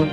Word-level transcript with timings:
Hey 0.00 0.06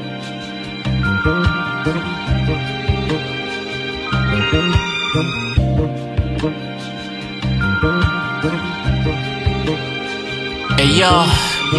yo, 11.00 11.08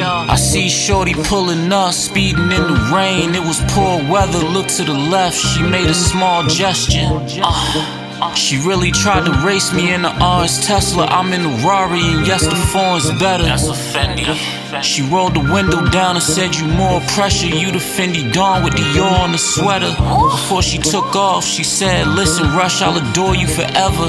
I 0.01 0.37
see 0.37 0.71
Shorty 0.71 1.13
pulling 1.13 1.71
up, 1.71 1.93
speeding 1.93 2.45
in 2.45 2.49
the 2.49 2.91
rain. 2.95 3.35
It 3.35 3.41
was 3.41 3.61
poor 3.73 4.03
weather. 4.11 4.39
Look 4.39 4.69
to 4.69 4.85
the 4.85 4.95
left, 4.95 5.37
she 5.37 5.63
made 5.63 5.89
a 5.89 5.93
small 5.93 6.45
gesture. 6.45 7.09
Uh, 7.43 8.33
she 8.33 8.57
really 8.67 8.91
tried 8.91 9.27
to 9.27 9.33
race 9.47 9.75
me 9.75 9.93
in 9.93 10.01
the 10.01 10.09
RS 10.09 10.67
Tesla. 10.67 11.05
I'm 11.05 11.35
in 11.35 11.43
the 11.43 11.51
Rari, 11.63 12.01
and 12.01 12.27
yes, 12.27 12.43
the 12.47 12.57
foreign's 12.57 13.11
better. 13.21 13.45
That's 13.45 13.69
a 13.69 13.73
Fendi. 13.73 14.58
She 14.83 15.03
rolled 15.03 15.35
the 15.35 15.41
window 15.41 15.85
down 15.91 16.17
and 16.17 16.23
said, 16.23 16.55
You 16.55 16.67
more 16.67 17.01
pressure. 17.01 17.47
You 17.47 17.73
the 17.73 17.79
Fendi 17.79 18.33
Dawn 18.33 18.63
with 18.65 18.75
Dior 18.75 19.19
on 19.21 19.33
the 19.33 19.39
sweater. 19.39 19.95
Before 20.31 20.63
she 20.63 20.79
took 20.79 21.15
off, 21.17 21.45
she 21.45 21.65
said, 21.65 22.07
Listen, 22.07 22.47
Rush, 22.57 22.83
I'll 22.83 22.97
adore 22.97 23.35
you 23.35 23.47
forever. 23.47 24.07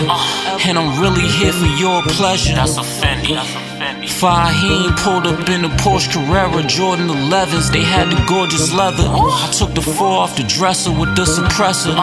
And 0.65 0.77
I'm 0.77 1.01
really 1.01 1.27
here 1.27 1.53
for 1.53 1.65
your 1.65 2.01
pleasure. 2.03 2.55
That's 2.55 2.77
a 2.77 2.81
Fendi. 2.81 3.68
Fahim 4.09 4.95
pulled 4.97 5.27
up 5.27 5.47
in 5.49 5.61
the 5.61 5.69
Porsche 5.81 6.11
Carrera, 6.11 6.63
Jordan 6.63 7.07
11s. 7.07 7.71
They 7.71 7.83
had 7.83 8.11
the 8.11 8.21
gorgeous 8.27 8.73
leather. 8.73 9.03
I 9.05 9.49
took 9.57 9.73
the 9.73 9.81
four 9.81 10.07
off 10.07 10.35
the 10.35 10.43
dresser 10.43 10.91
with 10.91 11.15
the 11.15 11.23
suppressor. 11.23 11.95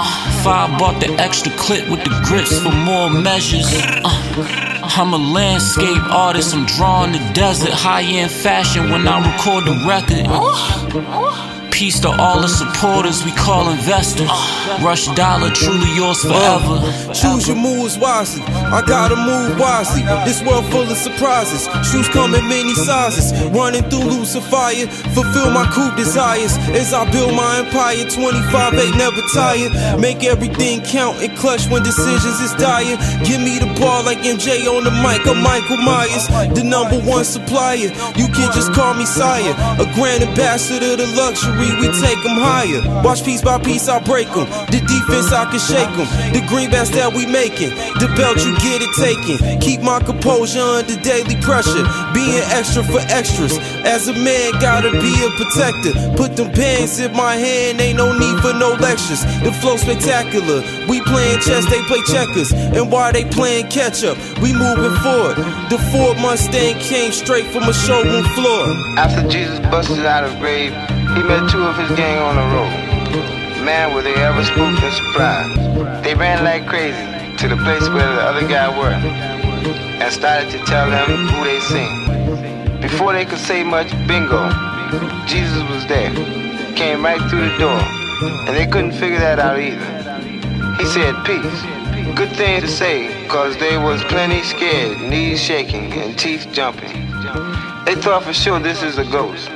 Five 0.42 0.78
bought 0.78 1.00
the 1.00 1.12
extra 1.20 1.52
clip 1.52 1.88
with 1.90 2.02
the 2.04 2.10
grips 2.24 2.58
for 2.58 2.72
more 2.72 3.10
measures. 3.10 3.66
Uh, 3.68 4.92
I'm 4.96 5.12
a 5.12 5.18
landscape 5.18 6.02
artist, 6.04 6.54
I'm 6.54 6.64
drawing 6.66 7.12
the 7.12 7.32
desert. 7.34 7.72
High 7.72 8.02
end 8.02 8.30
fashion 8.30 8.90
when 8.90 9.06
I 9.06 9.18
record 9.32 9.64
the 9.64 9.74
record. 9.86 11.55
Peace 11.76 12.00
to 12.00 12.08
all 12.08 12.40
the 12.40 12.48
supporters 12.48 13.22
we 13.22 13.32
call 13.32 13.68
investors. 13.68 14.30
Rush 14.80 15.08
dollar, 15.08 15.50
truly 15.50 15.92
yours 15.94 16.22
forever. 16.22 16.80
Uh, 16.80 17.12
choose 17.12 17.46
your 17.46 17.58
moves 17.58 17.98
wisely. 17.98 18.42
I 18.48 18.80
gotta 18.80 19.14
move 19.14 19.60
wisely. 19.60 20.00
This 20.24 20.40
world 20.42 20.64
full 20.72 20.88
of 20.88 20.96
surprises. 20.96 21.68
Shoes 21.84 22.08
come 22.08 22.34
in 22.34 22.48
many 22.48 22.72
sizes. 22.72 23.28
Running 23.52 23.84
through 23.90 24.08
Lucifer, 24.08 24.88
fulfill 25.12 25.50
my 25.52 25.68
cool 25.68 25.94
desires 25.96 26.56
as 26.72 26.94
I 26.94 27.04
build 27.12 27.36
my 27.36 27.58
empire. 27.58 28.08
25 28.08 28.72
8 28.72 28.96
never 28.96 29.20
tired. 29.36 30.00
Make 30.00 30.24
everything 30.24 30.80
count 30.80 31.20
and 31.20 31.36
clutch 31.36 31.68
when 31.68 31.82
decisions 31.82 32.40
is 32.40 32.54
dire. 32.56 32.96
Give 33.28 33.40
me 33.44 33.58
the 33.60 33.68
ball 33.78 34.02
like 34.02 34.24
MJ 34.24 34.64
on 34.64 34.84
the 34.84 34.96
mic. 35.04 35.28
I'm 35.28 35.42
Michael 35.44 35.76
Myers, 35.84 36.24
the 36.56 36.64
number 36.64 36.96
one 37.04 37.26
supplier. 37.26 37.92
You 38.16 38.32
can 38.32 38.48
just 38.56 38.72
call 38.72 38.94
me 38.94 39.04
sire. 39.04 39.52
A 39.76 39.84
grand 39.92 40.24
ambassador 40.24 40.96
to 40.96 41.06
luxury 41.12 41.65
we 41.80 41.88
take 42.00 42.20
them 42.22 42.38
higher. 42.38 42.82
Watch 43.02 43.24
piece 43.24 43.42
by 43.42 43.58
piece, 43.58 43.88
I 43.88 43.98
break 44.00 44.28
them. 44.32 44.46
The 44.70 44.80
defense, 44.84 45.32
I 45.32 45.44
can 45.50 45.60
shake 45.60 45.90
them. 45.96 46.08
The 46.32 46.42
greenbacks 46.46 46.92
that 46.94 47.12
we 47.12 47.26
making. 47.26 47.70
The 47.98 48.08
belt, 48.16 48.38
you 48.44 48.54
get 48.62 48.82
it 48.82 48.92
taken. 48.98 49.60
Keep 49.60 49.82
my 49.82 50.00
composure 50.00 50.60
under 50.60 50.96
daily 51.00 51.36
pressure. 51.42 51.84
Being 52.14 52.42
extra 52.52 52.82
for 52.82 53.00
extras. 53.10 53.58
As 53.84 54.08
a 54.08 54.14
man, 54.14 54.52
gotta 54.60 54.90
be 54.92 55.12
a 55.24 55.30
protector. 55.38 55.92
Put 56.16 56.36
them 56.36 56.52
pants 56.52 56.98
in 56.98 57.12
my 57.12 57.34
hand, 57.36 57.80
ain't 57.80 57.98
no 57.98 58.16
need 58.16 58.38
for 58.40 58.52
no 58.52 58.72
lectures. 58.78 59.22
The 59.42 59.52
flow 59.60 59.76
spectacular. 59.76 60.62
We 60.88 61.00
playing 61.02 61.40
chess, 61.40 61.66
they 61.70 61.82
play 61.84 62.02
checkers. 62.06 62.52
And 62.52 62.90
while 62.90 63.12
they 63.12 63.24
playing 63.24 63.68
catch 63.68 64.04
up, 64.04 64.16
we 64.40 64.52
moving 64.52 64.94
forward. 65.02 65.36
The 65.70 65.78
Ford 65.90 66.18
Mustang 66.18 66.78
came 66.78 67.12
straight 67.12 67.46
from 67.46 67.64
a 67.64 67.74
showroom 67.74 68.24
floor. 68.34 68.66
After 68.98 69.26
Jesus 69.28 69.58
busted 69.70 70.04
out 70.06 70.24
of 70.24 70.38
grave, 70.38 70.72
he 71.16 71.22
met 71.22 71.50
two 71.50 71.62
of 71.62 71.76
his 71.78 71.90
gang 71.96 72.18
on 72.18 72.36
the 72.36 72.46
road. 72.54 73.64
Man, 73.64 73.94
were 73.94 74.02
they 74.02 74.14
ever 74.16 74.44
spooked 74.44 74.82
and 74.82 74.92
surprised. 74.92 76.04
They 76.04 76.14
ran 76.14 76.44
like 76.44 76.66
crazy 76.66 77.36
to 77.38 77.48
the 77.48 77.56
place 77.56 77.88
where 77.88 78.06
the 78.14 78.20
other 78.20 78.46
guy 78.46 78.68
were 78.68 78.92
and 78.92 80.12
started 80.12 80.50
to 80.50 80.58
tell 80.66 80.90
them 80.90 81.26
who 81.26 81.44
they 81.44 81.58
seen. 81.60 82.80
Before 82.82 83.14
they 83.14 83.24
could 83.24 83.38
say 83.38 83.64
much, 83.64 83.90
bingo, 84.06 84.50
Jesus 85.26 85.62
was 85.70 85.86
there. 85.86 86.12
Came 86.76 87.02
right 87.02 87.22
through 87.30 87.48
the 87.48 87.58
door, 87.58 87.80
and 88.46 88.54
they 88.54 88.66
couldn't 88.66 88.92
figure 88.92 89.18
that 89.18 89.38
out 89.38 89.58
either. 89.58 90.76
He 90.76 90.84
said, 90.84 91.14
peace. 91.24 92.14
Good 92.14 92.36
thing 92.36 92.60
to 92.60 92.68
say, 92.68 93.26
cause 93.28 93.56
they 93.56 93.78
was 93.78 94.04
plenty 94.04 94.42
scared, 94.42 95.00
knees 95.00 95.42
shaking 95.42 95.92
and 95.94 96.18
teeth 96.18 96.46
jumping. 96.52 96.92
They 97.86 97.94
thought 97.94 98.22
for 98.22 98.34
sure 98.34 98.58
this 98.60 98.82
is 98.82 98.98
a 98.98 99.04
ghost. 99.04 99.48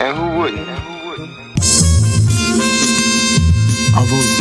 And 0.00 0.16
who 0.16 0.38
wouldn't? 0.38 0.89
Route. 3.98 4.40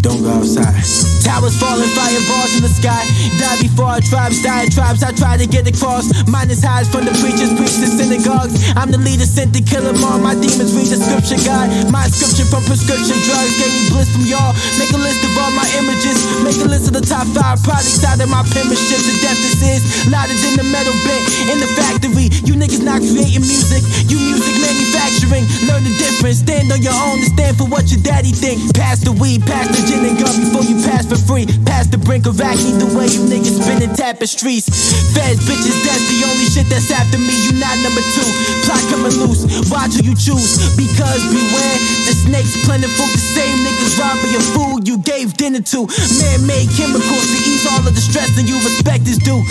Don't 0.00 0.22
go 0.22 0.30
outside. 0.30 1.01
Towers 1.22 1.54
falling, 1.54 1.86
fireballs 1.94 2.58
in 2.58 2.66
the 2.66 2.72
sky. 2.74 3.06
Die 3.38 3.58
before 3.62 4.02
tribes, 4.02 4.42
die 4.42 4.66
tribes. 4.74 5.06
I 5.06 5.14
try 5.14 5.38
to 5.38 5.46
get 5.46 5.70
across. 5.70 6.10
Minus 6.26 6.66
highs 6.66 6.90
from 6.90 7.06
the 7.06 7.14
preachers, 7.22 7.54
preach 7.54 7.78
the 7.78 7.86
synagogues. 7.86 8.58
I'm 8.74 8.90
the 8.90 8.98
leader, 8.98 9.22
sent 9.22 9.54
to 9.54 9.62
kill 9.62 9.86
them 9.86 10.02
all. 10.02 10.18
My 10.18 10.34
demons 10.34 10.74
read 10.74 10.90
the 10.90 10.98
scripture, 10.98 11.38
God. 11.46 11.70
My 11.94 12.10
inscription 12.10 12.50
from 12.50 12.66
prescription 12.66 13.14
drugs 13.22 13.54
gave 13.54 13.70
me 13.70 13.82
bliss 13.94 14.10
from 14.10 14.26
y'all. 14.26 14.50
Make 14.82 14.90
a 14.90 14.98
list 14.98 15.22
of 15.22 15.30
all 15.38 15.54
my 15.54 15.66
images. 15.78 16.18
Make 16.42 16.58
a 16.58 16.66
list 16.66 16.90
of 16.90 16.98
the 16.98 17.06
top 17.06 17.30
five 17.30 17.62
products 17.62 18.02
out 18.02 18.18
of 18.18 18.26
my 18.26 18.42
penmanship. 18.50 18.98
The 18.98 19.14
depth 19.22 19.46
this 19.46 19.62
is 19.62 19.80
louder 20.10 20.34
than 20.34 20.58
the 20.58 20.66
metal 20.74 20.94
bit 21.06 21.22
in 21.54 21.62
the 21.62 21.70
factory. 21.78 22.34
You 22.42 22.58
niggas 22.58 22.82
not 22.82 22.98
creating 22.98 23.46
music. 23.46 23.86
You 24.10 24.18
music 24.18 24.58
manufacturing. 24.58 25.46
Learn 25.70 25.86
the 25.86 25.94
difference. 26.02 26.42
Stand 26.42 26.74
on 26.74 26.82
your 26.82 26.98
own 26.98 27.22
and 27.22 27.30
stand 27.30 27.54
for 27.54 27.70
what 27.70 27.94
your 27.94 28.02
daddy 28.02 28.34
think. 28.34 28.58
Pass 28.74 29.06
the 29.06 29.14
weed, 29.14 29.46
pass 29.46 29.70
the 29.70 29.86
gin 29.86 30.02
and 30.02 30.18
gum 30.18 30.34
before 30.42 30.66
you 30.66 30.82
pass 30.82 31.06
for 31.12 31.20
free. 31.28 31.46
Past 31.68 31.92
the 31.92 32.00
brink 32.00 32.24
of 32.24 32.40
acne, 32.40 32.72
the 32.80 32.88
way 32.96 33.04
you 33.12 33.20
niggas 33.28 33.60
spinning 33.60 33.92
tapestries. 33.92 34.64
Feds, 35.12 35.44
bitches, 35.44 35.76
that's 35.84 36.04
the 36.08 36.24
only 36.24 36.48
shit 36.48 36.66
that's 36.72 36.88
after 36.88 37.20
me. 37.20 37.36
You 37.44 37.60
not 37.60 37.76
number 37.84 38.00
two. 38.16 38.28
Plot 38.64 38.80
coming 38.88 39.12
loose. 39.20 39.44
Watch 39.68 40.00
who 40.00 40.08
you 40.08 40.16
choose. 40.16 40.56
Because 40.72 41.20
beware, 41.28 41.76
the 42.08 42.14
snakes 42.16 42.56
plentiful. 42.64 43.04
The 43.12 43.20
same 43.20 43.60
niggas 43.60 44.00
robbing 44.00 44.32
your 44.32 44.46
food 44.56 44.88
you 44.88 44.96
gave 45.04 45.36
dinner 45.36 45.60
to. 45.76 45.84
Man 46.16 46.48
made 46.48 46.72
chemicals 46.72 47.26
to 47.28 47.38
ease 47.44 47.64
all 47.68 47.84
of 47.84 47.92
the 47.92 48.00
stress 48.00 48.32
and 48.40 48.48
you 48.48 48.56
respect 48.64 49.04
is 49.04 49.20
due. 49.20 49.42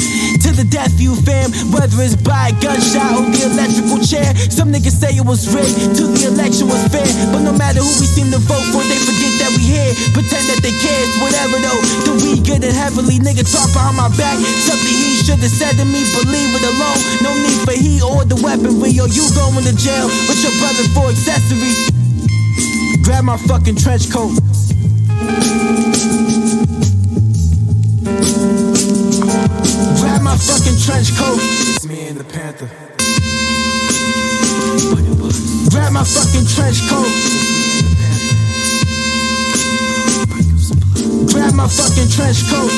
To 0.41 0.49
the 0.57 0.65
death 0.65 0.97
you 0.97 1.13
fam, 1.21 1.53
whether 1.69 1.93
it's 2.01 2.17
by 2.17 2.49
a 2.49 2.53
gunshot 2.57 3.21
or 3.21 3.29
the 3.29 3.45
electrical 3.45 4.01
chair. 4.01 4.33
Some 4.49 4.73
niggas 4.73 4.97
say 4.97 5.13
it 5.13 5.25
was 5.25 5.45
rigged, 5.53 5.93
till 5.93 6.09
the 6.09 6.25
election 6.25 6.65
was 6.65 6.81
fair. 6.89 7.05
But 7.29 7.45
no 7.45 7.53
matter 7.53 7.85
who 7.85 7.93
we 8.01 8.07
seem 8.09 8.33
to 8.33 8.41
vote 8.49 8.65
for, 8.73 8.81
they 8.81 8.97
forget 9.05 9.33
that 9.45 9.51
we 9.53 9.61
here. 9.61 9.91
Pretend 10.15 10.45
that 10.49 10.59
they 10.65 10.73
care, 10.81 11.05
whatever 11.41 11.61
though. 11.65 11.81
The 12.05 12.13
weed 12.21 12.45
getting 12.45 12.73
heavily, 12.73 13.17
nigga 13.17 13.41
talk 13.41 13.73
behind 13.73 13.97
my 13.97 14.09
back. 14.17 14.37
Something 14.37 14.93
he 14.93 15.25
should 15.25 15.39
have 15.39 15.49
said 15.49 15.73
to 15.77 15.85
me, 15.85 16.05
but 16.13 16.29
leave 16.29 16.53
it 16.53 16.61
alone. 16.61 16.99
No 17.25 17.33
need 17.33 17.61
for 17.65 17.73
he 17.73 18.01
or 18.01 18.25
the 18.25 18.37
weaponry, 18.37 18.93
or 19.01 19.09
you 19.09 19.25
going 19.33 19.65
to 19.65 19.73
jail 19.75 20.05
with 20.29 20.41
your 20.45 20.53
brother 20.61 20.85
for 20.93 21.09
accessories. 21.09 21.89
Grab 23.01 23.25
my 23.25 23.37
fucking 23.49 23.75
trench 23.75 24.11
coat. 24.11 24.37
Grab 29.97 30.21
my 30.21 30.37
fucking 30.37 30.77
trench 30.77 31.09
coat. 31.17 31.41
It's 31.41 31.87
me 31.87 32.07
and 32.07 32.17
the 32.17 32.25
Panther. 32.25 32.69
Grab 35.71 35.93
my 35.93 36.03
fucking 36.03 36.45
trench 36.45 36.81
coat. 36.89 37.60
Grab 41.29 41.53
my 41.53 41.67
fucking 41.67 42.09
trench 42.09 42.41
coat. 42.49 42.71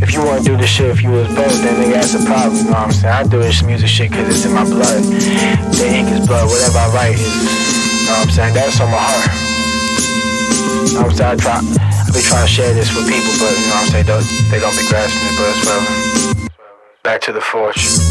If 0.00 0.14
you 0.14 0.22
wanna 0.22 0.42
do 0.42 0.56
this 0.56 0.70
shit, 0.70 0.90
if 0.90 1.02
you 1.02 1.10
was 1.10 1.26
broke, 1.34 1.50
then 1.64 1.82
nigga, 1.82 1.94
that's 1.94 2.14
a 2.14 2.24
problem, 2.24 2.56
you 2.56 2.64
know 2.64 2.70
what 2.70 2.78
I'm 2.78 2.92
saying? 2.92 3.14
I 3.14 3.22
do 3.24 3.38
this 3.38 3.62
music 3.62 3.88
shit 3.88 4.12
cause 4.12 4.28
it's 4.28 4.44
in 4.46 4.52
my 4.52 4.64
blood. 4.64 5.02
The 5.02 5.86
ink 5.90 6.08
is 6.10 6.26
blood, 6.26 6.46
whatever 6.48 6.78
I 6.78 6.88
write 6.94 7.18
is, 7.18 7.26
you 7.26 8.06
know 8.06 8.14
what 8.14 8.26
I'm 8.26 8.30
saying? 8.30 8.54
That's 8.54 8.80
on 8.80 8.90
my 8.90 9.02
heart. 9.02 9.26
You 10.86 10.94
know 10.94 11.02
what 11.02 11.10
I'm 11.10 11.16
saying? 11.16 11.30
I 11.30 11.42
try, 11.42 11.58
I 11.58 12.10
be 12.14 12.20
trying 12.22 12.46
to 12.46 12.52
share 12.52 12.74
this 12.74 12.94
with 12.94 13.10
people, 13.10 13.34
but 13.42 13.50
you 13.50 13.66
know 13.66 13.74
what 13.74 13.82
I'm 13.82 13.90
saying? 13.90 14.06
They 14.06 14.12
don't, 14.12 14.26
they 14.54 14.60
don't 14.60 14.76
be 14.78 14.86
grasping 14.86 15.26
it, 15.26 15.34
but 15.34 15.46
it's 15.50 15.66
whatever. 15.66 16.50
Back 17.02 17.20
to 17.22 17.32
the 17.32 17.40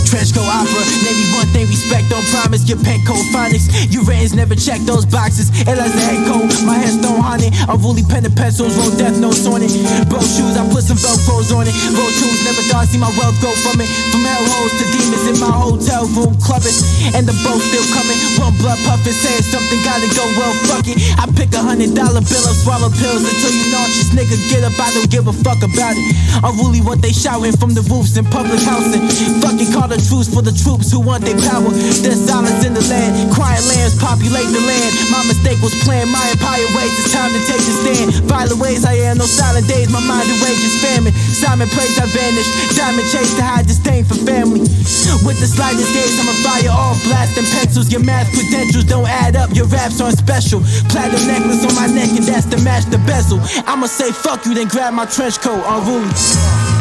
forge. 0.10 0.20
Trenchcoat 0.20 0.50
opera, 0.50 0.82
me 1.06 1.30
one 1.38 1.48
thing, 1.54 1.68
respect, 1.68 2.10
don't 2.10 2.26
promise. 2.34 2.68
Your 2.68 2.78
pen 2.82 3.00
code 3.06 3.26
phonics. 3.34 3.70
You 3.94 4.04
ratings 4.04 4.34
never 4.34 4.56
check 4.56 4.82
those 4.82 5.06
boxes. 5.06 5.50
As 5.68 5.78
the 5.78 6.02
head 6.02 6.28
code, 6.28 6.50
my 6.66 6.78
hair 6.78 6.92
stone 6.92 7.22
haunted. 7.22 7.54
Unruly 7.70 8.04
pen 8.04 8.26
and 8.26 8.36
pencils, 8.36 8.76
wrote 8.78 8.98
death 8.98 9.18
notes 9.20 9.46
on 9.46 9.62
it. 9.62 9.72
Bro 10.10 10.22
shoes, 10.22 10.58
I 10.58 10.66
put 10.70 10.84
some 10.84 10.98
Velcros 10.98 11.54
on 11.54 11.68
it. 11.68 11.76
Road 11.94 12.14
tunes, 12.18 12.42
never 12.44 12.62
thought 12.70 12.84
I 12.84 12.90
see 12.90 13.00
my 13.00 13.12
wealth 13.18 13.38
grow 13.40 13.54
from 13.62 13.82
it. 13.82 13.90
From 14.12 14.26
hellholes 14.26 14.74
to 14.78 14.86
demons 14.92 15.26
in 15.30 15.38
my 15.40 15.54
hotel 15.54 16.06
room 16.18 16.34
clubbing. 16.42 16.76
And 17.14 17.24
the 17.26 17.36
boat 17.46 17.62
still 17.62 17.86
coming. 17.94 18.18
One 18.42 18.56
blood 18.58 18.80
puffin', 18.86 19.14
saying 19.14 19.46
something 19.46 19.80
gotta 19.86 20.10
go 20.14 20.26
well, 20.36 20.54
fuck 20.68 20.88
it. 20.90 20.98
I 21.18 21.26
pick 21.38 21.54
a 21.54 21.62
hundred 21.62 21.94
dollar 21.94 22.22
bill 22.22 22.46
up, 22.50 22.58
swallow 22.58 22.90
pills 22.90 23.24
until 23.24 23.54
you 23.54 23.66
nauseous. 23.72 24.10
Nigga, 24.12 24.36
get 24.50 24.64
up, 24.66 24.76
I 24.80 24.90
don't 24.92 25.10
give 25.10 25.28
a 25.28 25.34
fuck 25.34 25.62
about 25.64 25.96
it. 25.96 26.08
Unruly 26.44 26.82
what 26.82 27.02
they 27.02 27.14
shouting 27.14 27.56
from 27.56 27.74
the 27.74 27.84
roofs 27.88 28.18
in 28.18 28.26
public 28.26 28.60
housing. 28.64 29.06
Fucking 29.42 29.72
call 29.72 29.88
the 29.88 29.99
truce 30.02 30.28
for 30.32 30.42
the 30.42 30.54
troops 30.54 30.92
who 30.92 31.00
want 31.00 31.24
their 31.26 31.38
power. 31.50 31.70
There's 32.04 32.22
silence 32.22 32.64
in 32.66 32.74
the 32.74 32.84
land, 32.88 33.32
crying 33.34 33.64
lambs 33.68 33.96
populate 34.00 34.50
the 34.52 34.64
land. 34.64 34.92
My 35.12 35.24
mistake 35.28 35.60
was 35.62 35.76
playing 35.84 36.10
my 36.12 36.24
empire 36.32 36.68
ways. 36.78 36.94
It's 37.00 37.12
time 37.14 37.32
to 37.32 37.42
take 37.48 37.64
a 37.64 37.74
stand. 37.84 38.08
Violent 38.28 38.60
ways 38.60 38.86
I 38.86 38.96
am, 39.10 39.18
no 39.18 39.26
silent 39.26 39.68
days. 39.68 39.90
My 39.92 40.02
mind 40.04 40.28
enrages 40.30 40.76
famine. 40.82 41.14
Simon 41.14 41.70
prays 41.70 41.98
I 42.00 42.06
vanish. 42.10 42.48
Diamond 42.76 43.08
chase 43.10 43.34
to 43.36 43.44
hide 43.44 43.68
disdain 43.68 44.06
for 44.06 44.16
family. 44.24 44.62
With 45.26 45.40
the 45.40 45.50
slightest 45.50 45.92
gaze, 45.94 46.16
I'ma 46.20 46.36
fire 46.46 46.72
off 46.72 46.98
blasting 47.04 47.46
pencils. 47.52 47.92
Your 47.92 48.04
math 48.04 48.32
credentials 48.32 48.86
don't 48.86 49.08
add 49.08 49.36
up. 49.36 49.54
Your 49.54 49.66
raps 49.68 50.00
aren't 50.02 50.18
special. 50.18 50.62
Platinum 50.90 51.28
necklace 51.28 51.66
on 51.66 51.76
my 51.76 51.88
neck, 51.88 52.10
and 52.16 52.26
that's 52.26 52.46
to 52.48 52.58
match 52.64 52.86
the 52.86 52.98
bezel. 53.06 53.40
I'ma 53.68 53.88
say 53.88 54.12
fuck 54.12 54.46
you, 54.46 54.54
then 54.54 54.68
grab 54.68 54.94
my 54.94 55.06
trench 55.06 55.40
coat. 55.40 55.64
Unruly. 55.66 56.79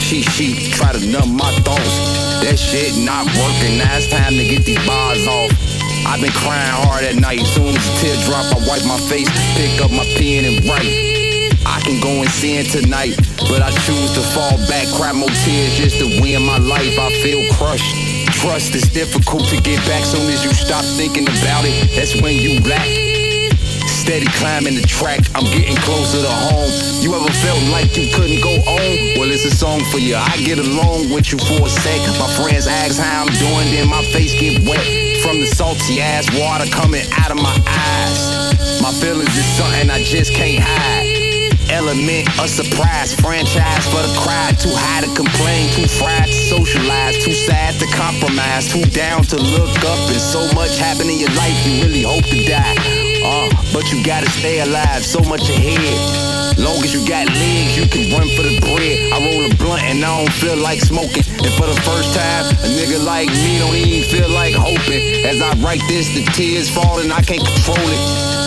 Cheat 0.00 0.24
sheet, 0.24 0.72
try 0.72 0.92
to 0.92 1.00
numb 1.06 1.36
my 1.36 1.52
thoughts. 1.62 1.94
That 2.42 2.58
shit 2.58 2.96
not 3.04 3.28
working, 3.36 3.78
now 3.78 4.00
it's 4.00 4.08
time 4.08 4.32
to 4.34 4.44
get 4.44 4.64
these 4.64 4.80
bars 4.88 5.26
off. 5.28 5.52
I've 6.08 6.20
been 6.20 6.32
crying 6.32 6.72
hard 6.82 7.04
at 7.04 7.16
night, 7.16 7.44
soon 7.52 7.76
as 7.76 7.84
a 7.84 7.92
tear 8.00 8.16
drop, 8.24 8.48
I 8.50 8.58
wipe 8.66 8.84
my 8.88 8.98
face, 9.12 9.28
pick 9.54 9.78
up 9.84 9.92
my 9.92 10.04
pen 10.16 10.48
and 10.48 10.64
write. 10.64 11.20
I 11.68 11.78
can 11.84 12.00
go 12.00 12.10
and 12.24 12.30
sin 12.30 12.64
tonight, 12.64 13.14
but 13.46 13.62
I 13.62 13.70
choose 13.84 14.10
to 14.16 14.22
fall 14.32 14.56
back, 14.66 14.88
cry 14.96 15.12
more 15.12 15.30
tears 15.44 15.76
just 15.76 16.00
to 16.00 16.08
win 16.20 16.42
my 16.42 16.58
life. 16.58 16.98
I 16.98 17.12
feel 17.22 17.44
crushed. 17.54 17.94
Trust 18.40 18.74
is 18.74 18.88
difficult 18.88 19.44
to 19.52 19.60
get 19.60 19.78
back 19.86 20.02
soon 20.04 20.26
as 20.32 20.42
you 20.42 20.52
stop 20.54 20.84
thinking 20.96 21.28
about 21.28 21.64
it. 21.68 21.92
That's 21.94 22.20
when 22.22 22.34
you 22.34 22.60
lack. 22.64 23.19
Steady 24.10 24.26
climbing 24.42 24.74
the 24.74 24.82
track, 24.82 25.22
I'm 25.38 25.46
getting 25.54 25.78
closer 25.86 26.18
to 26.18 26.34
home. 26.50 26.66
You 26.98 27.14
ever 27.14 27.30
felt 27.30 27.62
like 27.70 27.94
you 27.94 28.10
couldn't 28.10 28.42
go 28.42 28.50
on? 28.66 28.90
Well, 29.14 29.30
it's 29.30 29.46
a 29.46 29.54
song 29.54 29.86
for 29.94 30.02
you. 30.02 30.18
I 30.18 30.34
get 30.42 30.58
along 30.58 31.14
with 31.14 31.30
you 31.30 31.38
for 31.38 31.62
a 31.62 31.70
sec. 31.70 32.02
My 32.18 32.26
friends 32.34 32.66
ask 32.66 32.98
how 32.98 33.22
I'm 33.22 33.30
doing, 33.38 33.70
then 33.70 33.86
my 33.86 34.02
face 34.10 34.34
get 34.34 34.66
wet 34.66 34.82
from 35.22 35.38
the 35.38 35.46
salty 35.46 36.02
ass 36.02 36.26
water 36.34 36.66
coming 36.74 37.06
out 37.22 37.30
of 37.30 37.38
my 37.38 37.54
eyes. 37.54 38.82
My 38.82 38.90
feelings 38.98 39.30
is 39.30 39.46
something 39.54 39.86
I 39.86 40.02
just 40.02 40.34
can't 40.34 40.58
hide. 40.58 41.06
Element, 41.70 42.26
a 42.42 42.50
surprise, 42.50 43.14
franchise 43.14 43.86
for 43.94 44.02
the 44.02 44.10
crowd. 44.18 44.58
Too 44.58 44.74
high 44.74 45.06
to 45.06 45.10
complain, 45.14 45.70
too 45.78 45.86
fried 45.86 46.26
to 46.26 46.34
socialize, 46.50 47.14
too 47.22 47.38
sad 47.46 47.78
to 47.78 47.86
compromise, 47.94 48.74
too 48.74 48.82
down 48.90 49.22
to 49.30 49.38
look 49.38 49.70
up. 49.86 50.02
And 50.10 50.18
so 50.18 50.50
much 50.58 50.82
happen 50.82 51.06
in 51.06 51.22
your 51.22 51.30
life, 51.38 51.54
you 51.62 51.86
really 51.86 52.02
hope 52.02 52.26
to 52.26 52.42
die. 52.42 53.09
Uh, 53.22 53.50
but 53.72 53.90
you 53.92 54.02
gotta 54.04 54.28
stay 54.30 54.60
alive, 54.60 55.04
so 55.04 55.20
much 55.28 55.48
ahead. 55.48 56.58
Long 56.58 56.82
as 56.84 56.92
you 56.92 57.06
got 57.06 57.26
legs, 57.28 57.76
you 57.76 57.86
can 57.88 58.12
run 58.12 58.28
for 58.36 58.42
the 58.42 58.58
bread. 58.60 59.12
I 59.12 59.20
roll 59.20 59.44
a 59.50 59.54
blunt 59.56 59.82
and 59.82 60.04
I 60.04 60.18
don't 60.18 60.32
feel 60.32 60.56
like 60.56 60.80
smoking. 60.80 61.24
And 61.40 61.52
for 61.56 61.66
the 61.66 61.78
first 61.84 62.14
time, 62.14 62.52
a 62.64 62.68
nigga 62.68 63.04
like 63.04 63.28
me 63.28 63.58
don't 63.58 63.76
even 63.76 64.08
feel 64.08 64.28
like 64.28 64.54
hoping. 64.54 65.24
As 65.24 65.40
I 65.40 65.52
write 65.60 65.82
this, 65.88 66.08
the 66.14 66.24
tears 66.32 66.68
falling, 66.68 67.12
I 67.12 67.22
can't 67.22 67.44
control 67.44 67.80
it. 67.80 68.00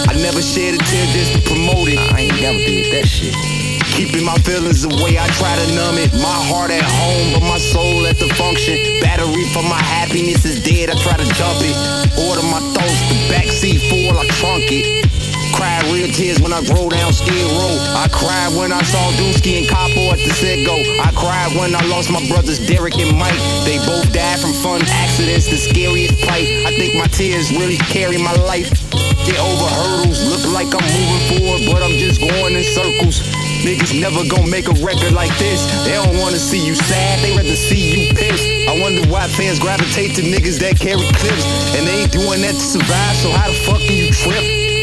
I 0.10 0.14
never 0.22 0.42
shed 0.42 0.76
a 0.76 0.78
tear 0.78 1.06
just 1.14 1.34
to 1.34 1.42
promote 1.42 1.88
it. 1.90 2.00
I 2.00 2.22
ain't 2.22 2.42
never 2.42 2.60
did 2.60 2.94
that 2.94 3.08
shit. 3.08 3.53
Keeping 3.94 4.26
my 4.26 4.34
feelings 4.42 4.84
away, 4.86 5.22
I 5.22 5.30
try 5.38 5.54
to 5.54 5.68
numb 5.78 6.02
it. 6.02 6.10
My 6.18 6.34
heart 6.50 6.74
at 6.74 6.82
home, 6.82 7.38
but 7.38 7.46
my 7.46 7.62
soul 7.62 8.10
at 8.10 8.18
the 8.18 8.26
function. 8.34 8.74
Battery 9.06 9.46
for 9.54 9.62
my 9.62 9.78
happiness 9.78 10.42
is 10.50 10.66
dead, 10.66 10.90
I 10.90 10.98
try 10.98 11.14
to 11.14 11.28
jump 11.38 11.62
it. 11.62 11.78
Order 12.18 12.42
my 12.50 12.58
thoughts, 12.74 13.00
the 13.14 13.18
backseat 13.30 13.86
full, 13.94 14.18
I 14.18 14.26
trunk 14.42 14.66
it. 14.74 15.06
Cry 15.54 15.78
real 15.94 16.10
tears 16.10 16.42
when 16.42 16.50
I 16.50 16.66
roll 16.74 16.90
down 16.90 17.14
Skid 17.14 17.38
Row. 17.54 17.78
I 17.94 18.10
cried 18.10 18.58
when 18.58 18.74
I 18.74 18.82
saw 18.82 19.14
Dusky 19.14 19.62
and 19.62 19.70
Capo 19.70 20.10
at 20.10 20.18
the 20.26 20.34
set 20.34 20.66
go. 20.66 20.74
I 20.98 21.14
cried 21.14 21.54
when 21.54 21.78
I 21.78 21.86
lost 21.86 22.10
my 22.10 22.26
brothers 22.26 22.58
Derek 22.66 22.98
and 22.98 23.14
Mike. 23.14 23.38
They 23.62 23.78
both 23.86 24.10
died 24.10 24.42
from 24.42 24.58
fun 24.66 24.82
accidents, 24.90 25.46
the 25.46 25.62
scariest 25.62 26.18
plight. 26.26 26.50
I 26.66 26.74
think 26.82 26.98
my 26.98 27.06
tears 27.14 27.54
really 27.54 27.78
carry 27.94 28.18
my 28.18 28.34
life. 28.50 28.74
Get 29.22 29.38
over 29.38 29.70
hurdles, 29.70 30.26
look 30.26 30.50
like 30.50 30.74
I'm 30.74 30.82
moving 30.82 31.24
forward, 31.30 31.62
but 31.70 31.86
I'm 31.86 31.94
just 32.02 32.20
going 32.20 32.58
in 32.58 32.66
circles. 32.66 33.22
Niggas 33.64 33.98
never 33.98 34.28
gonna 34.28 34.52
make 34.52 34.68
a 34.68 34.76
record 34.84 35.14
like 35.14 35.32
this. 35.40 35.64
They 35.86 35.94
don't 35.96 36.20
wanna 36.20 36.38
see 36.38 36.60
you 36.60 36.76
sad, 36.76 37.20
they 37.24 37.32
rather 37.32 37.56
see 37.56 38.08
you 38.08 38.14
pissed. 38.14 38.44
I 38.68 38.78
wonder 38.82 39.08
why 39.08 39.28
fans 39.30 39.58
gravitate 39.58 40.16
to 40.16 40.22
niggas 40.22 40.60
that 40.60 40.78
carry 40.78 41.08
clips. 41.16 41.46
And 41.72 41.88
they 41.88 42.04
ain't 42.04 42.12
doing 42.12 42.42
that 42.42 42.56
to 42.56 42.66
survive, 42.76 43.16
so 43.16 43.32
how 43.32 43.48
the 43.48 43.56
fuck 43.64 43.80
can 43.80 43.96
you 43.96 44.12
trip? 44.12 44.83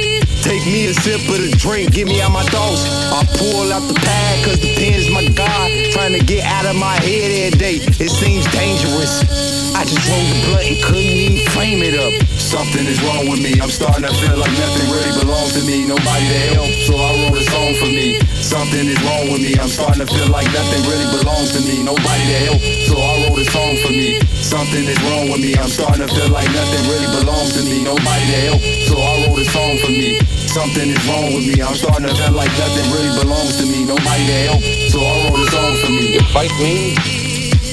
Take 0.60 0.72
me 0.76 0.86
a 0.92 0.94
sip 0.94 1.24
of 1.24 1.40
the 1.40 1.56
drink, 1.56 1.96
get 1.96 2.04
me 2.04 2.20
out 2.20 2.36
my 2.36 2.44
thoughts. 2.52 2.84
I 3.08 3.24
pull 3.40 3.72
out 3.72 3.80
the 3.88 3.96
pad, 3.96 4.44
cause 4.44 4.60
the 4.60 4.68
pen 4.76 4.92
is 4.92 5.08
my 5.08 5.24
God. 5.32 5.72
Trying 5.96 6.12
to 6.12 6.20
get 6.20 6.44
out 6.44 6.68
of 6.68 6.76
my 6.76 7.00
head 7.00 7.32
every 7.48 7.56
day, 7.56 7.76
it 7.80 8.12
seems 8.12 8.44
dangerous. 8.52 9.24
I 9.72 9.88
just 9.88 10.04
rolled 10.04 10.28
the 10.28 10.36
blunt 10.44 10.68
and 10.68 10.76
couldn't 10.84 11.16
even 11.16 11.48
frame 11.56 11.80
it 11.80 11.96
up. 11.96 12.12
Something 12.36 12.84
is 12.84 13.00
wrong 13.00 13.32
with 13.32 13.40
me. 13.40 13.56
I'm 13.56 13.72
starting 13.72 14.04
to 14.04 14.12
feel 14.20 14.36
like 14.36 14.52
nothing 14.60 14.84
really 14.92 15.14
belongs 15.16 15.56
to 15.56 15.64
me. 15.64 15.88
Nobody 15.88 16.28
to 16.28 16.40
help, 16.52 16.68
so 16.84 16.92
I 16.92 17.08
wrote 17.24 17.40
a 17.40 17.44
song 17.48 17.72
for 17.80 17.88
me. 17.88 18.20
Something 18.44 18.84
is 18.84 19.00
wrong 19.00 19.32
with 19.32 19.40
me. 19.40 19.56
I'm 19.56 19.72
starting 19.72 20.04
to 20.04 20.08
feel 20.12 20.28
like 20.28 20.44
nothing 20.52 20.84
really 20.92 21.08
belongs 21.08 21.56
to 21.56 21.60
me. 21.64 21.80
Nobody 21.80 22.24
to 22.36 22.38
help, 22.52 22.60
so 22.84 23.00
I 23.00 23.12
wrote 23.24 23.40
a 23.40 23.48
song 23.48 23.80
for 23.80 23.96
me. 23.96 24.20
Something 24.50 24.82
is 24.82 24.98
wrong 25.06 25.30
with 25.30 25.38
me. 25.38 25.54
I'm 25.54 25.70
starting 25.70 26.02
to 26.02 26.10
feel 26.10 26.26
like 26.34 26.50
nothing 26.50 26.82
really 26.90 27.06
belongs 27.22 27.54
to 27.54 27.62
me. 27.62 27.86
Nobody 27.86 28.26
to 28.34 28.38
help, 28.50 28.58
so 28.82 28.98
I 28.98 29.22
wrote 29.22 29.38
a 29.38 29.46
song 29.46 29.78
for 29.78 29.94
me. 29.94 30.18
Something 30.50 30.90
is 30.90 30.98
wrong 31.06 31.30
with 31.38 31.46
me. 31.46 31.62
I'm 31.62 31.78
starting 31.78 32.10
to 32.10 32.14
feel 32.18 32.34
like 32.34 32.50
nothing 32.58 32.90
really 32.90 33.14
belongs 33.14 33.62
to 33.62 33.64
me. 33.70 33.86
Nobody 33.86 34.26
to 34.26 34.38
help, 34.50 34.58
so 34.90 34.98
I 35.06 35.14
wrote 35.22 35.38
a 35.38 35.46
song 35.54 35.72
for 35.86 35.90
me. 35.94 36.18
You 36.18 36.22
fight 36.34 36.50
me, 36.58 36.98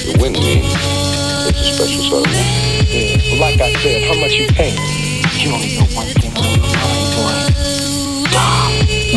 you 0.06 0.22
win 0.22 0.38
me. 0.38 0.62
It's 1.50 1.66
a 1.66 1.74
special 1.74 1.98
sort 2.14 2.22
of 2.22 2.30
man. 2.30 2.46
Yeah, 2.86 3.26
but 3.26 3.42
like 3.42 3.58
I 3.58 3.74
said, 3.82 3.98
how 4.06 4.14
much 4.22 4.38
you 4.38 4.46
pay? 4.54 4.70
You 5.34 5.58
only 5.58 5.82
know 5.82 5.90
one 5.98 6.14
thing 6.14 6.30
on 6.30 6.46
your 6.46 6.62
mind, 6.62 7.10
boy. 7.18 7.42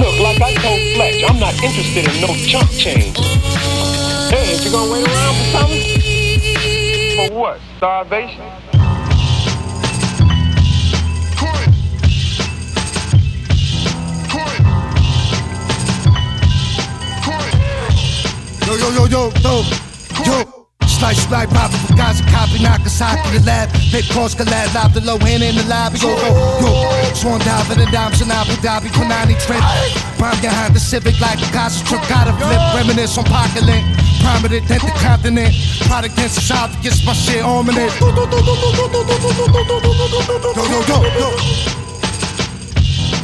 Look, 0.01 0.18
like 0.18 0.41
I 0.41 0.58
told 0.65 0.82
Fletch, 0.98 1.22
I'm 1.30 1.38
not 1.38 1.53
interested 1.62 2.10
in 2.10 2.25
no 2.25 2.34
chump 2.41 2.74
change. 2.74 3.22
Hey, 4.34 4.50
ain't 4.50 4.65
you 4.65 4.74
gonna 4.74 4.89
wait 4.89 5.06
around 5.06 5.38
for 5.38 5.46
something? 5.62 6.11
For 7.27 7.35
what? 7.35 7.59
Starvation? 7.77 8.41
Yo, 18.65 18.77
yo, 18.77 18.89
yo, 18.91 19.05
yo, 19.05 19.31
yo, 19.43 19.63
yo. 20.25 20.61
Slice 21.01 21.25
like 21.31 21.50
Robert 21.50 21.81
for 21.89 21.98
guys 21.98 22.22
a 22.22 22.24
copy, 22.29 22.62
knock 22.62 22.86
us 22.86 23.01
out 23.01 23.17
to 23.25 23.34
the 23.34 23.41
lab. 23.43 23.74
Paper 23.89 24.13
cross 24.13 24.36
collab, 24.36 24.70
live 24.77 24.93
the 24.93 25.01
low 25.01 25.17
hand 25.17 25.41
in 25.41 25.55
the 25.58 25.65
lobby. 25.65 25.98
Yo, 25.98 26.13
yo, 26.13 26.29
yo. 26.62 27.13
Swan 27.17 27.39
dive 27.41 27.72
in 27.74 27.79
the 27.81 27.89
dimes 27.89 28.22
in 28.22 28.29
Abu 28.29 28.53
Dhabi, 28.62 28.93
Panani 28.93 29.34
trip. 29.41 29.65
Prime 30.22 30.39
behind 30.46 30.75
the 30.75 30.79
Civic 30.79 31.20
like 31.20 31.41
a 31.41 31.50
Gaza 31.50 31.84
trip. 31.89 32.05
Gotta 32.05 32.38
flip, 32.38 32.62
reminisce 32.77 33.17
on 33.17 33.25
Pocket 33.25 33.65
Link. 33.65 33.81
Prominent 34.22 34.70
at 34.70 34.77
the 34.86 34.93
continent. 35.01 35.58
Product 35.89 36.15
the 36.15 36.29
south 36.29 36.77
against 36.77 37.03
my 37.03 37.13
shit 37.13 37.41
ominous. 37.41 38.00
Yo, 38.00 38.13
yo, 38.13 38.29
yo, 40.86 41.01
yo. 41.17 41.34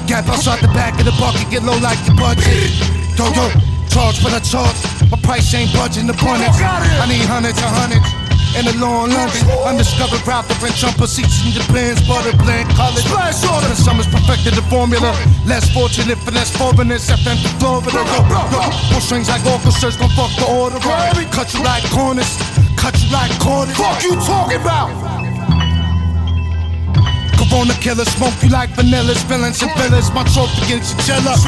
Gap 0.10 0.26
outside 0.34 0.66
the 0.66 0.68
back 0.74 0.98
of 0.98 1.06
the 1.06 1.14
bucket, 1.22 1.46
get 1.52 1.62
low 1.62 1.78
like 1.78 2.02
your 2.08 2.18
budget. 2.18 2.74
Yo, 3.14 3.30
yo, 3.38 3.54
charge 3.94 4.18
for 4.18 4.34
the 4.34 4.42
charge. 4.42 4.97
My 5.12 5.18
price 5.24 5.54
ain't 5.54 5.72
budging 5.74 6.08
the 6.08 6.14
abundance. 6.14 6.58
I 6.60 7.06
need 7.08 7.24
hundreds 7.24 7.60
and 7.60 7.72
hundreds. 7.72 8.08
In 8.56 8.66
the 8.66 8.74
long 8.80 9.12
lunch, 9.12 9.38
undiscovered 9.68 10.26
route, 10.26 10.48
different 10.48 10.74
jumper 10.76 11.06
seats 11.06 11.46
in 11.46 11.54
the 11.54 11.62
blends, 11.70 12.02
butter 12.08 12.36
blend, 12.42 12.68
college. 12.74 13.06
Splash 13.06 13.44
order. 13.46 13.68
The 13.68 13.76
summer's 13.76 14.08
perfected 14.08 14.56
the 14.56 14.64
formula. 14.66 15.14
Less 15.46 15.70
fortunate 15.70 16.18
for 16.18 16.32
less 16.32 16.50
foreigners, 16.56 17.06
FM 17.08 17.38
to 17.44 17.50
Florida. 17.60 17.92
Yo, 17.94 18.02
yo, 18.02 18.62
pull 18.90 19.02
strings 19.02 19.30
like 19.30 19.46
orchestras, 19.46 19.96
gon' 19.96 20.10
fuck 20.18 20.32
the 20.40 20.48
order. 20.48 20.80
Cut 21.30 21.54
you 21.54 21.62
like 21.62 21.86
corners, 21.92 22.40
cut 22.76 22.98
you 22.98 23.12
like 23.14 23.32
corners. 23.40 23.78
Fuck 23.78 24.02
you 24.02 24.16
talking 24.26 24.60
about? 24.60 24.90
Corona 27.38 27.74
killer, 27.80 28.06
smoke 28.06 28.34
you 28.42 28.50
like 28.50 28.72
vanillas, 28.72 29.22
villains 29.30 29.62
and 29.62 29.72
villas. 29.78 30.10
My 30.12 30.24
trophy 30.34 30.66
against 30.66 30.98
your 30.98 31.20
jealous. 31.20 31.46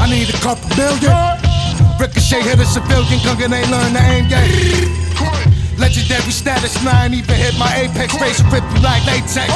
I 0.00 0.06
need 0.08 0.30
a 0.30 0.38
couple 0.40 0.70
million. 0.76 1.45
Ricochet 1.98 2.42
hit 2.42 2.60
a 2.60 2.66
civilian, 2.66 3.20
gungan 3.24 3.52
ain't 3.52 3.70
learn 3.70 3.92
the 3.92 4.00
aim 4.00 4.28
game. 4.28 5.06
Legendary 5.78 6.32
status, 6.32 6.72
nine 6.82 7.12
even 7.12 7.36
hit 7.36 7.56
my 7.58 7.68
apex. 7.76 8.16
Face 8.16 8.40
rip 8.52 8.64
you 8.72 8.80
like 8.80 9.04
latex. 9.04 9.52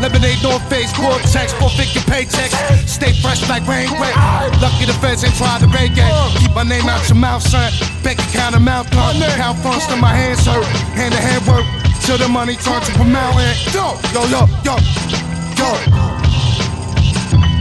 Lemonade, 0.00 0.40
North 0.42 0.64
Face, 0.68 0.92
Vortex, 0.96 1.52
four 1.60 1.68
figure 1.70 2.00
paychecks. 2.08 2.56
Stay 2.88 3.12
fresh 3.20 3.46
like 3.48 3.66
rain 3.68 3.88
wet. 4.00 4.16
Lucky 4.60 4.86
the 4.86 4.96
feds 5.00 5.24
ain't 5.24 5.36
trying 5.36 5.60
to 5.60 5.68
break 5.68 5.92
it. 5.92 6.08
Keep 6.40 6.54
my 6.54 6.62
name 6.62 6.88
out 6.88 7.06
your 7.08 7.16
mouth, 7.16 7.42
son. 7.42 7.72
Bank 8.02 8.18
account 8.18 8.56
amount 8.56 8.90
done. 8.90 9.20
Count 9.36 9.58
funds 9.58 9.86
till 9.86 9.98
my 9.98 10.14
hands 10.14 10.44
hurt. 10.46 10.64
Hand 10.96 11.12
to 11.12 11.20
hand 11.20 11.44
work 11.46 11.64
till 12.00 12.16
the 12.16 12.28
money 12.28 12.56
turns 12.56 12.88
to 12.88 13.00
a 13.00 13.04
mountain. 13.04 13.52
Yo, 13.72 13.92
yo, 14.16 14.24
yo, 14.24 14.48
yo. 14.64 14.76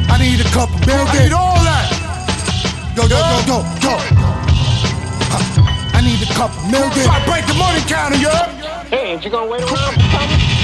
I 0.08 0.18
need 0.20 0.40
a 0.40 0.50
couple 0.56 0.80
million. 0.88 1.08
I 1.08 1.24
need 1.24 1.34
all 1.34 1.60
that. 1.64 1.97
Yo, 2.98 3.04
yo, 3.04 3.10
yo, 3.10 3.16
yo, 3.46 3.58
yo. 3.84 3.94
Huh. 5.30 5.94
I 5.94 6.02
need 6.02 6.20
a 6.20 6.34
couple 6.34 6.64
million. 6.64 6.90
Try 7.06 7.20
to 7.20 7.30
break 7.30 7.46
the 7.46 7.54
money 7.54 7.80
counter, 7.82 8.18
yo. 8.18 8.32
Hey, 8.90 9.14
ain't 9.14 9.24
you 9.24 9.30
gonna 9.30 9.46
wait 9.46 9.62
around 9.62 9.94
for 9.94 10.02
something? 10.10 10.58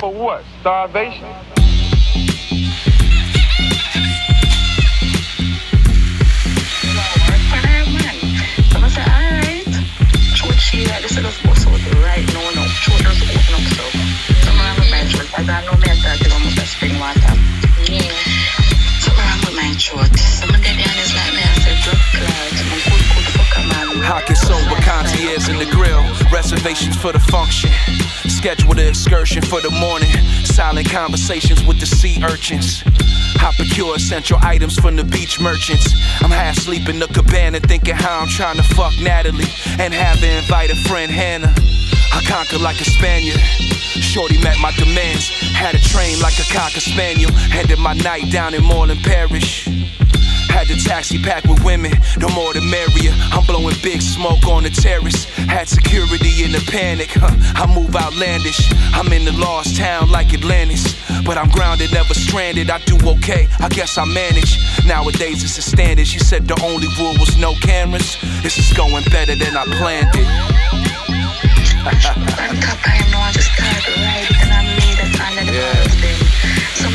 For 0.00 0.12
what? 0.12 0.44
Starvation? 0.60 1.51
Reservations 26.62 26.94
for 26.94 27.10
the 27.10 27.18
function. 27.18 27.70
Schedule 28.30 28.74
the 28.74 28.86
excursion 28.86 29.42
for 29.42 29.60
the 29.60 29.70
morning. 29.80 30.08
Silent 30.44 30.88
conversations 30.88 31.60
with 31.66 31.80
the 31.80 31.86
sea 31.86 32.22
urchins. 32.22 32.84
I 33.42 33.52
procure 33.56 33.96
essential 33.96 34.38
items 34.40 34.78
from 34.78 34.94
the 34.94 35.02
beach 35.02 35.40
merchants. 35.40 35.92
I'm 36.22 36.30
half 36.30 36.54
sleeping 36.54 37.00
the 37.00 37.08
cabana, 37.08 37.58
thinking 37.58 37.96
how 37.96 38.20
I'm 38.20 38.28
trying 38.28 38.58
to 38.58 38.62
fuck 38.62 38.92
Natalie 39.02 39.50
and 39.80 39.92
have 39.92 40.20
to 40.20 40.38
invite 40.38 40.70
a 40.70 40.76
friend 40.86 41.10
Hannah. 41.10 41.52
I 42.14 42.22
conquer 42.28 42.58
like 42.58 42.80
a 42.80 42.84
Spaniard. 42.84 43.40
Shorty 43.98 44.38
met 44.38 44.56
my 44.60 44.70
demands. 44.78 45.30
Had 45.50 45.74
a 45.74 45.80
train 45.80 46.20
like 46.20 46.38
a 46.38 46.46
cocker 46.54 46.78
spaniel. 46.78 47.32
Ended 47.50 47.80
my 47.80 47.94
night 47.94 48.30
down 48.30 48.54
in 48.54 48.62
Moreland 48.62 49.02
Parish. 49.02 49.61
Had 50.52 50.68
the 50.68 50.76
taxi 50.76 51.18
packed 51.18 51.48
with 51.48 51.64
women, 51.64 51.92
no 52.18 52.28
more 52.28 52.52
the 52.52 52.60
merrier. 52.60 53.12
I'm 53.32 53.44
blowing 53.46 53.74
big 53.82 54.00
smoke 54.02 54.46
on 54.46 54.62
the 54.62 54.70
terrace. 54.70 55.24
Had 55.48 55.68
security 55.68 56.44
in 56.44 56.52
the 56.52 56.62
panic. 56.70 57.10
Huh, 57.14 57.34
I 57.56 57.64
move 57.66 57.96
outlandish. 57.96 58.60
I'm 58.92 59.10
in 59.12 59.24
the 59.24 59.32
lost 59.32 59.76
town 59.76 60.10
like 60.10 60.32
Atlantis. 60.34 60.84
But 61.24 61.38
I'm 61.38 61.48
grounded, 61.50 61.92
never 61.92 62.14
stranded. 62.14 62.70
I 62.70 62.78
do 62.84 62.96
okay, 63.16 63.48
I 63.60 63.68
guess 63.68 63.96
I 63.96 64.04
manage. 64.04 64.58
Nowadays 64.86 65.42
it's 65.42 65.56
a 65.58 65.62
standard. 65.62 66.06
She 66.06 66.18
said 66.18 66.46
the 66.46 66.58
only 66.62 66.88
rule 66.98 67.16
was 67.18 67.36
no 67.38 67.54
cameras. 67.62 68.16
This 68.42 68.58
is 68.58 68.72
going 68.76 69.04
better 69.10 69.34
than 69.34 69.56
I 69.56 69.64
planned 69.78 70.14
it. 70.14 70.28
I 71.84 71.90
know 73.10 73.18
I 73.18 73.32
just 73.32 73.50
start 73.52 73.82
right 73.96 74.28
and 74.42 74.52
I 74.52 74.62
made 74.78 74.98
it 75.00 75.20
under 75.20 75.44
the 75.44 75.52
Yeah. 75.52 75.72
bars 75.72 75.96
them. 76.02 76.18
Some 76.74 76.94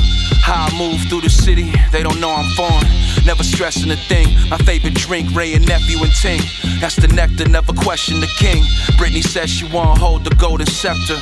How 0.41 0.67
I 0.67 0.77
move 0.77 1.01
through 1.09 1.21
the 1.21 1.29
city, 1.29 1.71
they 1.91 2.03
don't 2.03 2.19
know 2.19 2.31
I'm 2.31 2.49
foreign. 2.55 2.85
Never 3.25 3.43
stressing 3.43 3.91
a 3.91 3.95
thing. 3.95 4.27
My 4.49 4.57
favorite 4.57 4.95
drink, 4.95 5.33
Wray 5.35 5.53
and 5.53 5.67
Nephew 5.67 5.97
and 6.03 6.11
Ting. 6.21 6.41
That's 6.79 6.95
the 6.95 7.07
nectar, 7.07 7.47
never 7.47 7.73
question 7.73 8.19
the 8.19 8.31
king. 8.37 8.63
Brittany 8.97 9.21
says 9.21 9.49
she 9.49 9.65
won't 9.65 9.97
hold 9.97 10.23
the 10.23 10.35
golden 10.35 10.67
scepter. 10.67 11.17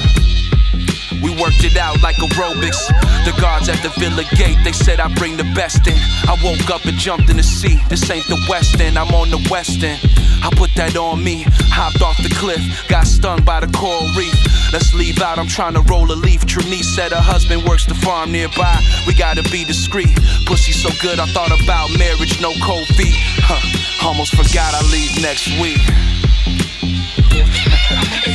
We 1.21 1.31
worked 1.35 1.63
it 1.63 1.77
out 1.77 2.01
like 2.01 2.15
aerobics. 2.17 2.87
The 3.25 3.33
guards 3.41 3.67
at 3.69 3.81
the 3.83 3.89
villa 3.99 4.23
gate, 4.35 4.57
they 4.63 4.71
said 4.71 4.99
I 4.99 5.13
bring 5.15 5.37
the 5.37 5.43
best 5.55 5.87
in. 5.87 5.97
I 6.27 6.37
woke 6.43 6.69
up 6.69 6.85
and 6.85 6.97
jumped 6.97 7.29
in 7.29 7.37
the 7.37 7.43
sea. 7.43 7.79
This 7.89 8.09
ain't 8.09 8.27
the 8.27 8.39
West 8.49 8.79
End, 8.79 8.97
I'm 8.97 9.13
on 9.13 9.29
the 9.29 9.45
West 9.51 9.83
End. 9.83 9.99
I 10.41 10.49
put 10.55 10.73
that 10.75 10.95
on 10.95 11.23
me, 11.23 11.43
hopped 11.71 12.01
off 12.01 12.17
the 12.17 12.33
cliff, 12.35 12.61
got 12.87 13.05
stung 13.07 13.43
by 13.43 13.59
the 13.59 13.67
coral 13.75 14.07
reef. 14.15 14.35
Let's 14.71 14.93
leave 14.93 15.21
out, 15.21 15.37
I'm 15.37 15.47
trying 15.47 15.73
to 15.73 15.81
roll 15.81 16.11
a 16.11 16.15
leaf. 16.15 16.45
Trinice 16.45 16.95
said 16.95 17.11
her 17.11 17.21
husband 17.21 17.63
works 17.63 17.85
the 17.85 17.95
farm 17.95 18.31
nearby. 18.31 18.79
We 19.05 19.13
gotta 19.13 19.43
be 19.51 19.65
discreet. 19.65 20.15
Pussy 20.45 20.71
so 20.71 20.89
good, 21.01 21.19
I 21.19 21.25
thought 21.27 21.51
about 21.51 21.89
marriage, 21.97 22.39
no 22.39 22.53
cold 22.63 22.87
feet. 22.95 23.15
Huh, 23.43 24.07
almost 24.07 24.35
forgot 24.35 24.73
I 24.73 24.81
leave 24.91 25.21
next 25.21 25.49
week. 25.59 25.83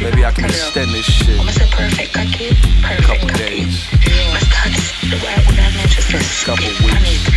Maybe 0.00 0.25
I 0.25 0.33
can 0.33 0.47
extend 0.47 0.90
this 0.92 1.04
shit. 1.04 1.38
I'm 1.38 1.47
say 1.49 1.69
perfect 1.71 2.14
cocky, 2.14 2.57
perfect 2.80 3.04
Couple 3.04 3.28
days. 3.37 3.85
I 3.92 4.40
start 4.40 4.73
the 5.12 5.16
way 5.21 5.28
I 5.28 5.45
would 5.45 5.61
have 5.61 5.76
meant 5.76 5.92
Couple 6.49 6.73
weeks. 6.88 7.28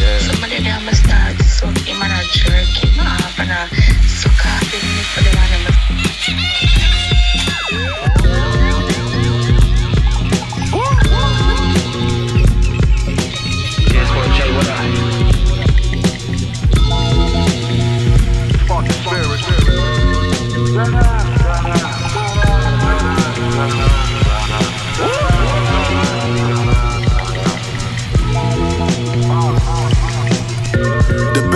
Yeah. 0.00 0.18
Somebody 0.20 0.64
there 0.64 0.80
must 0.80 1.04
start 1.04 1.36
suck 1.44 1.76
him 1.84 2.00
and 2.00 2.12
a 2.12 2.24
jerk 2.32 2.64
him 2.80 2.98
off 2.98 3.38
and 3.38 3.50
a 3.50 3.68
suck 4.08 4.46
off 4.46 4.72
him 4.72 5.04
for 5.12 5.20
the 5.20 5.36
one 5.36 5.52
him. 5.52 5.83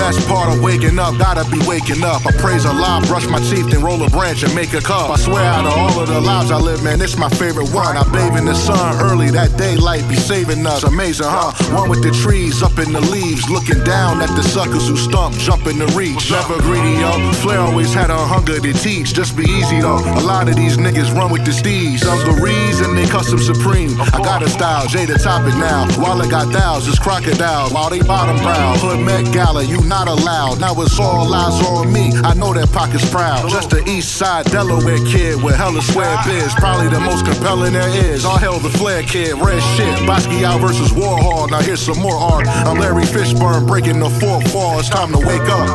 Best 0.09 0.27
part 0.27 0.49
of 0.49 0.63
waking 0.63 0.99
up, 0.99 1.19
gotta 1.19 1.45
be 1.51 1.61
waking 1.69 2.03
up. 2.03 2.25
I 2.25 2.33
praise 2.33 2.65
Allah, 2.65 3.03
brush 3.07 3.27
my 3.27 3.41
teeth, 3.41 3.69
then 3.69 3.83
roll 3.83 4.03
a 4.03 4.09
branch 4.09 4.43
and 4.43 4.55
make 4.55 4.73
a 4.73 4.81
cup. 4.81 5.11
I 5.11 5.17
swear 5.17 5.45
out 5.45 5.67
of 5.67 5.77
all 5.77 6.01
of 6.01 6.09
the 6.09 6.21
lives 6.21 6.51
I 6.51 6.57
live, 6.57 6.83
man, 6.83 6.99
this 6.99 7.19
my 7.19 7.29
favorite 7.29 7.69
one. 7.75 7.95
I 7.95 8.05
bathe 8.11 8.39
in 8.39 8.47
the 8.47 8.55
sun 8.55 8.97
early, 9.03 9.31
that 9.33 9.59
daylight 9.59 10.09
be 10.09 10.17
saving 10.17 10.67
us. 10.67 10.83
Amazing, 10.85 11.27
huh? 11.29 11.53
One 11.77 11.91
with 11.91 12.03
the 12.03 12.11
trees 12.11 12.63
up 12.63 12.79
in 12.79 12.93
the 12.93 13.03
leaves, 13.13 13.51
looking 13.51 13.85
down 13.85 14.23
at 14.23 14.31
the 14.35 14.43
suckers 14.43 14.89
who 14.89 14.97
stump, 14.97 15.37
jumping 15.37 15.79
the 15.79 15.87
reach. 15.89 16.31
Never 16.31 16.57
greedy, 16.63 17.05
yo. 17.05 17.13
Flair 17.45 17.61
always 17.61 17.93
had 17.93 18.09
a 18.09 18.17
hunger 18.17 18.59
to 18.59 18.73
teach. 18.73 19.13
Just 19.13 19.37
be 19.37 19.45
easy, 19.45 19.81
though. 19.81 20.01
A 20.01 20.25
lot 20.25 20.49
of 20.49 20.57
these 20.57 20.79
niggas 20.79 21.15
run 21.15 21.31
with 21.31 21.45
the 21.45 21.53
steez. 21.53 22.01
Dungarees 22.01 22.81
and 22.81 22.97
they 22.97 23.07
custom 23.07 23.39
supreme. 23.39 24.01
I 24.01 24.25
got 24.25 24.43
a 24.43 24.49
style, 24.49 24.87
Jay 24.89 25.05
the 25.05 25.19
topic 25.19 25.55
now. 25.57 25.85
While 26.01 26.23
I 26.23 26.29
got 26.29 26.49
thousands, 26.53 26.97
it's 26.97 26.99
crocodiles. 26.99 27.73
While 27.73 27.91
they 27.91 28.01
bottom 28.01 28.37
brow, 28.39 28.75
hood 28.79 29.05
Met 29.05 29.33
Gala, 29.35 29.65
you 29.65 29.81
not 29.83 29.98
allowed. 30.07 30.61
Now 30.61 30.81
it's 30.81 31.01
all 31.01 31.33
eyes 31.35 31.61
on 31.67 31.93
me. 31.93 32.13
I 32.23 32.35
know 32.35 32.55
that 32.55 32.71
pocket's 32.71 33.09
proud. 33.11 33.51
Just 33.51 33.71
the 33.71 33.83
East 33.89 34.17
Side 34.17 34.47
Delaware 34.47 34.99
kid 35.07 35.43
with 35.43 35.57
hella 35.57 35.83
square 35.83 36.17
biz. 36.25 36.55
Probably 36.55 36.89
the 36.89 37.01
most 37.01 37.25
compelling 37.25 37.73
there 37.73 37.89
is. 37.89 38.25
All 38.25 38.37
hell 38.39 38.61
the 38.61 38.71
Flair 38.71 39.03
kid, 39.03 39.35
red 39.39 39.63
shit. 39.75 39.97
Basquiat 40.07 40.61
versus 40.61 40.91
Warhol. 40.91 41.51
Now 41.51 41.61
here's 41.61 41.81
some 41.81 41.99
more 41.99 42.15
art. 42.17 42.47
I'm 42.47 42.79
Larry 42.79 43.05
Fishburne 43.05 43.67
breaking 43.67 43.99
the 43.99 44.11
fourth 44.21 44.55
wall. 44.55 44.79
It's 44.79 44.89
time 44.89 45.11
to 45.13 45.19
wake 45.19 45.49
up. 45.49 45.67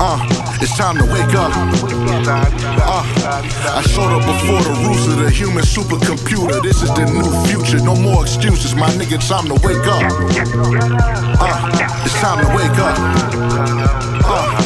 Uh, 0.00 0.47
it's 0.60 0.76
time 0.76 0.96
to 0.96 1.04
wake 1.04 1.34
up. 1.34 1.52
Uh, 1.54 3.04
I 3.74 3.82
showed 3.82 4.10
up 4.10 4.24
before 4.26 4.62
the 4.62 4.74
roots 4.82 5.06
of 5.06 5.18
the 5.18 5.30
human 5.30 5.62
supercomputer. 5.62 6.62
This 6.62 6.82
is 6.82 6.90
the 6.94 7.04
new 7.06 7.30
future. 7.46 7.82
No 7.84 7.94
more 7.94 8.22
excuses, 8.22 8.74
my 8.74 8.88
nigga. 8.90 9.18
Time 9.28 9.46
to 9.46 9.54
wake 9.66 9.86
up. 9.86 10.02
Uh, 11.40 12.04
it's 12.04 12.14
time 12.20 12.44
to 12.44 12.48
wake 12.56 12.78
up. 12.78 12.96
Uh, 14.24 14.57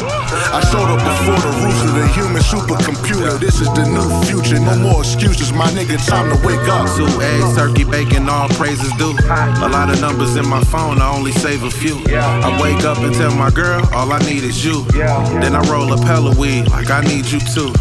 I 0.53 0.61
showed 0.69 0.85
up 0.85 1.01
before 1.01 1.39
the 1.41 1.49
roots 1.65 1.81
of 1.81 1.95
the 1.97 2.07
human 2.13 2.43
supercomputer. 2.43 3.39
This 3.39 3.59
is 3.59 3.67
the 3.73 3.89
new 3.89 4.05
future. 4.29 4.59
No 4.59 4.77
more 4.77 5.01
excuses, 5.01 5.51
my 5.51 5.65
nigga. 5.71 5.97
Time 6.05 6.29
to 6.29 6.37
wake 6.45 6.67
up. 6.69 6.85
Two 6.95 7.09
eggs, 7.21 7.55
turkey, 7.57 7.83
bacon, 7.83 8.29
all 8.29 8.47
praises 8.49 8.93
due. 9.01 9.17
A 9.25 9.67
lot 9.67 9.89
of 9.89 9.99
numbers 9.99 10.35
in 10.35 10.47
my 10.47 10.63
phone, 10.65 11.01
I 11.01 11.09
only 11.09 11.31
save 11.31 11.63
a 11.63 11.71
few. 11.71 11.97
I 12.13 12.61
wake 12.61 12.85
up 12.85 12.99
and 12.99 13.15
tell 13.15 13.33
my 13.33 13.49
girl, 13.49 13.83
all 13.93 14.13
I 14.13 14.19
need 14.19 14.43
is 14.43 14.63
you. 14.63 14.83
Then 15.41 15.55
I 15.55 15.61
roll 15.71 15.91
a 15.91 15.97
pell 15.97 16.27
of 16.27 16.37
weed, 16.37 16.69
like 16.69 16.91
I 16.91 17.01
need 17.01 17.25
you 17.25 17.39
too. 17.39 17.73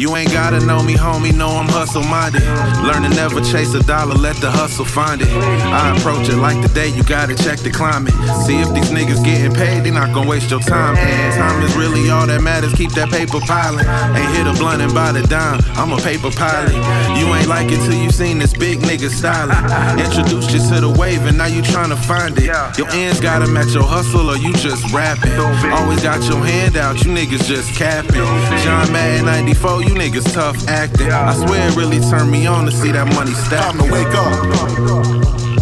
You 0.00 0.16
ain't 0.16 0.32
gotta 0.32 0.64
know 0.64 0.82
me, 0.82 0.94
homie, 0.94 1.36
know 1.36 1.50
I'm 1.50 1.68
hustle 1.68 2.02
minded. 2.02 2.40
Learn 2.88 3.02
to 3.02 3.10
never 3.10 3.42
chase 3.42 3.74
a 3.74 3.82
dollar, 3.82 4.14
let 4.14 4.34
the 4.36 4.50
hustle 4.50 4.86
find 4.86 5.20
it. 5.20 5.28
I 5.28 5.94
approach 5.94 6.26
it 6.30 6.36
like 6.36 6.56
the 6.62 6.72
day 6.72 6.88
you 6.88 7.02
gotta 7.04 7.36
check 7.36 7.58
the 7.58 7.70
climate. 7.70 8.14
See 8.48 8.56
if 8.56 8.72
these 8.72 8.88
niggas 8.88 9.22
getting 9.22 9.52
paid, 9.52 9.84
they 9.84 9.90
not 9.90 10.14
gonna 10.14 10.26
waste 10.26 10.50
your 10.50 10.60
time. 10.60 10.96
And 10.96 11.34
time 11.36 11.62
is 11.62 11.76
really 11.76 12.08
all 12.08 12.26
that 12.26 12.40
matters, 12.40 12.72
keep 12.72 12.92
that 12.92 13.10
paper 13.10 13.40
piling. 13.40 13.84
Ain't 14.16 14.32
hit 14.32 14.46
a 14.46 14.56
blunt 14.56 14.80
and 14.80 14.94
buy 14.94 15.12
the 15.12 15.20
dime, 15.28 15.60
I'm 15.76 15.92
a 15.92 15.98
paper 15.98 16.30
pilot. 16.30 16.72
You 17.20 17.28
ain't 17.34 17.48
like 17.48 17.70
it 17.70 17.84
till 17.84 17.92
you 17.92 18.10
seen 18.10 18.38
this 18.38 18.54
big 18.54 18.78
nigga 18.80 19.10
styling. 19.10 19.60
Introduced 20.00 20.50
you 20.52 20.60
to 20.72 20.80
the 20.80 20.88
wave 20.88 21.26
and 21.26 21.36
now 21.36 21.44
you 21.52 21.60
tryna 21.60 22.00
find 22.08 22.38
it. 22.38 22.48
Your 22.78 22.88
ends 22.88 23.20
gotta 23.20 23.46
match 23.46 23.74
your 23.74 23.84
hustle 23.84 24.30
or 24.30 24.38
you 24.38 24.54
just 24.54 24.80
rapping. 24.94 25.36
Always 25.76 26.02
got 26.02 26.24
your 26.24 26.40
hand 26.40 26.78
out, 26.78 27.04
you 27.04 27.12
niggas 27.12 27.44
just 27.44 27.74
capping. 27.76 28.24
John 28.64 28.90
Madden 28.90 29.26
94, 29.26 29.82
you 29.82 29.89
niggas 29.94 30.32
tough 30.32 30.56
acting. 30.68 31.10
I 31.10 31.34
swear 31.34 31.68
it 31.68 31.76
really 31.76 32.00
turned 32.00 32.30
me 32.30 32.46
on 32.46 32.66
to 32.66 32.72
see 32.72 32.92
that 32.92 33.06
money 33.14 33.32
stack. 33.32 33.60
Time 33.60 33.78
to 33.78 33.92
wake 33.92 34.14
up. 34.14 34.32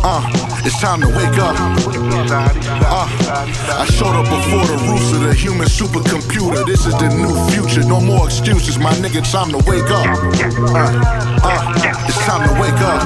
Uh, 0.04 0.22
it's 0.64 0.80
time 0.80 1.00
to 1.00 1.08
wake 1.08 1.38
up. 1.38 1.56
Uh, 2.88 3.08
I 3.78 3.86
showed 3.96 4.14
up 4.14 4.28
before 4.28 4.64
the 4.66 4.78
roots 4.88 5.12
of 5.12 5.20
the 5.22 5.34
human 5.34 5.66
supercomputer. 5.66 6.64
This 6.66 6.86
is 6.86 6.94
the 6.98 7.08
new 7.08 7.34
future. 7.50 7.86
No 7.86 8.00
more 8.00 8.26
excuses, 8.26 8.78
my 8.78 8.92
nigga. 9.02 9.24
Time 9.30 9.50
to 9.50 9.58
wake 9.68 9.90
up. 9.90 10.06
Uh, 10.72 10.88
uh, 11.42 12.06
it's 12.08 12.18
time 12.24 12.46
to 12.46 12.54
wake 12.60 12.80
up. 12.80 13.02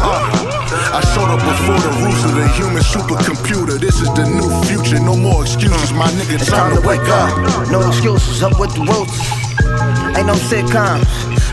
Uh, 0.00 0.50
I 0.92 1.00
showed 1.14 1.30
up 1.30 1.40
before 1.40 1.80
the 1.80 1.92
roots 2.02 2.24
of 2.24 2.34
the 2.34 2.48
human 2.58 2.82
supercomputer. 2.82 3.78
This 3.78 4.00
is 4.00 4.08
the 4.14 4.26
new 4.26 4.50
future. 4.66 4.98
No 5.02 5.16
more 5.16 5.42
excuses, 5.42 5.92
my 5.92 6.08
nigga. 6.18 6.38
Time 6.48 6.74
to 6.74 6.86
wake 6.86 7.08
up. 7.08 7.70
No 7.70 7.86
excuses, 7.86 8.42
up 8.42 8.58
with 8.58 8.74
the 8.74 8.82
roots. 8.82 9.39
Ain't 10.16 10.26
no 10.26 10.34
sitcoms. 10.34 11.08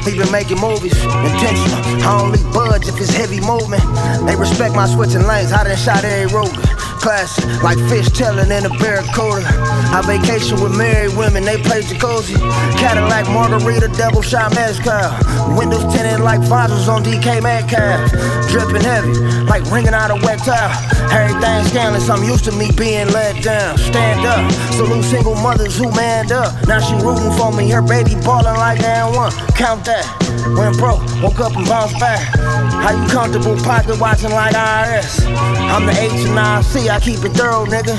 We 0.06 0.18
been 0.18 0.32
making 0.32 0.60
movies, 0.60 0.96
intentional. 1.04 1.84
I 2.08 2.22
only 2.22 2.44
budge 2.54 2.88
if 2.88 3.00
it's 3.00 3.14
heavy 3.14 3.42
movement. 3.42 3.84
They 4.26 4.36
respect 4.36 4.76
my 4.76 4.88
switching 4.88 5.28
lanes. 5.28 5.52
I 5.52 5.64
done 5.64 5.78
shot 5.78 6.04
every 6.04 6.34
road. 6.34 6.56
Classic, 6.98 7.46
like 7.64 7.78
fish 7.90 8.10
telling 8.10 8.52
in 8.52 8.66
a 8.66 8.70
barracuda. 8.80 9.46
I 9.94 10.02
vacation 10.06 10.60
with 10.62 10.76
married 10.78 11.16
women, 11.16 11.46
they 11.46 11.58
play 11.62 11.82
jacuzzi. 11.82 12.36
Cadillac 12.78 13.28
margarita, 13.30 13.88
double 13.90 14.22
shot 14.22 14.54
mezcal. 14.56 15.14
Windows 15.56 15.84
tinted 15.94 16.20
like 16.20 16.44
fossils 16.48 16.90
on 16.90 17.04
DK 17.04 17.42
Metcalf. 17.42 18.12
Dripping 18.50 18.82
heavy, 18.82 19.14
like 19.46 19.64
ringing 19.72 19.94
out 19.94 20.12
a 20.12 20.16
wet 20.26 20.40
towel. 20.40 20.72
Everything 21.12 21.64
scandalous, 21.66 22.10
I'm 22.10 22.24
used 22.24 22.46
to 22.46 22.52
me 22.52 22.72
being 22.72 23.08
let 23.14 23.44
down. 23.44 23.78
Stand 23.78 24.26
up, 24.26 24.52
salute 24.74 25.04
single 25.04 25.36
mothers 25.36 25.78
who 25.78 25.92
manned 25.92 26.32
up. 26.32 26.52
Now 26.68 26.80
she 26.80 26.96
rooting 26.96 27.32
for 27.38 27.52
me, 27.54 27.70
her 27.72 27.82
baby 27.82 28.16
ballin' 28.26 28.58
like 28.58 28.82
and 28.84 29.16
one. 29.16 29.32
Count 29.56 29.86
that. 29.86 30.27
Went 30.56 30.78
broke, 30.78 31.02
woke 31.22 31.40
up 31.40 31.56
and 31.56 31.68
bounced 31.68 32.00
back. 32.00 32.36
How 32.38 32.92
you 32.92 33.10
comfortable 33.10 33.58
pocket 33.58 34.00
watching 34.00 34.32
like 34.32 34.56
IRS? 34.56 35.26
I'm 35.26 35.86
the 35.86 35.92
H 35.92 36.12
and 36.28 36.40
I 36.40 36.62
C, 36.62 36.90
I 36.90 37.00
keep 37.00 37.24
it 37.26 37.34
thorough, 37.34 37.66
nigga. 37.66 37.96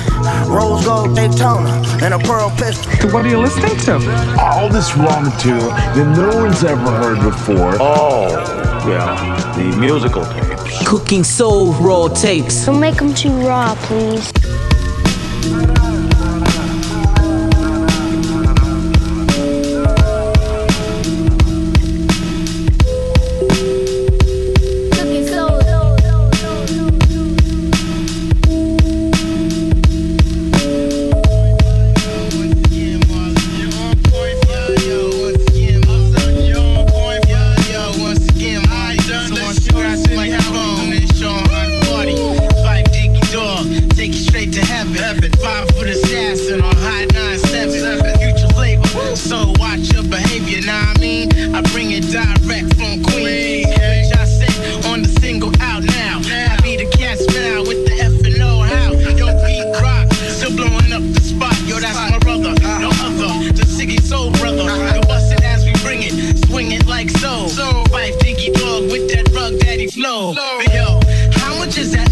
Rose 0.47 0.85
gold 0.85 1.15
Daytona 1.15 1.69
and 2.01 2.13
a 2.13 2.19
pearl 2.19 2.49
pistol. 2.51 3.11
What 3.11 3.25
are 3.25 3.29
you 3.29 3.39
listening 3.39 3.77
to? 3.85 3.95
All 4.39 4.69
this 4.69 4.95
raw 4.95 5.19
material 5.19 5.69
that 5.69 6.15
no 6.17 6.43
one's 6.43 6.63
ever 6.63 6.79
heard 6.79 7.21
before. 7.21 7.75
Oh, 7.79 8.29
yeah, 8.87 9.53
the 9.55 9.77
musical 9.77 10.23
tapes. 10.25 10.87
Cookin-Soul 10.87 11.73
raw 11.73 12.07
tapes. 12.07 12.65
Don't 12.65 12.79
make 12.79 12.95
them 12.95 13.13
too 13.13 13.31
raw, 13.45 13.75
please. 13.75 14.31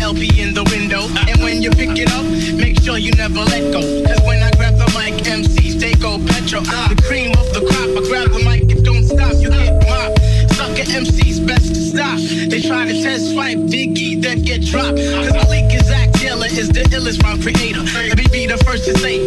LP 0.08 0.41
in 0.41 0.54
the 0.54 0.63
window. 0.72 1.04
And 1.28 1.38
when 1.43 1.62
you 1.62 1.70
pick 1.70 2.00
it 2.00 2.10
up, 2.15 2.24
make 2.56 2.80
sure 2.80 2.98
you 2.98 3.12
never 3.20 3.43
let 3.43 3.60
go. 3.76 3.84
Cause 4.08 4.22
when 4.24 4.39
I 4.41 4.52
grab 4.56 4.80
the 4.80 4.88
mic, 4.96 5.20
MCs, 5.28 5.76
they 5.84 5.96
go 6.00 6.15
petrol. 6.32 6.63
Ah. 6.63 6.88
The 6.88 7.02
cream 7.04 7.36
of 7.36 7.52
the 7.52 7.60
crop, 7.67 7.91
I 7.91 8.02
grab 8.08 8.32
the 8.32 8.39
mic 8.48 8.72
if 8.72 8.86
don't 8.88 9.04
stop. 9.04 9.36
You 9.36 9.52
get 9.52 9.76
mobbed. 9.84 10.15
Sucker 10.56 10.88
MCs, 10.88 11.46
best 11.46 11.76
to 11.76 11.82
stop. 11.91 12.20
They 12.24 12.62
try 12.62 12.88
to 12.88 12.96
test 13.04 13.34
swipe 13.34 13.60
Diggy, 13.67 14.22
then 14.22 14.43
get 14.43 14.63
dropped. 14.63 14.96
Cause 14.96 15.34
Malik 15.36 15.76
is 15.76 15.84
Zach 15.91 16.13
Taylor, 16.13 16.48
is 16.48 16.70
the 16.70 16.88
illest 16.96 17.22
rhyme 17.24 17.41
creator. 17.41 17.84
Let 17.84 18.17
me 18.17 18.28
be 18.32 18.48
the 18.48 18.58
first 18.63 18.86
to 18.86 18.96
say, 19.04 19.20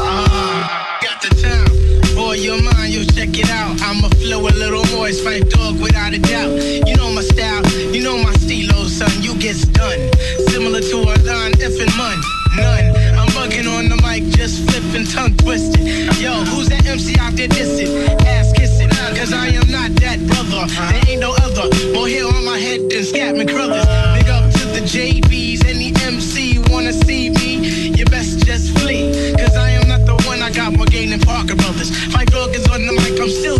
ah, 0.00 0.98
got 1.04 1.20
the 1.20 1.28
time. 1.44 1.68
For 2.16 2.36
your 2.36 2.56
mind, 2.62 2.92
You 2.92 3.04
check 3.04 3.36
it 3.36 3.50
out. 3.50 3.80
I'm 3.82 4.04
a 4.04 4.08
flow 4.16 4.48
a 4.48 4.52
little 4.56 4.84
more, 4.96 5.08
it's 5.08 5.20
fight 5.20 5.48
dog 5.50 5.80
without 5.80 6.12
a 6.12 6.18
doubt. 6.18 6.56
You 6.88 6.96
know 6.96 7.12
my 7.12 7.20
style, 7.20 7.64
you 7.92 8.02
know 8.02 8.16
my 8.16 8.31
to 10.92 11.08
if 11.56 11.80
and 11.80 11.96
none. 11.96 12.20
I'm 13.16 13.28
bugging 13.32 13.64
on 13.64 13.88
the 13.88 13.96
mic, 14.04 14.24
just 14.36 14.68
flipping 14.68 15.06
tongue 15.06 15.34
twisted. 15.38 15.80
Yo, 16.20 16.44
who's 16.52 16.68
that 16.68 16.84
MC 16.84 17.16
out 17.18 17.32
there 17.32 17.48
dissing? 17.48 17.88
Ass 18.26 18.52
kissing, 18.52 18.90
cause 19.16 19.32
I 19.32 19.48
am 19.56 19.70
not 19.72 19.96
that 20.04 20.20
brother. 20.28 20.68
There 20.68 21.04
ain't 21.08 21.20
no 21.20 21.32
other, 21.40 21.72
more 21.94 22.06
here 22.06 22.26
on 22.28 22.44
my 22.44 22.58
head 22.58 22.80
than 22.92 23.08
Scatman 23.08 23.48
Crothers. 23.48 23.88
Big 24.12 24.28
up 24.28 24.52
to 24.52 24.62
the 24.76 24.84
JBs, 24.84 25.64
any 25.64 25.96
MC 26.04 26.60
wanna 26.68 26.92
see 26.92 27.30
me? 27.30 27.88
You 27.96 28.04
best 28.06 28.44
just 28.44 28.76
flee, 28.78 29.32
cause 29.32 29.56
I 29.56 29.70
am 29.70 29.88
not 29.88 30.04
the 30.04 30.20
one, 30.28 30.42
I 30.42 30.52
got 30.52 30.76
more 30.76 30.86
game 30.86 31.08
than 31.10 31.20
Parker 31.20 31.56
Brothers. 31.56 31.90
My 32.12 32.26
dog 32.26 32.54
is 32.54 32.68
on 32.68 32.84
the 32.84 32.92
mic, 32.92 33.18
I'm 33.18 33.30
still 33.30 33.58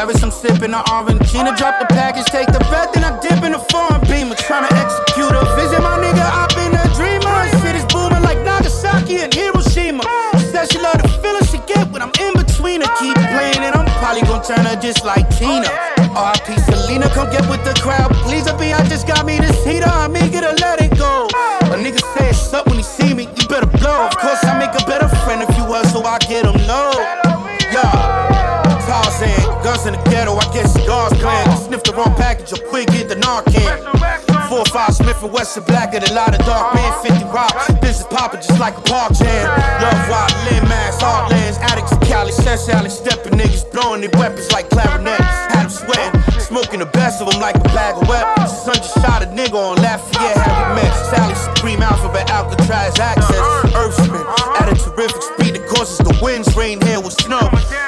Paris, 0.00 0.22
I'm 0.22 0.30
sipping 0.30 0.72
an 0.72 0.80
Argentina. 0.88 1.54
Drop 1.60 1.76
the 1.78 1.84
package, 1.92 2.24
take 2.32 2.46
the 2.46 2.58
bet, 2.72 2.88
then 2.94 3.04
I 3.04 3.20
dip 3.20 3.44
in 3.44 3.52
a 3.52 3.60
foreign 3.68 4.00
beamer. 4.08 4.32
Trying 4.32 4.64
to 4.64 4.72
execute 4.72 5.28
a 5.28 5.44
vision, 5.60 5.84
my 5.84 6.00
nigga. 6.00 6.24
I've 6.24 6.48
been 6.56 6.72
a 6.72 6.88
dreamer. 6.96 7.28
Shit 7.60 7.76
is 7.76 7.84
booming 7.92 8.24
like 8.24 8.40
Nagasaki 8.40 9.20
and 9.20 9.28
Hiroshima. 9.28 10.00
Said 10.48 10.72
she 10.72 10.80
love 10.80 11.04
the 11.04 11.08
feeling 11.20 11.44
she 11.52 11.60
get 11.68 11.84
when 11.92 12.00
I'm 12.00 12.16
in 12.16 12.32
between 12.32 12.80
her. 12.80 12.88
Keep 12.96 13.12
playing 13.28 13.60
and 13.60 13.76
I'm 13.76 13.84
probably 14.00 14.24
gonna 14.24 14.40
turn 14.40 14.64
her 14.64 14.80
just 14.80 15.04
like 15.04 15.28
Tina. 15.36 15.68
R.I.P. 16.16 16.56
Selena, 16.64 17.04
come 17.12 17.28
get 17.28 17.44
with 17.52 17.60
the 17.68 17.76
crowd. 17.84 18.08
Please, 18.24 18.48
a 18.48 18.56
B, 18.56 18.72
I 18.72 18.80
just 18.88 19.06
got 19.06 19.26
me 19.26 19.36
this 19.36 19.52
heater. 19.68 19.84
I'm 19.84 20.16
eager 20.16 20.40
to 20.40 20.56
let 20.64 20.80
it 20.80 20.96
go. 20.96 21.28
A 21.68 21.76
nigga 21.76 22.00
say 22.16 22.32
it's 22.32 22.54
up 22.56 22.64
when 22.72 22.76
he 22.80 22.82
see 22.82 23.12
me, 23.12 23.28
you 23.36 23.44
better 23.52 23.68
blow. 23.68 24.08
Of 24.08 24.16
course, 24.16 24.39
in 29.90 29.98
the 29.98 30.10
ghetto, 30.10 30.34
I 30.36 30.46
get 30.52 30.66
cigars 30.68 31.12
playing. 31.18 31.50
Sniff 31.56 31.82
the 31.82 31.92
wrong 31.94 32.14
package, 32.14 32.52
or 32.52 32.62
quick 32.68 32.88
get 32.88 33.08
the 33.08 33.16
Narcan. 33.16 33.90
Four 34.48 34.64
five 34.66 34.94
Smith 34.94 35.22
and 35.22 35.32
Wesson 35.32 35.62
blacker 35.64 36.00
than 36.00 36.10
a 36.10 36.14
lot 36.14 36.34
of 36.34 36.44
dark 36.46 36.74
men. 36.74 36.90
50 37.02 37.24
rock, 37.30 37.54
this 37.80 38.00
is 38.00 38.06
poppin' 38.06 38.40
just 38.42 38.58
like 38.58 38.76
a 38.76 38.80
park 38.82 39.12
jam. 39.14 39.46
Love 39.82 40.08
wild, 40.10 40.34
limb 40.50 40.66
mass, 40.68 41.00
heartlands, 41.00 41.58
addicts 41.58 41.94
Cali, 42.08 42.32
Sess 42.32 42.68
Alley, 42.68 42.90
steppin' 42.90 43.38
niggas, 43.38 43.70
blowin' 43.70 44.00
their 44.00 44.10
weapons 44.18 44.50
like 44.52 44.68
clarinets. 44.70 45.22
Had 45.54 45.66
them 45.66 45.70
sweating, 45.70 46.40
smoking 46.40 46.80
the 46.80 46.90
best 46.90 47.22
of 47.22 47.30
them 47.30 47.40
like 47.40 47.54
a 47.54 47.68
bag 47.70 47.94
of 47.94 48.08
weapons. 48.08 48.50
Son 48.50 48.74
just 48.74 48.94
shot 48.94 49.22
a 49.22 49.26
nigga 49.26 49.54
on 49.54 49.76
Lafayette, 49.82 50.36
have 50.36 50.74
we 50.74 50.82
met? 50.82 50.94
Sally 51.14 51.34
Supreme 51.34 51.82
Alphabet, 51.82 52.30
Alcatraz 52.30 52.98
access. 52.98 53.38
Earthspin, 53.70 54.24
at 54.60 54.66
a 54.66 54.74
terrific 54.74 55.22
speed 55.22 55.54
that 55.54 55.66
causes 55.68 55.98
the 55.98 56.18
winds, 56.20 56.56
rain, 56.56 56.80
hail 56.80 57.02
with 57.02 57.14
snow. 57.22 57.46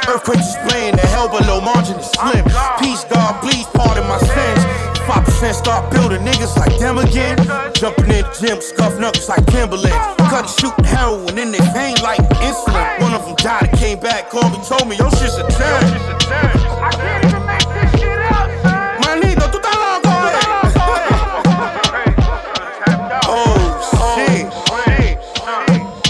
Earthquakes 0.08 0.46
is 0.46 0.56
playing, 0.70 0.94
the 0.94 1.06
hell 1.10 1.28
below 1.28 1.60
slim. 2.22 2.44
Peace, 2.78 3.04
God, 3.04 3.40
please 3.42 3.66
pardon 3.74 4.06
my 4.06 4.18
sins. 4.18 4.64
5% 5.02 5.54
start 5.54 5.90
building 5.92 6.22
niggas 6.22 6.56
like 6.56 6.78
them 6.78 6.98
again. 6.98 7.36
Jumping 7.74 8.04
in 8.04 8.22
the 8.22 8.38
gym, 8.40 8.60
scuff 8.60 8.98
knuckles 8.98 9.28
like 9.28 9.44
Timberland. 9.46 9.94
Cut 10.30 10.48
shooting 10.48 10.84
heroin 10.84 11.38
in 11.38 11.50
their 11.50 11.72
vein 11.74 11.96
like 12.02 12.20
insulin. 12.38 13.00
One 13.00 13.14
of 13.14 13.24
them 13.26 13.34
died 13.36 13.68
and 13.68 13.78
came 13.78 13.98
back, 13.98 14.30
called 14.30 14.52
me, 14.52 14.58
told 14.64 14.88
me, 14.88 14.96
yo, 14.96 15.10
shit's 15.10 15.36
a 15.38 15.42
10. 15.42 15.52
Manito, 19.02 19.50
tú 19.50 19.58
estás 19.58 19.76
loco, 19.82 20.10
eh? 20.28 20.38
Oh, 23.26 23.58
shit. 24.14 24.46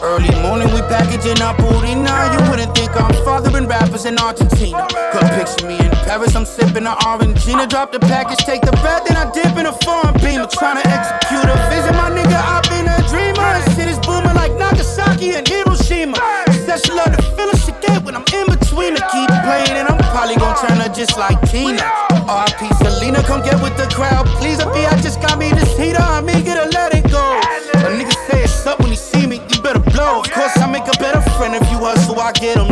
Early 0.03 0.35
morning, 0.43 0.69
we 0.75 0.81
packaging 0.83 1.41
up 1.41 1.57
Purina. 1.57 2.33
You 2.35 2.41
wouldn't 2.51 2.75
think 2.77 2.91
I'm 3.01 3.15
fathering 3.25 3.67
rappers 3.67 4.05
in 4.05 4.19
Argentina. 4.19 4.87
Could 5.13 5.31
picture 5.31 5.67
me 5.67 5.79
in 5.79 6.02
Paris, 6.05 6.35
I'm 6.35 6.45
sipping 6.45 6.87
an 6.87 6.97
Argentina. 7.07 7.67
Drop 7.67 7.93
the 7.93 8.01
package, 8.01 8.45
take 8.45 8.63
the 8.63 8.73
bet, 8.83 9.07
then 9.07 9.17
I 9.17 9.31
dip 9.33 9.57
in 9.57 9.67
a 9.67 9.73
foreign 9.85 10.15
beamer. 10.21 10.47
Trying 10.47 10.83
to 10.83 10.87
execute 10.89 11.47
a 11.47 11.57
vision, 11.71 11.95
my 11.97 12.11
nigga. 12.11 12.37
I've 12.37 12.67
been 12.69 12.87
a 12.87 12.99
dreamer. 13.09 13.49
Shit 13.75 13.89
is 13.89 13.99
booming 14.05 14.35
like 14.35 14.53
Nagasaki 14.59 15.35
and 15.39 15.47
Hiroshima. 15.47 16.19
Said 16.67 16.79
she 16.85 16.93
love 16.93 17.15
the 17.15 17.23
feeling 17.37 17.59
she 17.63 17.73
get 17.81 18.05
when 18.05 18.15
I'm 18.15 18.27
in 18.35 18.47
between 18.51 18.97
her. 18.97 19.05
Keep 19.13 19.31
playing, 19.47 19.77
and 19.79 19.89
I'm 19.89 19.99
probably 20.11 20.37
gonna 20.37 20.59
turn 20.59 20.79
her 20.83 20.91
just 20.93 21.17
like 21.17 21.41
Tina. 21.51 21.83
R.I.P. 22.27 22.71
Selena, 22.83 23.23
come 23.23 23.43
get 23.43 23.61
with 23.63 23.77
the 23.77 23.87
crowd. 23.95 24.27
Please, 24.39 24.61
a 24.61 24.67
B, 24.73 24.87
I 24.87 24.95
just 25.01 25.21
got 25.21 25.39
me 25.39 25.51
this 25.51 25.71
heater. 25.79 26.03
I'm 26.03 26.29
eager 26.31 26.55
to 26.55 26.67
let 26.75 26.95
it 26.95 27.11
go. 27.11 27.41
A 27.83 27.91
nigga 27.91 28.15
say 28.29 28.43
it's 28.45 28.67
up 28.67 28.79
when 28.81 28.91
he 28.91 28.97
see 28.97 29.27
me, 29.27 29.41
you 29.51 29.61
better 29.63 29.81
blow. 29.81 30.21
Of 30.21 30.31
course, 30.31 30.57
I 30.59 30.67
make 30.71 30.87
a 30.87 30.97
better 30.99 31.21
friend 31.37 31.55
if 31.55 31.65
you 31.71 31.79
so 32.07 32.15
I 32.15 32.33
get 32.33 32.57
him 32.57 32.72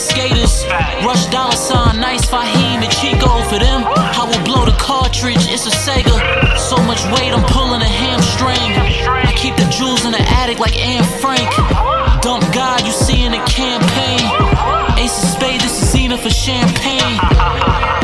skaters. 0.00 0.64
Rush 1.04 1.26
dollar 1.28 1.52
sign, 1.52 2.00
nice 2.00 2.24
Fahim 2.24 2.80
and 2.80 2.92
Cheeko 2.96 3.44
for 3.48 3.58
them. 3.58 3.84
I 3.84 4.24
will 4.24 4.42
blow 4.44 4.64
the 4.64 4.76
cartridge, 4.80 5.44
it's 5.52 5.66
a 5.66 5.70
Sega. 5.70 6.16
So 6.56 6.76
much 6.88 7.04
weight, 7.12 7.32
I'm 7.32 7.44
pulling 7.52 7.82
a 7.82 7.92
hamstring. 8.02 8.72
I 9.28 9.32
keep 9.36 9.56
the 9.56 9.68
jewels 9.68 10.04
in 10.04 10.12
the 10.12 10.24
attic 10.40 10.58
like 10.58 10.76
Anne 10.78 11.04
Frank. 11.20 11.48
Dump 12.22 12.44
God, 12.52 12.86
you 12.86 12.92
see 12.92 13.22
in 13.22 13.32
the 13.32 13.44
campaign. 13.44 14.24
Ace 14.98 15.22
of 15.22 15.28
Spade, 15.36 15.60
this 15.60 15.76
is 15.82 15.92
Xena 15.92 16.18
for 16.18 16.30
champagne. 16.30 17.99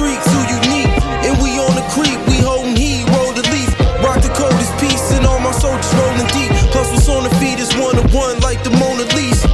I'm 0.00 0.06
on 0.06 0.16
the 0.16 0.22
street, 0.22 0.22
too 0.32 0.44
unique. 0.64 0.92
And 1.28 1.36
we 1.42 1.60
on 1.60 1.76
the 1.76 1.84
creep, 1.92 2.16
we 2.28 2.40
holding 2.40 2.76
heat, 2.76 3.04
roll 3.12 3.32
the 3.32 3.44
leaf. 3.52 3.68
Rock 4.00 4.22
the 4.24 4.32
coldest 4.32 4.72
piece, 4.80 5.12
and 5.12 5.26
all 5.26 5.40
my 5.40 5.52
soldiers 5.52 5.92
rolling 5.92 6.26
deep. 6.32 6.50
Plus, 6.72 6.88
what's 6.92 7.08
on 7.08 7.24
the 7.24 7.34
feet 7.36 7.60
is 7.60 7.68
one 7.76 7.96
to 7.96 8.04
one, 8.16 8.40
like 8.40 8.64
the 8.64 8.70
Mona 8.80 9.04
Lisa. 9.12 9.48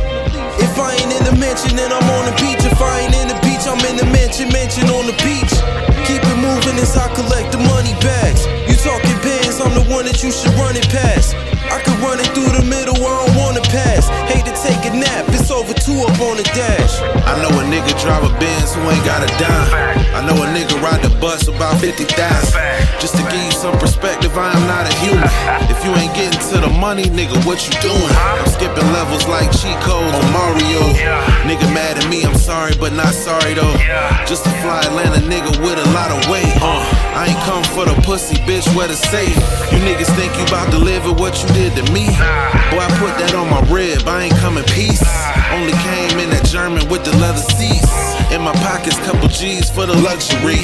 If 0.62 0.78
I 0.78 0.94
ain't 0.94 1.12
in 1.12 1.24
the 1.26 1.34
mansion, 1.34 1.74
then 1.74 1.90
I'm 1.90 2.06
on 2.14 2.30
the 2.30 2.36
beach. 2.38 2.62
If 2.62 2.78
I 2.80 3.00
ain't 3.02 3.14
in 3.18 3.28
the 3.28 3.38
beach, 3.42 3.66
I'm 3.66 3.82
in 3.90 3.96
the 3.98 4.06
mansion, 4.06 4.48
mansion 4.54 4.86
on 4.90 5.06
the 5.10 5.16
beach. 5.26 5.54
Keep 6.06 6.22
it 6.22 6.38
moving 6.38 6.78
as 6.78 6.94
I 6.96 7.10
collect 7.10 7.50
the 7.50 7.58
money 7.58 7.94
bags. 7.98 8.46
You 8.70 8.78
talking 8.78 9.18
bands, 9.26 9.58
I'm 9.58 9.74
the 9.74 9.82
one 9.90 10.06
that 10.06 10.22
you 10.22 10.30
should 10.30 10.54
run 10.54 10.78
it 10.78 10.86
past. 10.94 11.34
I 11.74 11.82
could 11.82 11.98
run 11.98 12.22
it 12.22 12.30
through 12.30 12.54
the 12.54 12.62
middle, 12.62 12.94
I 12.94 13.26
don't 13.26 13.34
wanna 13.34 13.64
pass. 13.74 14.06
Hate 14.30 14.46
to 14.46 14.54
take 14.54 14.78
a 14.86 14.94
nap, 14.94 15.26
two 15.86 16.02
up 16.02 16.18
on 16.18 16.34
the 16.36 16.42
dash. 16.42 16.98
I 17.30 17.38
know 17.38 17.52
a 17.54 17.62
nigga 17.62 17.94
drive 18.02 18.26
a 18.26 18.32
Benz 18.42 18.74
who 18.74 18.82
ain't 18.90 19.06
got 19.06 19.22
a 19.22 19.30
dime. 19.38 19.70
I 20.18 20.20
know 20.26 20.34
a 20.42 20.46
nigga 20.50 20.82
ride 20.82 20.98
the 20.98 21.14
bus 21.22 21.46
about 21.46 21.78
50,000. 21.78 22.10
Just 22.98 23.14
to 23.14 23.22
give 23.30 23.38
you 23.38 23.52
some 23.52 23.78
perspective, 23.78 24.15
Am 24.36 24.66
not 24.68 24.84
a 24.84 24.94
human. 25.00 25.24
If 25.72 25.84
you 25.84 25.92
ain't 25.96 26.14
getting 26.14 26.40
to 26.52 26.60
the 26.60 26.72
money, 26.80 27.04
nigga, 27.04 27.36
what 27.46 27.64
you 27.64 27.72
doing? 27.80 28.12
I'm 28.16 28.46
skipping 28.48 28.86
levels 28.92 29.26
like 29.28 29.52
Chico 29.52 29.96
on 29.96 30.24
Mario. 30.32 30.82
Nigga 31.48 31.68
mad 31.72 31.96
at 31.96 32.08
me, 32.08 32.24
I'm 32.24 32.34
sorry, 32.36 32.72
but 32.78 32.92
not 32.92 33.12
sorry 33.14 33.54
though. 33.54 33.76
Just 34.26 34.46
a 34.46 34.52
fly 34.62 34.80
Atlanta 34.84 35.20
nigga 35.24 35.52
with 35.62 35.78
a 35.78 35.88
lot 35.92 36.10
of 36.10 36.18
weight. 36.28 36.50
Uh, 36.60 36.82
I 37.14 37.28
ain't 37.28 37.42
come 37.48 37.62
for 37.76 37.84
the 37.84 37.94
pussy, 38.02 38.36
bitch, 38.48 38.66
where 38.74 38.88
the 38.88 38.96
safe? 38.96 39.36
You 39.72 39.78
niggas 39.84 40.10
think 40.16 40.32
you 40.38 40.44
bout 40.52 40.70
to 40.72 40.78
live 40.78 41.04
with 41.04 41.20
what 41.20 41.40
you 41.42 41.48
did 41.54 41.72
to 41.76 41.84
me? 41.92 42.06
Boy, 42.72 42.82
I 42.82 42.90
put 42.98 43.16
that 43.20 43.34
on 43.34 43.48
my 43.48 43.62
rib, 43.72 44.02
I 44.06 44.24
ain't 44.28 44.36
coming 44.36 44.64
peace. 44.64 45.04
Only 45.52 45.72
came 45.86 46.18
in 46.18 46.30
that 46.30 46.44
German 46.44 46.88
with 46.88 47.04
the 47.04 47.14
leather 47.16 47.44
seats. 47.56 47.88
In 48.34 48.42
my 48.42 48.52
pockets, 48.66 48.98
couple 49.06 49.28
G's 49.28 49.70
for 49.70 49.86
the 49.86 49.94
luxury. 50.02 50.60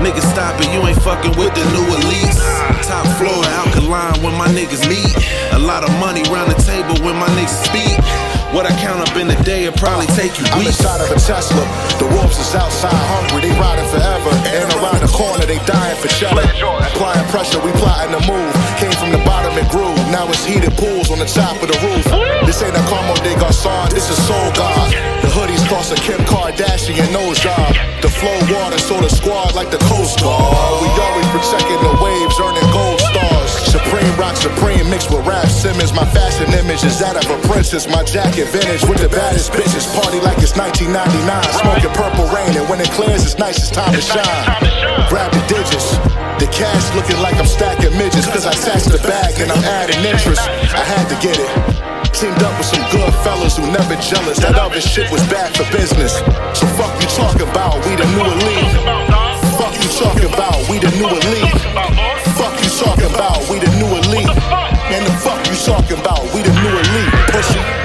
Niggas 0.00 0.24
stop 0.32 0.58
it, 0.60 0.72
you 0.72 0.80
ain't 0.86 1.00
fucking 1.02 1.36
with 1.36 1.52
the 1.52 1.64
new 1.76 1.86
elites. 2.00 2.40
Top 2.88 3.04
floor, 3.18 3.44
alkaline 3.60 4.22
when 4.22 4.34
my 4.36 4.48
niggas 4.48 4.88
meet. 4.88 5.14
A 5.52 5.58
lot 5.58 5.84
of 5.84 5.90
money 5.98 6.22
round 6.30 6.50
the 6.50 6.60
table 6.62 6.94
when 7.04 7.16
my 7.16 7.28
niggas 7.36 7.64
speak. 7.66 8.31
What 8.52 8.68
I 8.68 8.72
count 8.76 9.00
up 9.00 9.16
in 9.16 9.32
a 9.32 9.38
day, 9.48 9.64
it 9.64 9.72
probably 9.80 10.04
take 10.12 10.36
you 10.36 10.44
weeks. 10.60 10.60
I'm 10.60 10.68
inside 10.68 11.00
of 11.00 11.08
a 11.08 11.16
Tesla. 11.16 11.64
The 11.96 12.04
wolves 12.12 12.36
is 12.36 12.52
outside 12.52 12.92
hungry, 12.92 13.48
they 13.48 13.54
riding 13.56 13.88
forever. 13.88 14.28
And 14.52 14.68
around 14.76 15.00
the 15.00 15.08
corner, 15.08 15.48
they 15.48 15.56
dying 15.64 15.96
for 15.96 16.12
cheddar. 16.12 16.44
Applying 16.92 17.24
pressure, 17.32 17.56
we 17.64 17.72
plotting 17.80 18.12
to 18.12 18.20
move. 18.28 18.52
Came 18.76 18.92
from 19.00 19.08
the 19.08 19.24
bottom 19.24 19.56
and 19.56 19.64
grew. 19.72 19.88
Now 20.12 20.28
it's 20.28 20.44
heated 20.44 20.76
pools 20.76 21.08
on 21.08 21.16
the 21.16 21.24
top 21.24 21.56
of 21.64 21.72
the 21.72 21.78
roof. 21.80 22.04
This 22.44 22.60
ain't 22.60 22.76
a 22.76 22.84
Comme 22.92 23.08
des 23.24 23.40
Garçons, 23.40 23.88
this 23.88 24.12
is 24.12 24.20
Soul 24.28 24.52
God. 24.52 24.92
The 25.24 25.32
hoodies 25.32 25.64
cross 25.72 25.88
a 25.88 25.96
Kim 25.96 26.20
Kardashian 26.28 27.08
nose 27.08 27.40
job. 27.40 27.72
The 28.04 28.12
flow 28.12 28.36
water, 28.52 28.76
so 28.76 29.00
the 29.00 29.08
squad 29.08 29.56
like 29.56 29.72
the 29.72 29.80
Coast 29.88 30.20
Guard. 30.20 30.52
We 30.84 30.92
always 30.92 31.28
protecting 31.32 31.80
the 31.80 31.94
waves, 32.04 32.36
earning 32.36 32.68
gold 32.68 33.00
stars. 33.00 33.31
Supreme 33.72 34.12
rock, 34.20 34.36
supreme 34.36 34.84
mixed 34.92 35.08
with 35.08 35.24
rap 35.24 35.48
Simmons. 35.48 35.96
My 35.96 36.04
fashion 36.12 36.44
image 36.60 36.84
is 36.84 37.00
that 37.00 37.16
of 37.16 37.24
a 37.32 37.40
princess. 37.48 37.88
My 37.88 38.04
jacket 38.04 38.52
vintage 38.52 38.84
with 38.84 39.00
the 39.00 39.08
baddest 39.08 39.48
bitches. 39.56 39.88
Party 39.96 40.20
like 40.20 40.36
it's 40.44 40.52
1999. 40.60 40.92
Smoking 41.56 41.94
purple 41.96 42.28
rain, 42.36 42.52
and 42.52 42.68
when 42.68 42.84
it 42.84 42.92
clears, 42.92 43.24
it's 43.24 43.40
nice, 43.40 43.56
it's 43.56 43.72
time 43.72 43.96
to 43.96 44.04
shine. 44.04 44.44
Grab 45.08 45.32
the 45.32 45.40
digits. 45.48 45.96
The 46.36 46.52
cash 46.52 46.84
looking 46.92 47.16
like 47.24 47.40
I'm 47.40 47.48
stacking 47.48 47.96
midgets. 47.96 48.28
Cause 48.28 48.44
I 48.44 48.52
taxed 48.52 48.92
the 48.92 49.00
bag 49.08 49.40
and 49.40 49.48
I'm 49.48 49.64
adding 49.64 50.04
interest. 50.04 50.44
I 50.76 50.84
had 50.84 51.08
to 51.08 51.16
get 51.24 51.40
it. 51.40 51.48
Teamed 52.12 52.44
up 52.44 52.52
with 52.60 52.68
some 52.68 52.84
good 52.92 53.08
fellas 53.24 53.56
who 53.56 53.64
never 53.72 53.96
jealous. 54.04 54.36
That 54.44 54.60
other 54.60 54.84
shit 54.84 55.08
was 55.08 55.24
bad 55.32 55.48
for 55.56 55.64
business. 55.72 56.20
So 56.52 56.68
fuck 56.76 56.92
you 57.00 57.08
talking 57.16 57.48
about, 57.48 57.80
we 57.88 57.96
the 57.96 58.04
new 58.04 58.20
elite. 58.36 58.68
Fuck 59.56 59.72
you 59.80 59.88
talking 59.96 60.28
about, 60.28 60.60
we 60.68 60.76
the 60.76 60.92
new 60.92 61.08
elite. 61.08 62.11
Talking 62.82 63.14
about, 63.14 63.48
we 63.48 63.60
the 63.60 63.70
new 63.76 63.86
elite. 63.86 64.26
And 64.26 65.06
the 65.06 65.12
fuck 65.22 65.46
you 65.46 65.54
talking 65.54 66.00
about, 66.00 66.22
we 66.34 66.42
the 66.42 66.50
new 66.50 66.68
elite. 66.68 67.12
Pussy. 67.30 67.81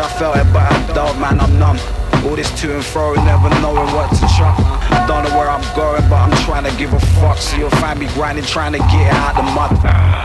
I 0.00 0.08
felt 0.08 0.36
it, 0.36 0.50
but 0.52 0.62
I 0.62 0.92
don't, 0.94 1.20
man, 1.20 1.40
I'm 1.40 1.58
numb. 1.58 1.78
All 2.24 2.36
this 2.36 2.50
to 2.60 2.74
and 2.74 2.84
fro, 2.84 3.14
never 3.14 3.48
knowing 3.60 3.92
what 3.92 4.08
to 4.10 4.26
chop. 4.36 4.56
Don't 5.06 5.24
know 5.24 5.36
where 5.36 5.50
I'm 5.50 5.64
going, 5.76 6.02
but 6.08 6.16
I'm 6.16 6.44
trying 6.44 6.64
to 6.64 6.76
give 6.78 6.92
a 6.92 7.00
fuck. 7.20 7.38
So 7.38 7.56
you'll 7.56 7.70
find 7.70 7.98
me 7.98 8.06
grinding, 8.14 8.44
trying 8.44 8.72
to 8.72 8.78
get 8.78 9.12
out 9.12 9.36
the 9.36 9.42
mud. 9.42 9.72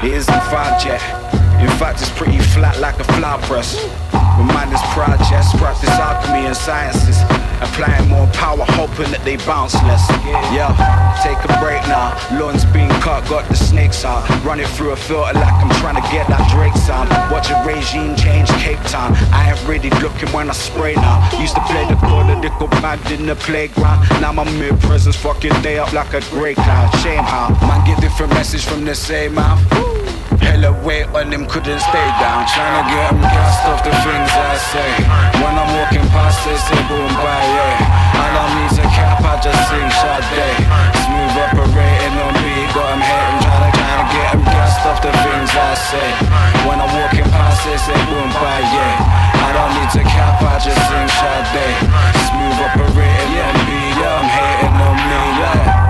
It 0.03 0.13
isn't 0.13 0.43
fine 0.51 0.79
yet. 0.85 1.01
In 1.61 1.69
fact, 1.77 2.01
it's 2.01 2.11
pretty 2.11 2.39
flat 2.39 2.79
like 2.79 2.99
a 2.99 3.03
flower 3.03 3.41
press. 3.43 3.75
Remind 4.37 4.73
us 4.73 4.81
projects, 4.93 5.51
practice 5.55 5.89
alchemy 5.89 6.45
and 6.47 6.55
sciences. 6.55 7.17
Applying 7.61 8.09
more 8.09 8.27
power, 8.35 8.65
hoping 8.75 9.09
that 9.11 9.23
they 9.23 9.37
bounce 9.37 9.73
less. 9.87 10.03
Yeah, 10.51 10.69
take 11.23 11.39
a 11.39 11.51
break 11.63 11.81
now. 11.87 12.11
Lawn's 12.37 12.65
been 12.75 12.89
cut, 12.99 13.27
got 13.29 13.47
the 13.47 13.55
snakes 13.55 14.03
out. 14.03 14.27
Run 14.43 14.59
it 14.59 14.67
through 14.75 14.91
a 14.91 14.95
filter 14.95 15.33
like 15.33 15.55
I'm 15.63 15.71
trying 15.79 15.95
to 15.95 16.05
get 16.11 16.27
that 16.27 16.43
Drake 16.51 16.75
sound. 16.83 17.09
Watch 17.31 17.49
a 17.49 17.57
regime 17.63 18.15
change 18.15 18.49
Cape 18.59 18.81
Town. 18.91 19.15
I 19.31 19.51
ain't 19.51 19.67
really 19.67 19.89
looking 20.03 20.29
when 20.33 20.49
I 20.49 20.53
spray 20.53 20.95
now. 20.95 21.23
Used 21.39 21.55
to 21.55 21.61
play 21.61 21.87
the 21.87 21.95
nickel 22.35 22.67
band 22.67 23.01
in 23.11 23.25
the 23.25 23.35
playground. 23.35 24.07
Now 24.21 24.31
my 24.31 24.43
mid 24.59 24.79
presence 24.81 25.15
fucking 25.15 25.61
day 25.61 25.79
up 25.79 25.93
like 25.93 26.13
a 26.13 26.21
grey 26.29 26.55
cloud. 26.55 26.93
Shame 27.01 27.23
how 27.23 27.49
man 27.67 27.85
get 27.85 27.99
different 28.01 28.33
message 28.33 28.65
from 28.65 28.85
the 28.85 28.95
same 28.95 29.35
mouth. 29.35 29.94
Hella 30.65 30.81
weight 30.81 31.05
on 31.13 31.29
them, 31.29 31.45
couldn't 31.45 31.77
stay 31.77 32.07
down. 32.17 32.41
Tryna 32.49 32.89
get 32.89 33.13
them 33.13 33.21
gassed 33.21 33.69
off 33.69 33.85
the 33.85 33.93
things 34.01 34.31
I 34.33 34.57
say. 34.73 34.91
When 35.37 35.53
I'm 35.53 35.69
walking 35.77 36.01
past, 36.09 36.41
they 36.41 36.57
say 36.57 36.81
boom, 36.89 37.05
bye, 37.21 37.45
yeah. 37.53 38.17
I 38.17 38.25
don't 38.33 38.51
need 38.57 38.73
a 38.81 38.87
cap, 38.89 39.21
I 39.21 39.37
just 39.45 39.61
sing 39.69 39.89
Sade. 39.93 40.49
Smooth 41.05 41.37
operating 41.37 42.17
on 42.17 42.33
me, 42.41 42.65
got 42.73 42.97
them 42.97 43.01
hating. 43.05 43.45
Tryna, 43.45 43.69
tryna 43.77 44.05
get 44.09 44.27
them 44.33 44.41
gassed 44.41 44.81
off 44.89 44.99
the 45.05 45.13
things 45.13 45.53
I 45.53 45.73
say. 45.85 46.09
When 46.65 46.81
I'm 46.81 46.89
walking 46.97 47.29
past, 47.29 47.61
they 47.61 47.77
say 47.77 47.99
boom, 48.09 48.33
bye, 48.41 48.65
yeah. 48.65 49.45
I 49.45 49.49
don't 49.53 49.69
need 49.69 49.93
a 50.01 50.03
cap, 50.09 50.41
I 50.49 50.57
just 50.65 50.81
sing 50.89 51.09
Sade. 51.13 51.65
Smooth 52.25 52.57
operating 52.65 53.37
on 53.37 53.55
me, 53.69 53.81
yeah. 54.01 54.17
I'm 54.17 54.29
hating 54.33 54.77
on 54.81 54.97
me, 54.97 55.21
yeah. 55.45 55.85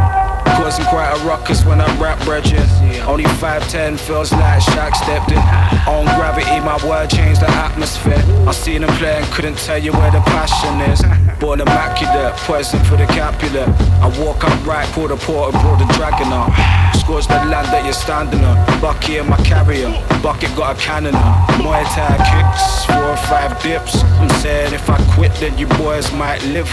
Causing 0.65 0.85
quite 0.85 1.13
a 1.13 1.27
ruckus 1.27 1.63
when 1.63 1.79
I 1.79 1.85
rap 2.01 2.17
brethren. 2.25 2.67
Only 3.05 3.25
5'10 3.37 3.99
feels 3.99 4.31
like 4.31 4.63
Shaq 4.63 4.95
stepped 4.95 5.29
in. 5.29 5.37
On 5.85 6.05
gravity, 6.17 6.59
my 6.59 6.73
word 6.83 7.11
changed 7.11 7.41
the 7.41 7.49
atmosphere. 7.51 8.17
I 8.49 8.51
seen 8.51 8.81
him 8.81 8.89
play 8.97 9.21
and 9.21 9.25
couldn't 9.27 9.59
tell 9.59 9.77
you 9.77 9.91
where 9.91 10.09
the 10.09 10.21
passion 10.21 10.81
is. 10.89 11.03
Born 11.39 11.61
immaculate, 11.61 12.33
poison 12.49 12.83
for 12.85 12.97
the 12.97 13.05
Capulet. 13.05 13.69
I 14.01 14.09
walk 14.17 14.43
upright, 14.43 14.89
pull 14.89 15.07
the 15.07 15.17
porter, 15.17 15.55
brought 15.59 15.77
the 15.77 15.85
dragon 15.93 16.33
up. 16.33 16.49
Scorch 16.97 17.27
the 17.27 17.45
land 17.45 17.69
that 17.69 17.83
you're 17.83 17.93
standing 17.93 18.43
on. 18.43 18.57
Bucky 18.81 19.17
in 19.17 19.29
my 19.29 19.37
carrier, 19.45 19.93
bucket 20.23 20.49
got 20.55 20.75
a 20.75 20.81
cannon 20.81 21.13
on. 21.13 21.61
Muay 21.61 21.85
Thai 21.93 22.17
kicks, 22.25 22.85
four 22.85 23.05
or 23.05 23.17
five 23.29 23.53
dips. 23.61 24.01
I'm 24.17 24.29
saying 24.41 24.73
if 24.73 24.89
I 24.89 24.97
quit, 25.13 25.31
then 25.35 25.55
you 25.59 25.67
boys 25.77 26.11
might 26.13 26.41
live. 26.45 26.69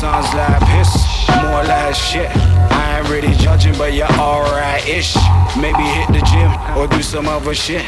Sounds 0.00 0.32
like 0.32 0.64
piss, 0.72 1.28
more 1.44 1.62
like 1.64 1.94
shit. 1.94 2.30
I 2.72 3.00
ain't 3.00 3.08
really 3.10 3.33
judging, 3.38 3.76
but 3.76 3.94
you're 3.94 4.10
alright-ish. 4.18 5.16
Maybe 5.56 5.82
hit 5.82 6.08
the 6.08 6.22
gym 6.26 6.50
or 6.76 6.86
do 6.86 7.02
some 7.02 7.28
other 7.28 7.54
shit. 7.54 7.84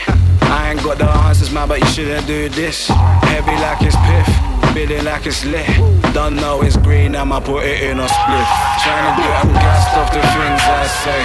I 0.46 0.70
ain't 0.70 0.82
got 0.82 0.98
the 0.98 1.08
answers, 1.08 1.50
man, 1.50 1.68
but 1.68 1.80
you 1.80 1.86
shouldn't 1.86 2.26
do 2.26 2.48
this. 2.48 2.88
Heavy 3.26 3.56
like 3.58 3.82
it's 3.82 3.98
piff, 4.06 4.28
feeling 4.74 5.04
like 5.04 5.26
it's 5.26 5.44
lit. 5.44 5.66
Don't 6.14 6.36
know 6.36 6.62
it's 6.62 6.76
green, 6.76 7.16
I'ma 7.16 7.40
put 7.40 7.64
it 7.64 7.82
in 7.82 7.98
a 7.98 8.08
split. 8.08 8.46
Trying 8.82 9.04
to 9.04 9.12
get 9.20 9.34
them 9.42 9.52
gassed 9.58 9.92
off 9.98 10.08
the 10.14 10.22
things 10.22 10.62
I 10.62 10.86
say. 11.02 11.22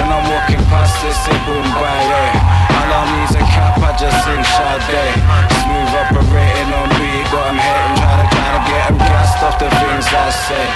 When 0.00 0.08
I'm 0.08 0.24
walking 0.32 0.64
past, 0.72 0.96
this, 1.04 1.16
say 1.22 1.36
boom, 1.44 1.62
yeah. 1.62 2.72
All 2.72 2.90
I 2.90 3.02
need's 3.12 3.36
a 3.36 3.44
cap, 3.44 3.78
I 3.78 3.92
just 3.94 4.18
sing 4.24 4.42
Sade. 4.42 5.14
Smooth 5.62 5.92
operating 6.00 6.72
on 6.72 6.88
beat, 6.96 7.24
got 7.30 7.52
to, 7.52 8.24
trying 8.32 8.56
to 8.56 8.60
get 8.66 8.90
gassed 8.98 9.11
off 9.42 9.58
the 9.58 9.66
things 9.66 10.06
I 10.06 10.30
say. 10.30 10.66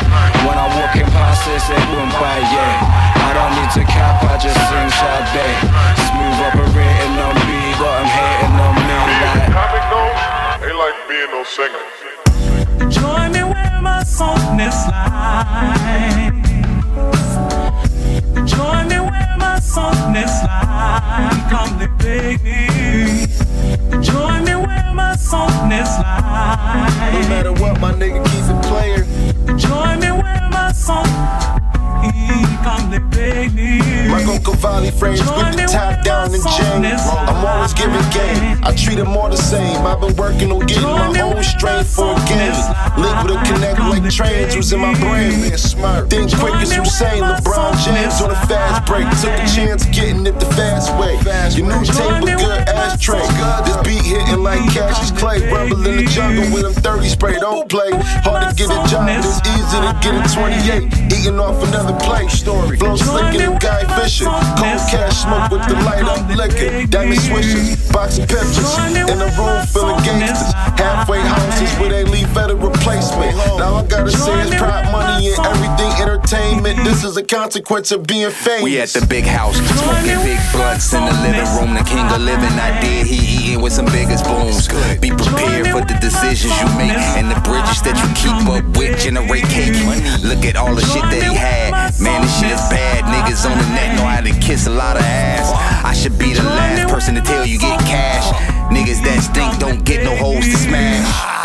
When 0.42 0.58
I'm 0.58 0.72
walking 0.82 1.06
past, 1.14 1.46
they 1.46 1.58
say 1.62 1.78
boom, 1.86 2.10
bye, 2.18 2.42
yeah. 2.50 3.26
I 3.26 3.30
don't 3.38 3.54
need 3.54 3.70
to 3.78 3.84
cap, 3.86 4.18
I 4.26 4.34
just 4.42 4.58
sing 4.58 4.90
Sade. 4.90 5.46
Smooth 6.06 6.38
operating 6.46 7.14
on 7.22 7.34
beat, 7.46 7.78
got 7.78 8.02
them 8.02 8.10
hating 8.10 8.58
on 8.66 8.74
me 8.74 8.82
like. 8.90 9.54
comic 9.54 9.84
though, 9.92 10.12
they 10.62 10.72
like 10.74 10.98
being 11.06 11.30
those 11.30 11.50
singers. 11.54 11.94
Join 12.90 13.32
me 13.32 13.42
where 13.46 13.78
my 13.80 14.02
softness 14.02 14.78
lies. 14.90 16.34
Join 18.50 18.88
me 18.88 18.98
where 18.98 19.34
my 19.38 19.60
softness 19.60 20.42
lies. 20.42 21.38
Come 21.50 21.78
the 21.78 21.88
baby. 22.02 22.66
Join 24.02 24.44
me 24.44 24.54
where 24.56 24.85
my 24.96 25.14
softness 25.16 25.88
lies. 25.98 27.12
No 27.12 27.28
matter 27.28 27.52
what, 27.52 27.78
my 27.80 27.92
nigga 27.92 28.24
keep 28.24 28.46
it 28.48 28.62
player. 28.64 29.04
Join 29.58 30.00
me 30.00 30.10
where 30.10 30.48
my 30.50 30.72
soft. 30.72 31.75
Baby. 33.16 33.80
Marco 34.08 34.38
Cavalli 34.38 34.90
frames 34.90 35.20
with 35.20 35.56
the 35.56 35.66
top 35.72 36.04
down 36.04 36.32
and 36.34 36.44
chain. 36.44 36.84
I'm 36.84 37.44
always 37.44 37.72
giving 37.72 37.96
game. 38.12 38.60
I 38.62 38.74
treat 38.76 38.96
them 38.96 39.16
all 39.16 39.30
the 39.30 39.36
same. 39.36 39.86
I've 39.86 40.00
been 40.00 40.14
working 40.16 40.52
on 40.52 40.66
getting 40.66 40.84
my 40.84 41.20
own 41.20 41.42
strength 41.42 41.88
for 41.96 42.12
a 42.12 42.20
game. 42.28 42.52
Link 43.00 43.16
with 43.24 43.32
a 43.32 43.42
connect 43.48 43.80
like 43.80 44.04
trains 44.12 44.54
was 44.54 44.72
in 44.72 44.80
my 44.80 44.92
brain. 45.00 45.32
Think 46.12 46.28
quick 46.36 46.54
as 46.60 46.72
Hussein, 46.76 47.22
LeBron 47.22 47.72
James 47.84 48.20
on 48.20 48.30
a 48.30 48.38
fast 48.46 48.84
break. 48.86 49.08
Took 49.24 49.32
a 49.32 49.46
chance 49.48 49.86
getting 49.86 50.26
it 50.26 50.38
the 50.38 50.46
fast 50.52 50.92
way. 51.00 51.16
Your 51.56 51.66
new 51.66 51.84
tape 51.84 52.20
a 52.20 52.36
good 52.36 52.68
ashtray. 52.68 53.24
This 53.64 53.76
beat 53.80 54.04
hitting 54.04 54.42
like 54.42 54.60
Cassius 54.72 55.10
Clay. 55.18 55.40
Rumble 55.50 55.86
in 55.86 56.04
the 56.04 56.04
jungle 56.04 56.44
with 56.52 56.62
them 56.62 56.74
30 56.74 57.08
spray. 57.08 57.38
Don't 57.40 57.68
play. 57.68 57.90
Hard 58.22 58.50
to 58.50 58.54
get 58.54 58.68
a 58.68 58.78
job, 58.90 59.08
it's 59.08 59.40
easy 59.56 59.78
to 59.80 59.92
get 60.04 60.14
a 60.14 60.22
28. 60.28 61.16
Eating 61.16 61.40
off 61.40 61.62
another 61.68 61.95
plate. 61.98 62.30
Story. 62.30 62.76
Flow 62.76 62.96
slicker 62.96 63.38
than 63.38 63.58
Guy 63.58 63.84
Fisher. 63.96 64.26
Cold 64.26 64.82
cash 64.90 65.24
smoke 65.24 65.50
with 65.50 65.66
the 65.68 65.74
light 65.84 66.04
up 66.04 66.28
liquor. 66.36 66.86
Diamond 66.86 67.20
swishers. 67.20 67.76
Box 67.92 68.18
of 68.18 68.28
pictures. 68.28 68.76
In 68.92 69.18
a 69.20 69.30
room 69.38 69.66
full 69.66 69.90
of 69.90 70.04
gangsters. 70.04 70.52
Halfway 70.76 71.20
houses 71.20 71.72
where 71.78 71.90
they 71.90 72.04
leave 72.04 72.32
better 72.34 72.56
replacement. 72.56 73.36
Now 73.56 73.76
I 73.76 73.86
gotta 73.86 74.10
say 74.10 74.34
it's 74.42 74.54
pride 74.56 74.90
money 74.92 75.28
and 75.28 75.38
everything 75.38 75.55
entertainment. 76.26 76.84
This 76.84 77.04
is 77.04 77.16
a 77.16 77.22
consequence 77.22 77.92
of 77.92 78.06
being 78.06 78.30
famous. 78.30 78.62
We 78.62 78.80
at 78.80 78.88
the 78.88 79.06
big 79.06 79.24
house, 79.24 79.56
smoking 79.56 80.18
big 80.26 80.40
blunts 80.52 80.92
in 80.92 81.04
the 81.04 81.14
living 81.22 81.46
room. 81.54 81.74
The 81.74 81.84
king 81.86 82.06
of 82.10 82.20
living, 82.20 82.50
I 82.58 82.80
did. 82.80 83.06
He 83.06 83.18
eating 83.38 83.60
with 83.62 83.72
some 83.72 83.86
biggest 83.86 84.24
booms. 84.24 84.66
Be 84.98 85.10
prepared 85.10 85.68
for 85.70 85.82
the 85.86 85.96
decisions 86.00 86.52
you 86.58 86.68
make 86.74 86.98
and 87.14 87.30
the 87.30 87.38
bridges 87.46 87.82
that 87.82 87.94
you 87.94 88.08
keep 88.18 88.34
up 88.50 88.64
with 88.76 88.98
generate 88.98 89.46
cake. 89.46 89.78
Look 90.22 90.44
at 90.44 90.56
all 90.56 90.74
the 90.74 90.82
shit 90.82 91.02
that 91.02 91.22
he 91.22 91.34
had. 91.34 91.94
Man, 92.00 92.22
this 92.22 92.34
shit 92.38 92.50
is 92.50 92.64
bad. 92.70 93.04
Niggas 93.06 93.48
on 93.48 93.56
the 93.56 93.68
net 93.74 93.96
know 93.96 94.06
how 94.06 94.20
to 94.20 94.32
kiss 94.40 94.66
a 94.66 94.70
lot 94.70 94.96
of 94.96 95.02
ass. 95.02 95.52
I 95.84 95.92
should 95.94 96.18
be 96.18 96.32
the 96.34 96.42
last 96.42 96.92
person 96.92 97.14
to 97.14 97.20
tell 97.20 97.46
you 97.46 97.58
get 97.58 97.78
cash. 97.80 98.26
Niggas 98.74 99.02
that 99.04 99.22
stink 99.22 99.58
don't 99.58 99.84
get 99.84 100.02
no 100.02 100.16
holes 100.16 100.44
to 100.44 100.56
smash. 100.56 101.35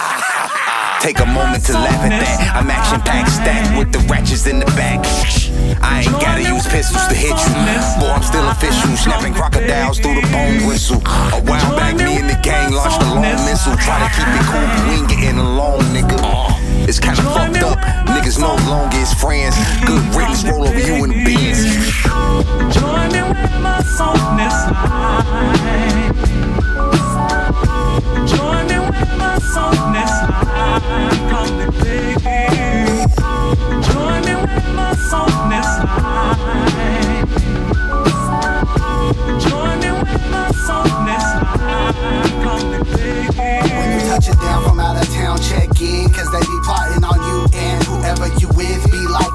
Take 1.01 1.19
a 1.19 1.25
moment 1.25 1.65
to 1.65 1.73
laugh 1.73 2.05
at 2.05 2.13
that. 2.13 2.53
I'm 2.53 2.69
action 2.69 3.01
packed, 3.01 3.33
stacked 3.33 3.73
with 3.75 3.91
the 3.91 3.97
ratchets 4.05 4.45
in 4.45 4.59
the 4.59 4.69
back. 4.77 5.01
I 5.81 6.05
ain't 6.05 6.13
gotta 6.21 6.45
use 6.45 6.61
pistols 6.69 7.07
to 7.09 7.17
hit 7.17 7.33
you. 7.33 7.53
Boy, 7.97 8.13
I'm 8.13 8.21
still 8.21 8.45
official, 8.45 8.93
snapping 8.93 9.33
crocodiles 9.33 9.97
through 9.97 10.21
the 10.21 10.27
bone 10.29 10.61
whistle. 10.69 11.01
A 11.33 11.41
while 11.41 11.73
back, 11.73 11.97
me 11.97 12.21
and 12.21 12.29
the 12.29 12.37
gang 12.45 12.71
launched 12.71 13.01
a 13.01 13.17
long 13.17 13.41
missile. 13.49 13.73
Try 13.81 13.97
to 13.97 14.09
keep 14.13 14.29
it 14.29 14.45
cool, 14.45 14.61
but 14.61 14.77
we 14.85 15.01
ain't 15.01 15.09
getting 15.09 15.41
along, 15.41 15.81
nigga. 15.89 16.21
It's 16.85 16.99
kinda 16.99 17.25
fucked 17.33 17.65
up. 17.65 17.81
Niggas 18.05 18.37
no 18.37 18.53
longer 18.69 19.01
is 19.01 19.09
friends. 19.17 19.57
Good 19.81 20.05
riddance, 20.13 20.45
roll 20.45 20.69
over 20.69 20.77
you 20.77 21.01
in 21.01 21.09
the 21.17 21.25
beans. 21.25 21.65
Join 22.77 23.09
me 23.09 23.25
where 23.25 23.57
my 23.57 23.81
softness 23.97 24.53
lies. 24.69 25.65
Join 28.29 28.70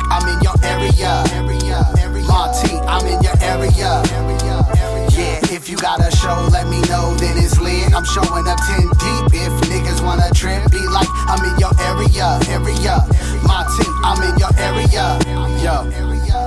I'm 0.09 0.29
in 0.29 0.41
your 0.43 0.55
area. 0.63 1.87
Monty, 2.27 2.77
I'm 2.87 3.07
in 3.07 3.23
your 3.23 3.35
area. 3.43 4.76
Yeah, 5.17 5.41
if 5.49 5.71
you 5.71 5.79
got 5.79 5.99
a 6.05 6.15
show, 6.15 6.47
let 6.53 6.69
me 6.69 6.83
know, 6.93 7.15
then 7.17 7.39
it's 7.39 7.59
lit. 7.59 7.89
I'm 7.95 8.05
showing 8.05 8.47
up 8.47 8.61
10 8.69 8.85
deep. 9.01 9.33
If 9.33 9.53
niggas 9.65 10.05
wanna 10.05 10.29
trip, 10.35 10.71
be 10.71 10.85
like, 10.93 11.09
I'm 11.25 11.41
in 11.41 11.57
your 11.59 11.73
area. 11.89 12.37
Area. 12.53 13.01
My 13.49 13.65
team, 13.73 13.93
I'm 14.05 14.21
in 14.29 14.37
your 14.37 14.53
area. 14.61 15.17
Yo. 15.65 15.89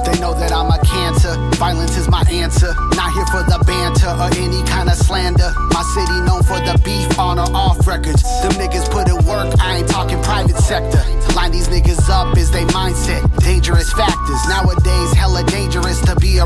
They 0.05 0.19
know 0.21 0.33
that 0.37 0.53
I'm 0.53 0.69
a 0.69 0.77
cancer. 0.85 1.33
Violence 1.57 1.97
is 1.97 2.07
my 2.09 2.21
answer. 2.29 2.73
Not 2.93 3.09
here 3.13 3.25
for 3.33 3.41
the 3.41 3.57
banter 3.65 4.13
or 4.13 4.29
any 4.37 4.61
kind 4.69 4.87
of 4.87 4.95
slander. 4.95 5.49
My 5.73 5.81
city 5.97 6.21
known 6.21 6.43
for 6.43 6.61
the 6.61 6.79
beef 6.85 7.17
on 7.17 7.39
or 7.39 7.49
off 7.55 7.87
records. 7.87 8.21
Them 8.41 8.53
niggas 8.53 8.89
put 8.91 9.09
in 9.09 9.17
work, 9.25 9.49
I 9.59 9.77
ain't 9.81 9.89
talking 9.89 10.21
private 10.21 10.57
sector. 10.57 11.01
Line 11.33 11.51
these 11.51 11.69
niggas 11.69 12.09
up 12.09 12.37
is 12.37 12.51
they 12.51 12.65
mindset. 12.65 13.21
Dangerous 13.41 13.91
factors. 13.93 14.41
Nowadays, 14.47 15.13
hella 15.13 15.43
dangerous 15.45 16.01
to 16.01 16.15
be 16.17 16.37
a 16.37 16.45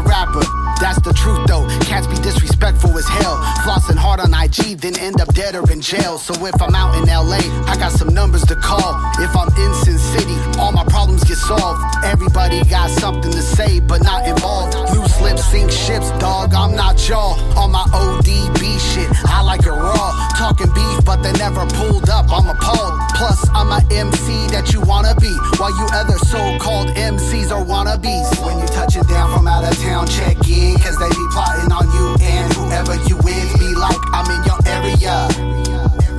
then 4.84 4.98
end 5.00 5.20
up 5.22 5.34
dead 5.34 5.56
or 5.56 5.70
in 5.72 5.82
jail. 5.82 6.18
So 6.18 6.34
if 6.46 6.62
I'm 6.62 6.76
out 6.76 6.96
in 6.98 7.06
LA, 7.08 7.40
I 7.72 7.76
got 7.78 7.92
some 7.92 8.14
numbers 8.14 8.44
to 8.46 8.56
call. 8.56 8.94
If 9.20 9.36
I'm 9.36 9.48
in 9.48 9.74
Sin 9.84 9.98
City, 9.98 10.36
all 10.60 10.72
my 10.72 10.84
problems 10.86 11.24
get 11.24 11.38
solved. 11.38 11.82
Everybody 12.04 12.64
got 12.66 12.90
something 12.90 13.32
to 13.32 13.42
say, 13.42 13.80
but 13.80 14.04
not 14.04 14.28
involved. 14.28 14.76
Loose 14.96 15.22
lips 15.22 15.46
sink 15.46 15.72
ships, 15.72 16.12
dog. 16.20 16.54
I'm 16.54 16.76
not 16.76 17.08
y'all. 17.08 17.40
On 17.58 17.72
my 17.72 17.84
ODB 17.94 18.80
shit, 18.94 19.10
I 19.26 19.42
like 19.42 19.66
it 19.66 19.70
raw. 19.70 20.23
Talking 20.44 20.76
beef, 20.76 21.06
but 21.06 21.24
they 21.24 21.32
never 21.40 21.64
pulled 21.80 22.10
up. 22.10 22.28
I'm 22.28 22.52
appalled. 22.52 23.00
Plus, 23.16 23.48
I'm 23.56 23.72
a 23.72 23.80
MC 23.96 24.52
that 24.52 24.76
you 24.76 24.82
wanna 24.84 25.16
be. 25.16 25.32
While 25.56 25.72
you 25.72 25.88
other 25.96 26.20
so-called 26.20 26.92
MCs 27.00 27.48
are 27.48 27.64
wannabes. 27.64 28.28
When 28.44 28.60
you 28.60 28.68
touch 28.68 29.00
it 29.00 29.08
down 29.08 29.32
from 29.32 29.48
out 29.48 29.64
of 29.64 29.72
town, 29.80 30.06
check 30.06 30.36
in. 30.52 30.76
Cause 30.84 31.00
they 31.00 31.08
be 31.08 31.26
plotting 31.32 31.72
on 31.72 31.88
you 31.96 32.20
and 32.28 32.52
whoever 32.60 33.00
you 33.08 33.16
with. 33.24 33.56
Be 33.56 33.72
like, 33.72 33.96
I'm 34.12 34.28
in 34.36 34.44
your 34.44 34.60
area. 34.68 35.32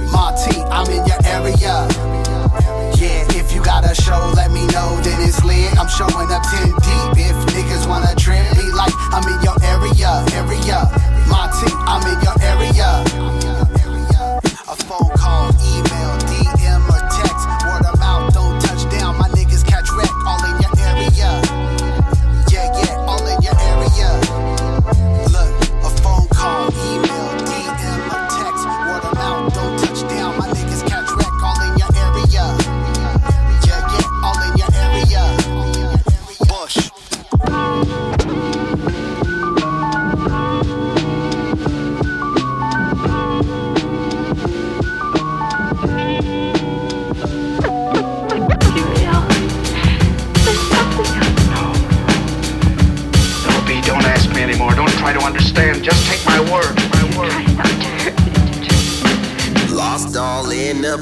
Monty, 0.08 0.56
I'm 0.72 0.88
in 0.88 1.04
your 1.04 1.20
area. 1.28 1.84
Yeah, 2.96 3.28
if 3.36 3.52
you 3.52 3.60
got 3.60 3.84
a 3.84 3.92
show, 3.92 4.32
let 4.32 4.48
me 4.48 4.64
know, 4.72 5.04
then 5.04 5.20
it's 5.20 5.44
lit. 5.44 5.68
I'm 5.76 5.92
showing 5.92 6.32
up 6.32 6.40
10 6.48 6.72
deep. 6.80 7.28
If 7.28 7.36
niggas 7.52 7.84
wanna 7.84 8.16
trip, 8.16 8.40
be 8.56 8.72
like, 8.72 8.96
I'm 9.12 9.28
in 9.28 9.36
your 9.44 9.60
area, 9.68 10.24
area. 10.32 10.88
Monty, 11.28 11.68
I'm 11.84 12.00
in 12.08 12.16
your 12.24 12.36
area. 12.40 13.43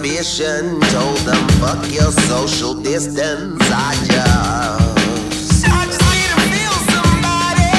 Told 0.02 1.18
them 1.18 1.48
fuck 1.60 1.88
your 1.92 2.10
social 2.10 2.74
distance. 2.74 3.60
I 3.70 3.94
just. 4.04 5.64
I 5.64 5.86
just 5.86 6.02
need 6.10 6.28
to 6.32 6.40
feel 6.50 6.76
somebody. 6.90 7.70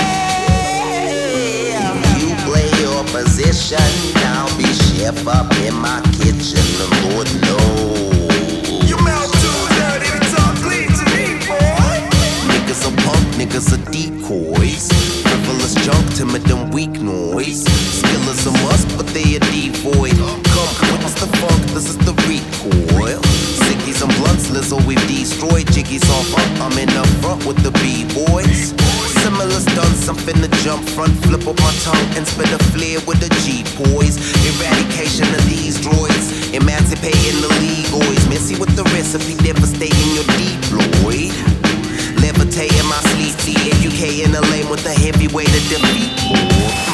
You 2.24 2.32
play 2.48 2.70
your 2.82 3.04
position, 3.12 3.78
I'll 4.24 4.58
be 4.58 4.64
chef 4.64 5.28
up 5.28 5.52
in 5.66 5.76
my 5.76 6.02
kitchen, 6.14 6.64
the 6.80 6.88
Lord 7.10 7.28
knows. 7.42 7.93
Are 12.84 12.92
punk, 13.08 13.24
niggas 13.40 13.72
are 13.72 13.92
decoys. 13.92 14.92
Frivolous 15.24 15.76
junk, 15.86 16.04
timid 16.16 16.44
and 16.52 16.74
weak 16.74 17.00
noise. 17.00 17.64
Skill 17.64 18.28
is 18.28 18.46
a 18.46 18.52
must, 18.64 18.92
but 18.98 19.08
they 19.16 19.36
a 19.36 19.40
devoid. 19.40 20.12
Come 20.52 20.92
witness 20.92 21.16
the 21.16 21.32
funk, 21.40 21.64
this 21.72 21.88
is 21.88 21.98
the 22.04 22.12
recoil. 22.28 23.22
Sickies 23.64 24.04
and 24.04 24.12
blunts, 24.20 24.52
Lizzo, 24.52 24.84
we've 24.86 25.00
destroyed. 25.08 25.66
Jiggies 25.72 26.04
off 26.12 26.36
up, 26.36 26.52
I'm 26.60 26.78
in 26.78 26.92
the 26.92 27.08
front 27.24 27.46
with 27.46 27.64
the 27.64 27.72
B-boys. 27.80 28.76
Similar 29.24 29.64
stunts, 29.64 30.10
I'm 30.10 30.18
finna 30.20 30.52
jump 30.64 30.84
front, 30.84 31.16
flip 31.24 31.48
up 31.48 31.56
my 31.64 31.72
tongue 31.88 32.10
and 32.20 32.28
spit 32.28 32.52
a 32.52 32.60
flare 32.76 33.00
with 33.08 33.24
the 33.24 33.32
G-boys. 33.48 34.20
Eradication 34.44 35.32
of 35.32 35.44
these 35.48 35.80
droids, 35.80 36.52
emancipating 36.52 37.40
the 37.40 37.52
leaguoids. 37.64 38.28
Messy 38.28 38.60
with 38.60 38.76
the 38.76 38.84
recipe, 38.92 39.40
devastating 39.40 40.10
your 40.20 40.28
deployed. 42.54 42.74
Levitating 42.74 42.90
my 42.90 43.02
sleep, 43.14 43.36
T-A-U-K 43.38 44.24
in 44.24 44.32
the 44.32 44.42
lane 44.42 44.70
with 44.70 44.84
the 44.84 44.94
heavyweight 44.94 45.50
of 45.50 45.64
defeat. 45.70 46.14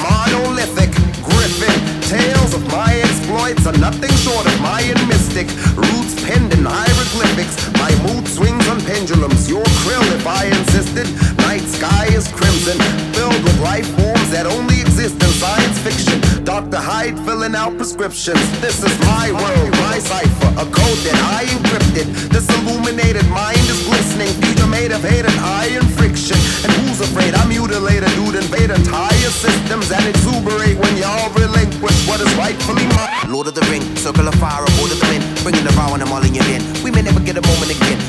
Monolithic, 0.01 0.91
griffin, 1.23 2.01
tales 2.01 2.53
of 2.53 2.65
my 2.71 2.93
exploits 3.03 3.65
are 3.65 3.77
nothing 3.77 4.11
short 4.15 4.29
short 4.29 4.45
of 4.45 4.61
Mayan 4.61 4.99
mystic. 5.07 5.47
Roots 5.75 6.13
penned 6.23 6.53
in 6.53 6.63
hieroglyphics. 6.65 7.55
My 7.81 7.91
mood 8.05 8.27
swings 8.27 8.67
on 8.69 8.79
pendulums. 8.81 9.49
Your 9.49 9.65
krill, 9.81 10.05
if 10.13 10.25
I 10.27 10.45
insisted. 10.45 11.07
Night 11.37 11.65
sky 11.65 12.05
is 12.13 12.27
crimson, 12.27 12.77
filled 13.13 13.41
with 13.43 13.59
life 13.59 13.87
forms 13.97 14.29
that 14.29 14.45
only 14.45 14.81
exist 14.81 15.15
in 15.15 15.31
science 15.41 15.77
fiction. 15.79 16.17
Dr. 16.43 16.77
Hyde 16.77 17.17
filling 17.25 17.55
out 17.55 17.75
prescriptions. 17.77 18.43
This 18.61 18.83
is 18.83 18.93
my 19.13 19.31
world, 19.31 19.71
my 19.87 19.97
cipher, 19.99 20.51
a 20.63 20.65
code 20.69 21.01
that 21.07 21.19
I 21.39 21.45
encrypted. 21.55 22.07
This 22.29 22.47
illuminated 22.57 23.27
mind 23.29 23.65
is 23.73 23.79
glistening. 23.87 24.58
Made 24.79 24.95
of 24.95 25.03
hate 25.03 25.27
and 25.27 25.39
iron 25.43 25.83
friction. 25.99 26.39
And 26.63 26.71
who's 26.79 27.01
afraid? 27.01 27.35
I 27.35 27.43
mutilate 27.51 27.99
a 27.99 28.07
dude, 28.15 28.35
invade 28.35 28.71
entire 28.71 29.27
systems 29.27 29.91
and 29.91 30.07
exuberate 30.07 30.79
when 30.79 30.95
y'all 30.95 31.27
relinquish 31.35 32.07
what 32.07 32.21
is 32.21 32.31
rightfully 32.39 32.87
mine. 32.95 33.27
Lord 33.27 33.47
of 33.47 33.55
the 33.55 33.65
Ring, 33.67 33.83
circle 33.97 34.25
of 34.25 34.35
fire, 34.35 34.63
a 34.63 34.71
board 34.79 34.95
of 34.95 34.99
the 35.03 35.07
wind. 35.11 35.27
Bringing 35.43 35.65
the 35.67 35.75
raw 35.75 35.91
and 35.93 36.01
I'm 36.01 36.13
all 36.13 36.23
in 36.23 36.33
your 36.33 36.45
den. 36.45 36.63
We 36.81 36.91
may 36.91 37.01
never 37.01 37.19
get 37.19 37.35
a 37.35 37.43
moment 37.43 37.75
again. 37.75 37.99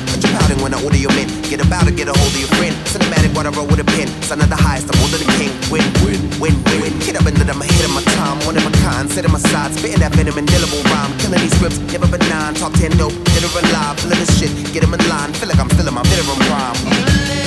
When 0.59 0.73
I 0.73 0.83
order 0.83 0.97
your 0.97 1.13
men. 1.15 1.31
Get 1.47 1.63
about 1.63 1.87
to 1.87 1.93
get 1.95 2.09
a 2.09 2.13
hold 2.13 2.27
of 2.27 2.39
your 2.39 2.51
friend. 2.59 2.75
Cinematic, 2.91 3.31
what 3.33 3.47
I 3.47 3.51
wrote 3.55 3.71
with 3.71 3.79
a 3.79 3.87
pen. 3.87 4.07
Son 4.21 4.41
of 4.41 4.49
the 4.49 4.59
highest, 4.59 4.91
I'm 4.91 4.99
older 4.99 5.15
the 5.15 5.29
king. 5.39 5.53
Win, 5.71 5.85
win, 6.03 6.19
win, 6.43 6.55
win. 6.83 6.91
Hit 6.99 7.15
up 7.15 7.25
into 7.25 7.45
them, 7.45 7.61
ahead 7.61 7.85
of 7.85 7.93
my 7.95 8.03
time. 8.19 8.37
One 8.43 8.57
of 8.57 8.65
a 8.67 8.71
kind, 8.83 9.09
set 9.09 9.23
in 9.23 9.31
my 9.31 9.39
side. 9.39 9.71
Spitting 9.71 9.99
that 10.03 10.11
venom, 10.11 10.37
indelible 10.37 10.83
rhyme. 10.91 11.15
Killing 11.19 11.39
these 11.39 11.55
scripts, 11.55 11.79
never 11.95 12.07
benign. 12.11 12.53
Talk 12.55 12.73
10 12.73 12.97
dope, 12.97 13.15
or 13.15 13.61
alive. 13.63 13.95
Feeling 14.01 14.19
this 14.19 14.31
shit, 14.37 14.51
get 14.73 14.83
'em 14.83 14.93
in 14.93 15.01
line. 15.07 15.31
Feel 15.39 15.47
like 15.47 15.59
I'm 15.59 15.69
still 15.69 15.87
in 15.87 15.93
my 15.93 16.03
veteran 16.03 16.39
prime. 16.47 17.40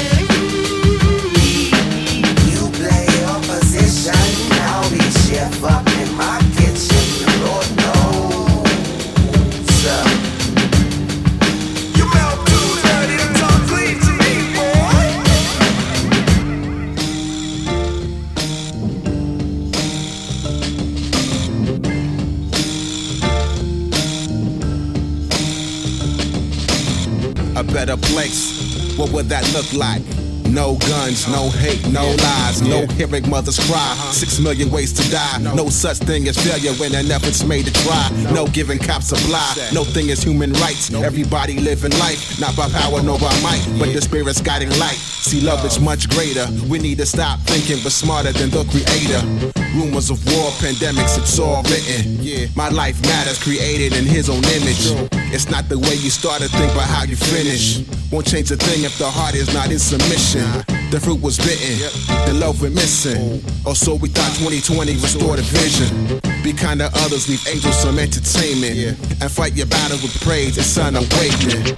Better 27.87 28.01
place. 28.01 28.97
What 28.97 29.11
would 29.11 29.29
that 29.29 29.45
look 29.53 29.71
like? 29.75 30.14
No 30.55 30.77
guns, 30.77 31.27
no 31.27 31.51
hate, 31.51 31.85
no 31.89 32.15
lies, 32.23 32.63
no 32.63 32.87
hearing 32.95 33.29
mothers 33.29 33.59
cry. 33.67 33.75
Uh-huh. 33.75 34.13
Six 34.13 34.39
million 34.39 34.71
ways 34.71 34.93
to 34.93 35.03
die. 35.11 35.39
No 35.39 35.69
such 35.69 35.99
thing 35.99 36.29
as 36.29 36.39
failure 36.39 36.73
when 36.75 36.95
an 36.95 37.11
effort's 37.11 37.43
made 37.43 37.67
to 37.67 37.73
try. 37.83 38.09
No 38.33 38.47
giving 38.47 38.79
cops 38.79 39.11
a 39.11 39.17
lie. 39.33 39.71
No 39.73 39.83
thing 39.83 40.11
is 40.11 40.23
human 40.23 40.53
rights. 40.53 40.95
Everybody 40.95 41.59
living 41.59 41.91
life, 41.99 42.39
not 42.39 42.57
by 42.57 42.69
power, 42.69 43.03
nor 43.03 43.19
by 43.19 43.35
might, 43.43 43.67
but 43.81 43.93
the 43.93 44.01
spirit's 44.01 44.41
guiding 44.41 44.71
light. 44.79 45.01
See, 45.27 45.41
love 45.41 45.65
is 45.65 45.77
uh-huh. 45.77 45.85
much 45.87 46.09
greater. 46.09 46.47
We 46.71 46.79
need 46.79 46.99
to 46.99 47.07
stop 47.07 47.41
thinking 47.41 47.83
we're 47.83 47.91
smarter 47.91 48.31
than 48.31 48.51
the 48.51 48.63
creator. 48.71 49.27
Rumors 49.75 50.09
of 50.09 50.25
war, 50.27 50.53
pandemics, 50.63 51.19
it's 51.19 51.37
all 51.41 51.65
written. 51.65 52.23
Yeah, 52.23 52.47
my 52.55 52.69
life 52.69 53.03
matters, 53.03 53.43
created 53.43 53.97
in 53.99 54.05
his 54.05 54.31
own 54.31 54.45
image. 54.55 54.87
It's 55.35 55.51
not 55.51 55.69
the 55.69 55.81
way 55.81 55.99
you 55.99 56.11
start 56.11 56.43
to 56.43 56.49
think, 56.49 56.73
but 56.75 56.87
how 56.87 57.03
you 57.03 57.17
finish. 57.17 57.83
Won't 58.13 58.27
change 58.27 58.51
a 58.51 58.57
thing 58.57 58.85
if 58.85 58.97
the 58.99 59.11
heart 59.11 59.35
is 59.35 59.53
not 59.53 59.71
in 59.71 59.79
submission. 59.79 60.45
The 60.91 61.01
fruit 61.01 61.21
was 61.21 61.39
bitten, 61.39 61.79
the 62.27 62.35
love 62.39 62.61
we're 62.63 62.71
missing. 62.71 63.43
Or 63.67 63.75
so 63.75 63.95
we 63.97 64.09
thought 64.09 64.33
2020 64.39 64.93
restored 64.95 65.39
a 65.39 65.43
vision. 65.43 66.21
Be 66.45 66.53
kind 66.53 66.81
to 66.81 66.87
others, 67.03 67.29
leave 67.29 67.45
angels 67.49 67.81
some 67.81 67.99
entertainment. 67.99 68.99
And 69.21 69.31
fight 69.31 69.55
your 69.55 69.67
battles 69.67 70.03
with 70.03 70.21
praise 70.23 70.57
and 70.57 70.67
sun 70.67 70.97
awakening. 70.97 71.77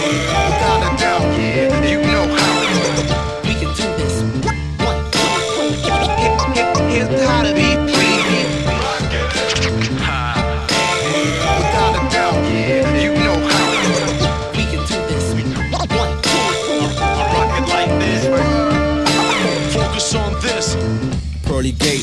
Without 0.00 0.94
a 0.94 0.96
doubt, 0.96 1.36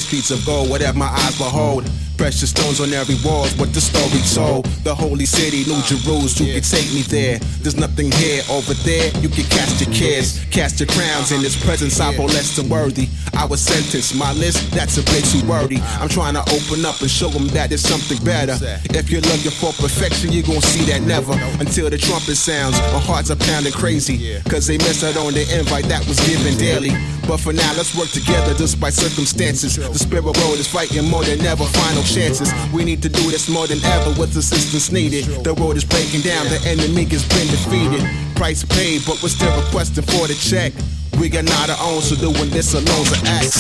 streets 0.08 0.32
of 0.32 0.46
gold, 0.46 0.70
whatever 0.70 0.98
my 0.98 1.08
eyes 1.08 1.38
behold. 1.38 1.84
Precious 2.18 2.50
stones 2.50 2.82
on 2.82 2.92
every 2.94 3.16
wall, 3.24 3.46
what 3.62 3.72
the 3.74 3.80
story 3.80 4.22
told. 4.34 4.66
The 4.84 4.94
holy 4.94 5.26
city, 5.26 5.70
New 5.70 5.80
Jerusalem, 5.86 6.50
you 6.50 6.54
can 6.56 6.64
take 6.64 6.90
me 6.92 7.02
there. 7.06 7.38
There's 7.62 7.78
nothing 7.78 8.12
here, 8.12 8.42
over 8.50 8.74
there, 8.74 9.14
you 9.22 9.30
can 9.30 9.46
cast 9.46 9.80
your 9.80 9.94
cares, 9.94 10.44
cast 10.50 10.80
your 10.80 10.90
crowns. 10.90 11.32
In 11.32 11.42
His 11.42 11.56
presence, 11.56 12.00
I 12.00 12.16
fall 12.16 12.26
less 12.26 12.56
than 12.56 12.70
worthy. 12.70 13.08
I 13.38 13.46
was 13.46 13.62
sentenced, 13.62 14.16
my 14.16 14.34
list, 14.34 14.72
that's 14.72 14.98
a 14.98 15.04
bit 15.14 15.26
too 15.26 15.46
wordy. 15.46 15.78
I'm 16.02 16.10
trying 16.10 16.34
to 16.34 16.42
open 16.42 16.86
up 16.90 17.00
and 17.02 17.10
show 17.10 17.30
them 17.30 17.48
that 17.54 17.70
there's 17.70 17.86
something 17.86 18.18
better. 18.26 18.58
If 18.98 19.12
you're 19.12 19.22
looking 19.22 19.54
for 19.54 19.72
perfection, 19.78 20.34
you're 20.34 20.42
gonna 20.42 20.62
see 20.62 20.90
that 20.90 21.04
never. 21.04 21.38
Until 21.62 21.90
the 21.90 22.00
trumpet 22.00 22.36
sounds, 22.36 22.80
our 22.98 23.00
hearts 23.00 23.30
are 23.30 23.38
pounding 23.38 23.74
crazy. 23.74 24.42
Cause 24.50 24.66
they 24.66 24.78
missed 24.80 25.04
out 25.04 25.18
on 25.18 25.34
the 25.34 25.46
invite 25.54 25.86
that 25.86 26.02
was 26.08 26.20
given 26.26 26.58
daily. 26.58 26.98
But 27.28 27.42
for 27.42 27.52
now, 27.52 27.74
let's 27.76 27.94
work 27.94 28.08
together 28.10 28.56
despite 28.56 28.94
circumstances. 28.94 29.76
The 29.76 30.00
spirit 30.00 30.24
road 30.24 30.58
is 30.58 30.68
fighting 30.68 31.06
more 31.06 31.24
than 31.24 31.42
ever, 31.46 31.66
final 31.66 32.04
chances. 32.08 32.52
We 32.74 32.84
need 32.86 33.02
to 33.04 33.10
do 33.10 33.30
this 33.30 33.50
more 33.50 33.68
than 33.68 33.84
ever 33.84 34.12
with 34.20 34.36
assistance 34.36 34.92
needed. 34.92 35.26
The 35.44 35.54
road 35.54 35.78
is 35.78 35.84
breaking 35.86 36.22
down, 36.22 36.48
the 36.48 36.60
enemy 36.66 37.06
has 37.06 37.28
been 37.28 37.48
defeated. 37.48 38.02
Price 38.36 38.64
paid, 38.64 39.04
but 39.06 39.22
we're 39.22 39.30
still 39.30 39.54
requesting 39.62 40.04
for 40.04 40.28
the 40.28 40.36
check. 40.36 40.74
We 41.20 41.30
got 41.30 41.46
not 41.46 41.70
our 41.70 41.78
own, 41.82 42.02
so 42.02 42.16
doing 42.16 42.50
this 42.52 42.74
alone's 42.74 43.12
an 43.12 43.28
act. 43.28 43.58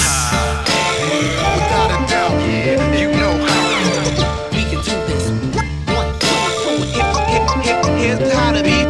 Without 1.58 1.91
a 1.91 2.00
doubt, 2.08 2.38
you 2.98 3.12
know 3.12 3.36
how. 3.45 3.68
We 4.52 4.64
can 4.70 4.82
do 4.86 4.95
this. 5.10 5.26
Here's 7.98 8.32
how 8.32 8.52
to 8.52 8.64
be 8.64 8.86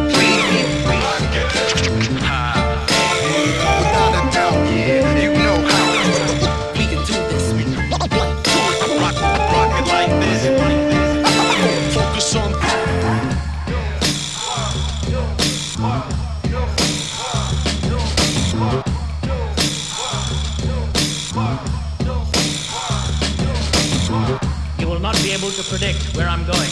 predict 25.92 26.16
where 26.16 26.28
I'm 26.28 26.44
going, 26.44 26.70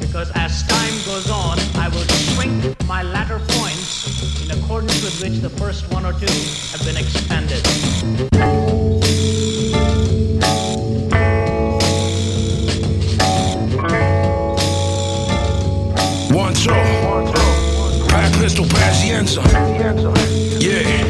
because 0.00 0.30
as 0.34 0.66
time 0.66 0.94
goes 1.04 1.30
on, 1.30 1.58
I 1.76 1.88
will 1.88 2.04
shrink 2.04 2.86
my 2.86 3.02
latter 3.02 3.38
points 3.38 4.44
in 4.44 4.50
accordance 4.58 5.02
with 5.02 5.22
which 5.22 5.40
the 5.40 5.50
first 5.50 5.90
one 5.92 6.04
or 6.04 6.12
two 6.12 6.26
have 6.72 6.84
been 6.84 6.96
expanded. 6.96 7.66
One, 16.34 16.54
two. 16.54 16.70
Pack 18.08 18.32
pistol, 18.34 18.64
Pazienza. 18.66 19.44
Yeah. 20.60 21.07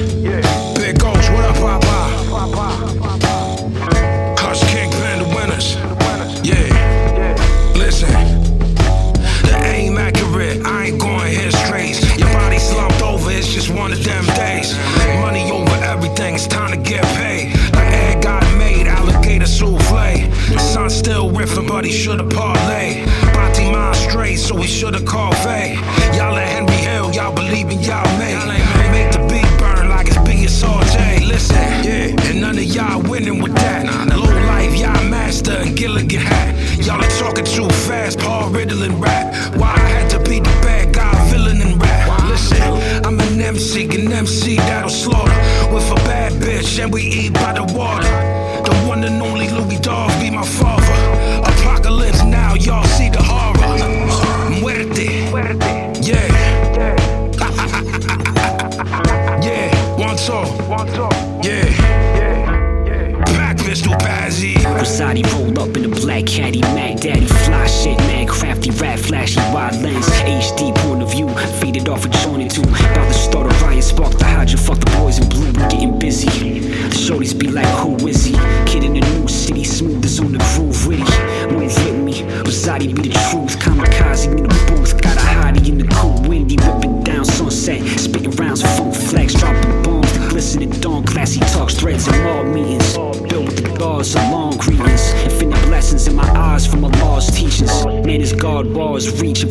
Walls 98.99 99.21
reaching 99.21 99.48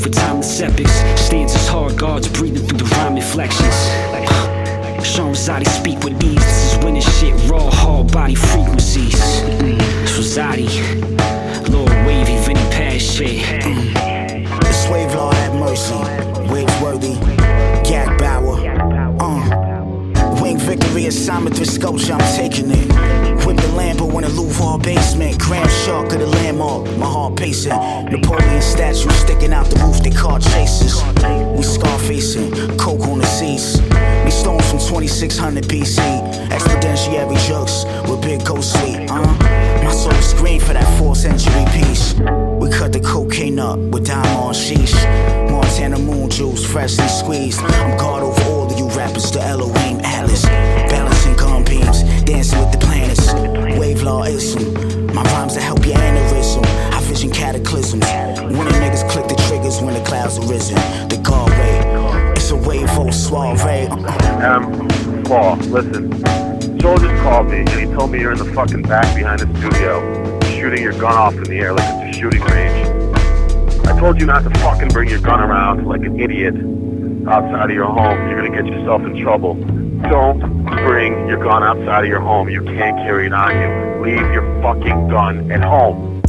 Um, 64.58 65.24
Paul, 65.24 65.56
listen. 65.58 66.10
Just 66.80 67.22
called 67.22 67.50
me 67.52 67.60
and 67.60 67.70
he 67.70 67.86
told 67.86 68.12
me 68.12 68.22
you're 68.22 68.32
in 68.32 68.38
the 68.38 68.52
fucking 68.54 68.82
back 68.84 69.14
behind 69.16 69.42
the 69.42 69.60
studio, 69.60 70.40
shooting 70.56 70.82
your 70.82 70.94
gun 70.94 71.14
off 71.14 71.34
in 71.34 71.44
the 71.44 71.60
air 71.60 71.74
like 71.74 71.86
it's 71.88 72.16
a 72.16 72.20
shooting 72.20 72.42
range. 72.42 72.88
I 73.86 74.00
told 74.00 74.20
you 74.20 74.26
not 74.26 74.44
to 74.44 74.50
fucking 74.62 74.88
bring 74.90 75.10
your 75.10 75.20
gun 75.20 75.42
around 75.42 75.86
like 75.86 76.02
an 76.02 76.20
idiot 76.20 76.56
outside 77.28 77.70
of 77.70 77.76
your 77.76 77.86
home. 77.86 78.30
You're 78.30 78.48
gonna 78.48 78.64
get 78.64 78.66
yourself 78.66 79.02
in 79.04 79.22
trouble. 79.22 79.56
Don't 80.10 80.40
bring 80.66 81.28
your 81.28 81.44
gun 81.44 81.62
outside 81.62 82.06
of 82.06 82.10
your 82.10 82.22
home. 82.22 82.50
You 82.50 82.64
can't 82.64 82.98
carry 82.98 83.28
it 83.28 83.34
on 83.34 83.52
you. 83.52 84.04
Leave 84.04 84.34
your 84.34 84.62
fucking 84.62 85.10
gun 85.10 85.52
at 85.52 85.62
home. 85.62 86.22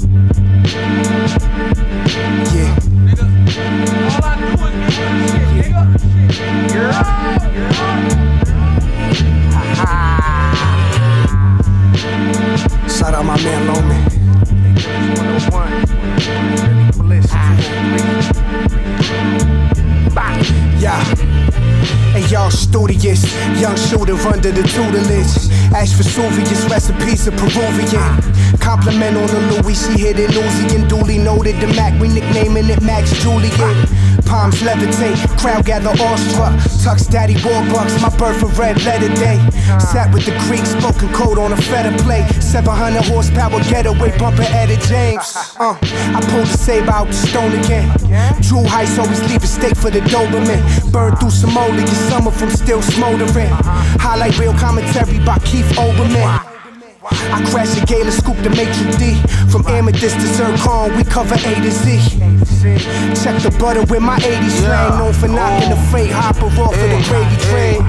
Y'all 22.48 22.56
studious, 22.56 23.22
young 23.60 23.76
shooter 23.76 24.16
under 24.26 24.50
the 24.50 24.62
tutelage. 24.62 25.52
Ash 25.76 25.92
Vesuvius, 25.92 26.64
recipes 26.70 27.26
of 27.26 27.36
Peruvian. 27.36 28.56
Compliment 28.58 29.18
on 29.18 29.26
the 29.26 29.60
Louis, 29.60 29.76
she 29.76 30.00
hit 30.00 30.18
it 30.18 30.30
Uzi 30.30 30.74
and 30.74 30.88
duly 30.88 31.18
noted 31.18 31.60
the 31.60 31.66
Mac. 31.66 32.00
We 32.00 32.08
nicknaming 32.08 32.70
it 32.70 32.80
Max 32.80 33.12
Julien. 33.22 33.52
Palms 34.28 34.60
levitate, 34.60 35.16
crowd 35.40 35.64
gather 35.64 35.88
awestruck. 35.88 36.52
Tux 36.84 37.10
Daddy 37.10 37.34
Warbucks, 37.36 38.00
my 38.02 38.14
birth 38.18 38.42
of 38.42 38.58
red 38.58 38.76
letter 38.84 39.08
day. 39.14 39.38
Sat 39.80 40.12
with 40.12 40.26
the 40.26 40.36
Greek, 40.46 40.64
spoken 40.66 41.08
code 41.14 41.38
on 41.38 41.52
a 41.52 41.56
feather 41.56 41.96
plate. 42.04 42.28
700 42.42 43.04
horsepower 43.04 43.60
getaway, 43.64 44.16
bumper 44.18 44.44
Eddie 44.48 44.76
James. 44.86 45.34
Uh, 45.58 45.76
I 45.82 46.20
pulled 46.30 46.46
the 46.46 46.56
saber 46.56 46.90
out 46.92 47.08
the 47.08 47.12
stone 47.12 47.52
again. 47.64 47.88
Drew 48.42 48.62
Heights 48.62 48.96
always 48.96 49.20
leave 49.28 49.42
a 49.42 49.46
stake 49.46 49.76
for 49.76 49.90
the 49.90 49.98
Doberman. 50.00 50.62
Burn 50.92 51.16
through 51.16 51.30
some 51.30 51.52
mold, 51.52 51.74
get 51.74 51.88
summer 51.88 52.30
from 52.30 52.50
still 52.50 52.80
smoldering. 52.80 53.50
Highlight 53.98 54.38
real 54.38 54.54
commentary 54.54 55.18
by 55.24 55.38
Keith 55.40 55.66
Olbermann. 55.74 56.58
I 57.10 57.44
crash 57.50 57.76
a 57.80 57.84
gala, 57.86 58.12
scoop 58.12 58.36
the 58.42 58.50
matrix 58.50 58.96
D. 58.98 59.16
From 59.50 59.66
amethyst 59.66 60.16
to 60.20 60.26
zircon, 60.26 60.96
we 60.96 61.02
cover 61.04 61.34
A 61.34 61.54
to 61.54 61.70
Z. 61.70 62.17
Check 62.76 63.42
the 63.42 63.50
butter 63.58 63.84
with 63.84 64.02
my 64.02 64.18
80s 64.18 64.50
slang, 64.50 64.98
known 64.98 65.12
for 65.12 65.28
knocking 65.28 65.70
the 65.70 65.76
freight 65.90 66.10
hopper 66.10 66.46
off 66.46 66.74
of 66.74 66.80
the 66.80 67.00
gravy 67.08 67.36
train. 67.48 67.82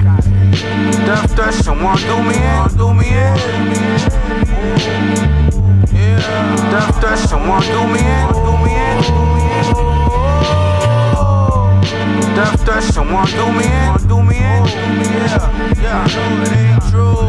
Death 1.06 1.36
Dash, 1.36 1.56
someone 1.56 1.96
do 1.98 2.22
me 2.22 2.36
in, 2.36 2.68
do 2.76 2.94
me 2.94 3.08
in. 3.08 3.36
Yeah. 5.92 6.70
Death 6.70 7.00
Dash, 7.00 7.20
someone 7.28 7.62
do 7.62 7.86
me 7.88 8.00
in, 8.00 8.32
do 8.32 8.52
me 8.64 8.70
in. 8.70 8.98
Death 12.34 12.64
Dash, 12.64 12.84
someone 12.94 13.26
do 13.26 13.46
me 13.52 13.64
in, 13.66 14.08
do 14.08 14.22
me 14.22 14.36
in. 14.36 14.64
Yeah, 15.20 15.72
yeah, 15.82 16.06
it 16.42 16.52
ain't 16.52 16.82
true. 16.90 17.20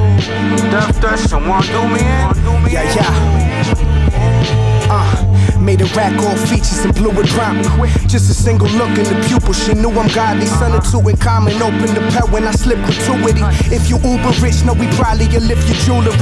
Death 0.72 1.02
Dash, 1.02 1.22
someone 1.22 1.64
do 1.64 1.88
me 1.88 2.00
in, 2.00 2.34
do 2.44 2.54
me 2.60 2.70
in. 2.70 2.72
Yeah, 2.72 2.96
yeah. 2.96 3.62
Uh. 4.90 5.51
Made 5.62 5.82
a 5.82 5.86
rack 5.94 6.18
all 6.26 6.36
features 6.50 6.84
and 6.84 6.94
blew 6.96 7.12
it 7.22 7.28
drop. 7.28 7.56
Just 8.10 8.32
a 8.32 8.34
single 8.34 8.68
look 8.70 8.90
in 8.98 9.06
the 9.06 9.16
pupil, 9.30 9.54
she 9.54 9.74
knew 9.74 9.92
I'm 9.92 10.10
godly. 10.10 10.48
Son 10.48 10.74
of 10.74 10.84
two 10.90 11.08
in 11.08 11.18
common, 11.18 11.62
open 11.62 11.94
the 11.94 12.02
pet 12.10 12.28
when 12.32 12.48
I 12.48 12.52
slip 12.52 12.80
gratuity. 12.80 13.46
If 13.70 13.88
you 13.88 13.98
uber 14.02 14.34
rich, 14.42 14.66
know 14.66 14.74
we 14.74 14.88
probably 14.98 15.28
will 15.28 15.46
lift 15.46 15.70
your 15.70 15.78
jewelry. 15.86 16.18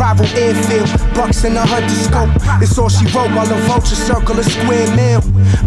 Rival 0.00 0.26
airfield, 0.40 0.88
bucks 1.14 1.44
in 1.44 1.54
a 1.56 1.66
hunter 1.66 2.00
scope. 2.00 2.32
It's 2.62 2.78
all 2.78 2.88
she 2.88 3.04
wrote 3.12 3.30
while 3.36 3.52
a 3.52 3.60
vulture 3.68 3.94
circle 3.94 4.38
a 4.38 4.42
square 4.44 4.88
meal. 4.96 5.20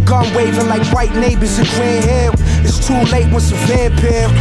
Gun 0.03 0.25
waving 0.33 0.67
like 0.67 0.85
white 0.91 1.13
neighbors 1.13 1.59
in 1.59 1.65
Grand 1.77 2.05
Hill. 2.05 2.33
It's 2.65 2.81
too 2.87 2.97
late 3.13 3.31
once 3.31 3.51
a 3.51 3.55
vampire. 3.69 4.33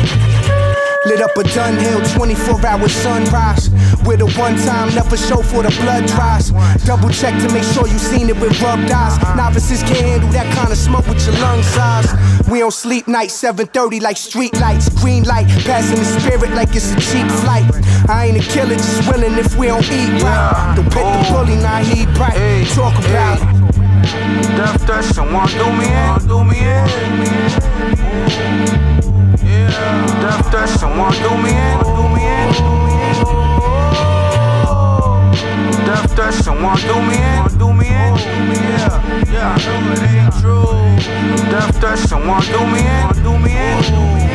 Lit 1.05 1.21
up 1.21 1.37
a 1.37 1.43
Dunhill, 1.43 2.01
24 2.17 2.65
hour 2.65 2.89
sunrise. 2.89 3.69
With 4.07 4.21
a 4.21 4.27
one 4.39 4.57
time, 4.57 4.95
never 4.95 5.17
show 5.17 5.41
for 5.41 5.63
the 5.63 5.71
blood 5.81 6.07
dries. 6.07 6.51
Double 6.85 7.09
check 7.09 7.35
to 7.41 7.53
make 7.55 7.65
sure 7.65 7.89
you 7.89 7.99
seen 7.99 8.29
it 8.29 8.39
with 8.39 8.61
rubbed 8.61 8.91
eyes. 8.91 9.17
Novices 9.35 9.83
can't 9.83 10.05
handle 10.05 10.29
that 10.31 10.53
kind 10.55 10.71
of 10.71 10.77
smoke 10.77 11.07
with 11.09 11.25
your 11.27 11.35
lung 11.41 11.63
size. 11.63 12.13
We 12.51 12.59
don't 12.59 12.73
sleep 12.73 13.09
night, 13.09 13.31
7:30 13.31 14.01
like 14.01 14.19
street 14.19 14.55
lights. 14.61 14.89
Green 15.01 15.25
light, 15.25 15.49
passing 15.65 15.99
the 15.99 16.05
spirit 16.05 16.51
like 16.53 16.77
it's 16.77 16.93
a 16.93 17.01
cheap 17.01 17.29
flight. 17.43 17.65
I 18.09 18.27
ain't 18.27 18.37
a 18.37 18.47
killer, 18.53 18.77
just 18.77 19.09
willing 19.09 19.39
if 19.39 19.57
we 19.57 19.69
don't 19.69 19.85
eat 19.91 20.23
right. 20.23 20.75
Don't 20.77 20.85
pit 20.93 21.03
the 21.03 21.25
oh. 21.25 21.33
bully, 21.33 21.57
now 21.57 21.79
he 21.79 22.05
bright. 22.13 22.37
Talk 22.75 22.95
about 22.99 23.41
it. 23.41 23.65
Death 24.57 24.87
Dash, 24.87 25.07
someone 25.07 25.49
do 25.49 25.67
me 25.73 25.89
in, 25.89 26.29
do 26.29 26.45
me 26.45 26.59
in. 26.59 26.87
Yeah. 29.43 30.21
Death 30.21 30.53
Dash, 30.53 30.71
someone 30.79 31.13
do 31.25 31.31
me 31.43 31.51
in, 31.51 31.79
do 31.81 32.03
me 32.03 32.11
in. 32.11 32.14
Death 35.85 36.17
Dash, 36.17 36.35
someone 36.37 36.79
do 36.81 36.95
me 37.03 37.17
in, 37.17 37.59
do 37.59 37.73
me 37.73 37.87
in. 37.89 37.93
Oh, 37.93 38.17
yeah, 38.57 39.33
yeah, 39.33 39.55
I 39.55 39.59
know 39.65 39.93
it 39.93 40.03
ain't 40.03 40.33
true. 40.41 41.51
Death 41.51 41.81
Dash, 41.81 42.01
someone 42.01 42.41
do 42.43 42.61
me 42.73 42.81
in, 42.81 43.23
do 43.23 43.39
me 43.39 43.53
in. 43.53 43.85
Oh, 43.85 44.34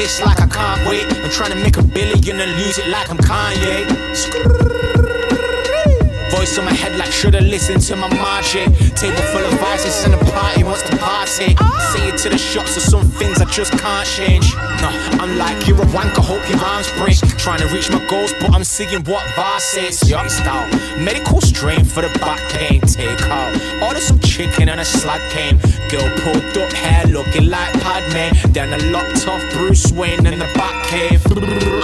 pitch 0.00 0.20
like 0.24 0.40
I 0.40 0.46
can't 0.46 0.88
wait. 0.88 1.04
I'm 1.22 1.30
trying 1.30 1.52
to 1.52 1.60
make 1.62 1.76
a 1.76 1.82
billion 1.82 2.40
and 2.40 2.50
lose 2.60 2.78
it 2.78 2.88
like 2.88 3.10
I'm 3.10 3.18
Kanye. 3.18 3.84
Voice 6.30 6.56
in 6.56 6.64
my 6.64 6.72
head 6.72 6.96
like 6.96 7.12
shoulda 7.12 7.40
listened 7.40 7.82
to 7.82 7.96
my 7.96 8.08
magic. 8.08 8.68
Table 8.96 9.24
full 9.32 9.44
of 9.44 9.52
vices 9.60 10.04
and 10.04 10.14
a 10.14 10.18
party 10.32 10.64
wants 10.64 10.82
to 10.88 10.96
party. 10.96 11.69
To 12.20 12.28
the 12.28 12.36
shops 12.36 12.76
or 12.76 12.80
some 12.80 13.06
things 13.12 13.40
I 13.40 13.46
just 13.46 13.72
can't 13.78 14.06
change. 14.06 14.52
No, 14.82 14.90
I'm 15.24 15.38
like, 15.38 15.66
you're 15.66 15.80
a 15.80 15.86
wanker, 15.86 16.20
hope 16.20 16.44
your 16.50 16.60
arms 16.60 16.92
break. 17.00 17.16
Trying 17.38 17.60
to 17.60 17.68
reach 17.68 17.90
my 17.90 18.04
goals, 18.08 18.34
but 18.38 18.52
I'm 18.52 18.62
seeing 18.62 19.02
what 19.04 19.24
VAR 19.36 19.58
says. 19.58 20.04
Yup, 20.08 20.28
style. 20.28 20.68
Medical 20.98 21.40
strain 21.40 21.82
for 21.82 22.02
the 22.02 22.12
back 22.18 22.40
pain. 22.52 22.82
Take 22.82 23.22
out. 23.22 23.56
Order 23.82 24.00
some 24.00 24.18
chicken 24.18 24.68
and 24.68 24.80
a 24.80 24.84
slug 24.84 25.20
came. 25.30 25.56
Girl 25.88 26.08
pulled 26.20 26.58
up 26.58 26.70
hair 26.72 27.06
looking 27.06 27.48
like 27.48 27.72
Padme. 27.80 28.52
Then 28.52 28.74
I 28.74 28.78
locked 28.92 29.26
off 29.26 29.42
Bruce 29.54 29.90
Wayne 29.92 30.26
in 30.26 30.38
the 30.38 30.50
back 30.54 30.76
cave. 30.88 31.22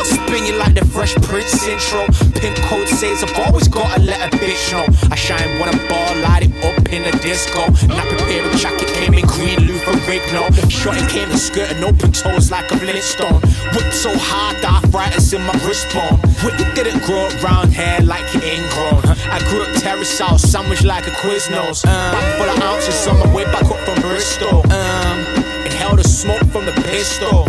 Spin 0.05 0.45
you 0.45 0.59
like 0.59 0.75
the 0.75 0.85
Fresh 0.85 1.15
Prince 1.25 1.67
intro. 1.67 2.05
Pimp 2.37 2.57
code 2.69 2.89
says 2.89 3.25
I've 3.25 3.39
always 3.47 3.69
gotta 3.69 4.03
let 4.03 4.21
a 4.21 4.37
bitch 4.37 4.73
know. 4.73 4.85
I 5.11 5.17
shine 5.17 5.59
when 5.59 5.71
I 5.71 5.89
ball, 5.89 6.13
light 6.29 6.45
it 6.45 6.53
up 6.63 6.93
in 6.93 7.05
the 7.09 7.13
disco. 7.25 7.61
Nappy 7.89 8.19
pair 8.29 8.45
of 8.45 8.61
jacket 8.61 8.89
came 8.89 9.15
in 9.15 9.25
green, 9.27 9.61
Luther 9.67 9.97
Rigno. 10.27 10.71
Shorty 10.71 11.07
came 11.07 11.31
in 11.31 11.39
skirt 11.39 11.71
and 11.73 11.85
open 11.85 12.13
toes 12.13 12.51
like 12.51 12.71
a 12.71 12.79
Flintstone. 12.79 13.41
Whipped 13.75 13.95
so 13.95 14.11
hard, 14.15 14.57
the 14.63 14.69
arthritis 14.69 15.33
in 15.33 15.43
my 15.43 15.53
wrist 15.67 15.87
bone. 15.93 16.19
Whip 16.43 16.57
didn't 16.75 17.03
grow 17.05 17.27
up 17.27 17.43
round 17.43 17.73
hair 17.73 18.01
like 18.01 18.25
it 18.35 18.43
ingrown. 18.43 19.03
I 19.31 19.39
grew 19.49 19.63
up 19.63 19.73
terrace 19.81 20.19
house, 20.19 20.43
sandwich 20.43 20.85
like 20.85 21.07
a 21.07 21.11
Quiznos. 21.11 21.85
Um, 21.87 22.13
back 22.13 22.39
full 22.39 22.49
of 22.49 22.61
ounces 22.63 23.07
on 23.07 23.19
my 23.19 23.35
way 23.35 23.45
back 23.45 23.65
up 23.65 23.79
from 23.85 24.01
Bristol. 24.03 24.61
Um, 24.73 25.19
inhale 25.65 25.97
the 25.97 26.05
smoke 26.05 26.45
from 26.53 26.67
the 26.67 26.73
pistol. 26.73 27.47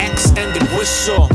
Extended 0.00 0.62
whistle. 0.76 1.28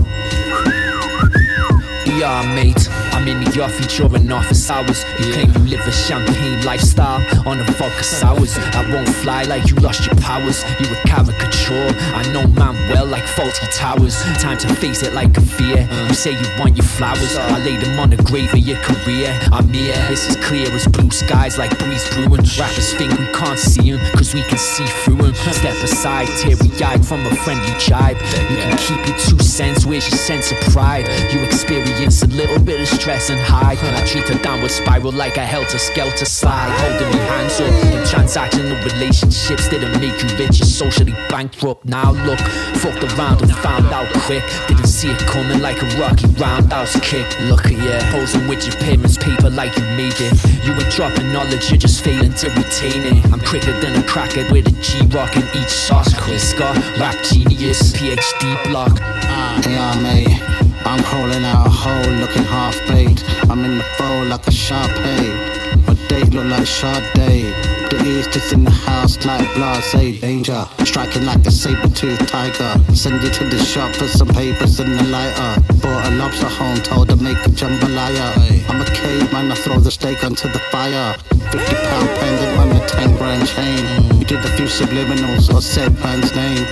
Yeah, 2.05 2.41
mate. 2.55 3.05
I'm 3.16 3.26
in 3.30 3.39
the 3.39 3.63
office 3.63 3.95
during 3.95 4.30
office 4.30 4.70
hours. 4.70 5.05
You 5.20 5.32
claim 5.32 5.49
you 5.55 5.78
live 5.78 5.88
a 5.88 5.91
champagne 5.91 6.61
lifestyle 6.66 7.24
on 7.47 7.59
the 7.59 7.66
focus 7.80 8.22
hours. 8.22 8.57
I 8.76 8.84
won't 8.91 9.07
fly 9.07 9.43
like 9.43 9.70
you 9.70 9.78
lost 9.78 10.05
your 10.05 10.16
powers. 10.16 10.63
You 10.82 10.88
a 10.91 10.99
caricature. 11.07 11.95
I 12.13 12.28
know 12.34 12.45
man 12.47 12.76
well 12.91 13.05
like 13.05 13.24
Fawlty 13.24 13.72
Towers. 13.74 14.22
Time 14.43 14.57
to 14.57 14.68
face 14.76 15.01
it 15.01 15.13
like 15.13 15.38
a 15.38 15.41
fear. 15.41 15.88
Uh. 15.89 16.07
You 16.09 16.13
say 16.13 16.32
you 16.32 16.47
want 16.59 16.76
your 16.76 16.86
flowers. 16.86 17.38
I 17.38 17.57
lay 17.63 17.78
them 17.78 17.97
on 17.99 18.09
the 18.09 18.18
grave 18.18 18.51
of 18.51 18.59
your 18.59 18.78
career. 18.84 19.32
I'm 19.49 19.70
here. 19.70 19.95
This 20.09 20.30
is 20.30 20.36
clear 20.45 20.68
as 20.72 20.86
blue 20.86 21.09
skies 21.09 21.57
like 21.57 21.72
breeze 21.80 22.03
brewing. 22.13 22.43
Rappers 22.59 22.93
think 22.95 23.18
we 23.18 23.28
can't 23.32 23.57
see 23.57 23.91
them 23.91 23.99
cause 24.11 24.34
we 24.34 24.43
can 24.43 24.57
see 24.57 24.86
through 25.07 25.32
them. 25.32 25.36
Step 25.55 25.78
aside, 25.82 26.28
teary 26.43 26.68
eyed 26.84 27.05
from 27.05 27.26
a 27.26 27.36
friendly 27.47 27.74
jibe. 27.80 28.18
You 28.51 28.57
can 28.59 28.78
keep 28.78 29.07
your 29.07 29.18
two 29.20 29.39
cents. 29.39 29.86
Where's 29.86 30.09
your 30.09 30.20
sense 30.20 30.51
of 30.51 30.59
pride? 30.74 31.07
You 31.32 31.39
experience 31.43 32.22
a 32.22 32.28
little 32.28 32.59
bit 32.59 32.82
of 32.82 32.88
stress 32.88 33.05
and 33.08 33.39
high. 33.39 33.78
I 33.78 34.06
treat 34.08 34.28
a 34.32 34.41
downward 34.41 34.72
spiral 34.72 35.12
like 35.12 35.38
a 35.38 35.45
helter 35.45 35.78
skelter 35.78 36.26
slide. 36.26 36.72
Holding 36.82 37.14
me 37.14 37.22
hands 37.28 37.60
up 37.62 37.70
in 37.93 38.01
transactional 38.01 38.84
relationships 38.84 39.70
didn't 39.70 40.01
make 40.01 40.18
you 40.24 40.30
rich. 40.38 40.58
You're 40.58 40.66
socially 40.66 41.14
bankrupt. 41.30 41.86
Now 41.86 42.14
look, 42.26 42.39
fucked 42.82 43.03
around 43.14 43.43
and 43.43 43.56
found 43.58 43.86
out 43.93 44.12
quick. 44.26 44.43
Didn't 44.68 44.88
see 44.88 45.12
it 45.12 45.20
coming 45.20 45.62
like 45.62 45.80
a 45.84 45.86
rocky 46.01 46.26
roundhouse 46.41 46.99
kick. 47.01 47.28
Look 47.41 47.66
at 47.66 47.74
you, 47.74 47.93
posing 48.10 48.47
with 48.47 48.66
your 48.66 48.76
parents' 48.78 49.18
paper 49.18 49.51
like 49.51 49.78
you 49.78 49.84
made 49.93 50.18
it. 50.18 50.34
You 50.66 50.74
ain't 50.74 50.89
dropping 50.89 51.32
knowledge, 51.32 51.70
you're 51.70 51.78
just 51.78 52.03
failing 52.03 52.34
to 52.34 52.49
retain 52.58 53.06
it. 53.06 53.26
I'm 53.32 53.39
quicker 53.41 53.80
than 53.82 54.01
a 54.01 54.03
cracker 54.08 54.51
with 54.51 54.68
a 54.68 54.76
G 54.82 55.06
rock 55.16 55.36
in 55.38 55.43
each 55.53 55.70
sauce. 55.70 56.12
Chris 56.18 56.49
Scott, 56.49 56.76
rap 56.97 57.16
genius, 57.24 57.93
PhD 57.93 58.64
block. 58.66 58.97
Ah, 59.30 59.62
yeah, 59.70 60.01
mate. 60.01 60.64
I'm 60.86 61.03
crawling 61.03 61.43
out 61.43 61.65
a 61.65 61.69
hole 61.69 62.13
looking 62.21 62.43
half 62.43 62.77
baked. 62.88 63.23
I'm 63.49 63.65
in 63.65 63.79
the 63.79 63.83
fold 63.97 64.27
like 64.27 64.45
a 64.45 64.51
Shar 64.51 64.88
Pei. 64.88 65.55
My 65.88 65.95
date 66.07 66.31
look 66.31 66.45
like 66.45 66.67
Sade. 66.67 67.55
The 67.89 68.03
east 68.05 68.36
is 68.36 68.53
in 68.53 68.63
the 68.63 68.71
house 68.71 69.25
like 69.25 69.47
Blase 69.55 70.21
Danger. 70.21 70.67
Striking 70.83 71.25
like 71.25 71.43
a 71.45 71.51
saber-toothed 71.51 72.27
tiger. 72.27 72.71
Send 72.93 73.21
you 73.23 73.29
to 73.31 73.43
the 73.45 73.57
shop 73.57 73.95
for 73.95 74.07
some 74.07 74.27
papers 74.27 74.79
and 74.79 74.93
a 74.93 75.03
lighter. 75.03 75.61
Bought 75.81 76.05
a 76.05 76.11
lobster 76.17 76.49
home, 76.49 76.77
told 76.77 77.09
her 77.09 77.17
make 77.17 77.38
a 77.38 77.49
jambalaya. 77.49 78.69
I'm 78.69 78.81
a 78.81 78.86
caveman, 78.86 79.51
I 79.51 79.55
throw 79.55 79.79
the 79.79 79.91
steak 79.91 80.23
onto 80.23 80.47
the 80.49 80.59
fire. 80.69 81.15
50 81.29 81.57
pound 81.57 82.09
pendant 82.19 82.59
on 82.59 82.69
the 82.69 82.86
10 82.86 83.17
grand 83.17 83.47
chain. 83.47 84.19
You 84.19 84.25
did 84.25 84.45
a 84.45 84.49
few 84.55 84.65
subliminals 84.65 85.51
or 85.51 85.61
said 85.61 85.97
man's 85.99 86.36
name. 86.36 86.65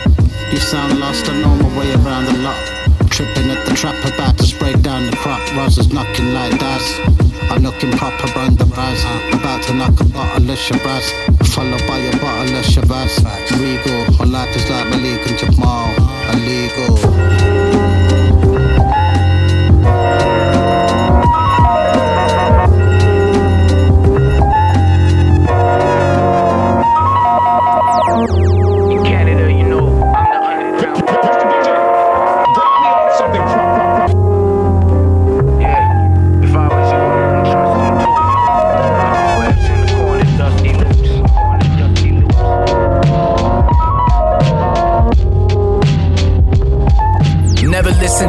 You 0.51 0.59
sound 0.59 0.99
lost, 0.99 1.27
I 1.29 1.41
know 1.41 1.55
my 1.55 1.79
way 1.79 1.91
around 1.93 2.25
the 2.25 2.37
lot. 2.39 2.72
Tripping 3.13 3.51
at 3.51 3.63
the 3.67 3.73
trap, 3.75 3.93
about 4.05 4.39
to 4.39 4.43
spray 4.43 4.73
down 4.73 5.05
the 5.05 5.15
crop. 5.15 5.39
Roses 5.55 5.93
knocking 5.93 6.33
like 6.33 6.57
that. 6.59 6.81
I'm 7.51 7.61
looking 7.61 7.91
proper 7.91 8.27
on 8.39 8.55
the 8.55 8.65
rise. 8.65 9.03
About 9.31 9.61
to 9.65 9.73
knock 9.75 9.99
a 10.01 10.03
bottle 10.05 10.49
of 10.49 10.57
Shabazz. 10.57 11.11
Followed 11.53 11.85
by 11.85 11.99
a 11.99 12.11
bottle 12.17 12.55
of 12.55 12.65
Shabazz. 12.65 13.21
Regal, 13.61 14.17
my 14.17 14.25
life 14.25 14.55
is 14.55 14.67
like 14.67 14.87
Malik 14.89 15.27
and 15.27 15.37
Jamal. 15.37 15.93
Illegal. 16.33 16.89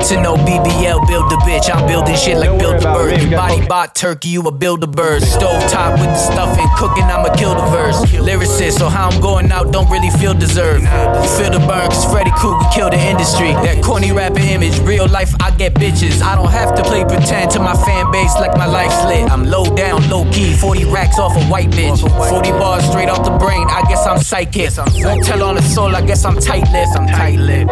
To 0.08 0.20
no 0.20 0.34
BBL, 0.34 0.93
build 1.14 1.32
a 1.32 1.36
bitch. 1.46 1.72
I'm 1.72 1.86
building 1.86 2.16
shit 2.16 2.36
like 2.36 2.58
build 2.58 2.82
a 2.82 2.92
bird. 2.92 3.30
Body 3.30 3.64
bot 3.66 3.94
turkey, 3.94 4.30
you 4.30 4.42
a 4.42 4.50
build 4.50 4.82
a 4.82 4.88
bird. 4.88 5.22
Stove 5.22 5.62
top 5.70 5.92
with 6.00 6.10
the 6.10 6.16
stuffing, 6.16 6.66
cooking, 6.76 7.04
I'ma 7.04 7.32
kill 7.36 7.54
the 7.54 7.66
verse. 7.70 7.98
Lyricist, 8.28 8.78
so 8.78 8.88
how 8.88 9.10
I'm 9.10 9.20
going 9.20 9.52
out 9.52 9.72
don't 9.72 9.88
really 9.90 10.10
feel 10.10 10.34
deserved. 10.34 10.82
You 10.82 11.30
feel 11.38 11.52
the 11.52 11.62
burn, 11.70 11.86
cause 11.90 12.04
Freddy 12.10 12.32
Krueger 12.32 12.66
killed 12.74 12.92
the 12.94 12.98
industry. 12.98 13.52
That 13.62 13.84
corny 13.84 14.10
rapper 14.10 14.40
image, 14.40 14.76
real 14.80 15.06
life, 15.06 15.32
I 15.40 15.52
get 15.52 15.74
bitches. 15.74 16.20
I 16.20 16.34
don't 16.34 16.50
have 16.50 16.74
to 16.74 16.82
play 16.82 17.04
pretend 17.04 17.52
to 17.52 17.60
my 17.60 17.74
fan 17.86 18.10
base 18.10 18.34
like 18.34 18.56
my 18.56 18.66
life's 18.66 19.00
lit. 19.04 19.30
I'm 19.30 19.44
low 19.44 19.64
down, 19.76 20.08
low 20.10 20.24
key, 20.32 20.54
40 20.54 20.86
racks 20.86 21.18
off 21.20 21.36
a 21.36 21.44
white 21.44 21.70
bitch. 21.70 22.00
40 22.28 22.50
bars 22.58 22.84
straight 22.90 23.08
off 23.08 23.24
the 23.24 23.36
brain, 23.38 23.66
I 23.70 23.82
guess 23.88 24.04
I'm 24.04 24.18
psychic. 24.18 24.70
Won't 24.76 25.24
tell 25.24 25.44
on 25.44 25.54
the 25.54 25.62
soul, 25.62 25.94
I 25.94 26.04
guess 26.04 26.24
I'm 26.24 26.40
tight 26.40 26.66
lipped. 26.72 26.96
I'm 26.98 27.06
tight 27.06 27.38
lipped. 27.38 27.70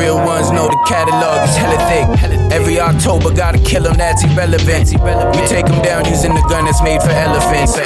Real 0.00 0.16
ones 0.16 0.50
know 0.50 0.66
the 0.68 0.80
catalog 0.88 1.46
is 1.46 1.56
hella 1.56 1.78
thick. 1.90 2.06
Every 2.52 2.69
October, 2.78 3.30
gotta 3.30 3.58
kill 3.58 3.86
'em, 3.86 3.96
that's 3.96 4.22
irrelevant. 4.22 4.90
We 5.34 5.46
take 5.48 5.68
'em 5.68 5.82
down 5.82 6.04
using 6.04 6.34
the 6.34 6.42
gun 6.42 6.66
that's 6.66 6.82
made 6.82 7.02
for 7.02 7.10
elephants. 7.10 7.76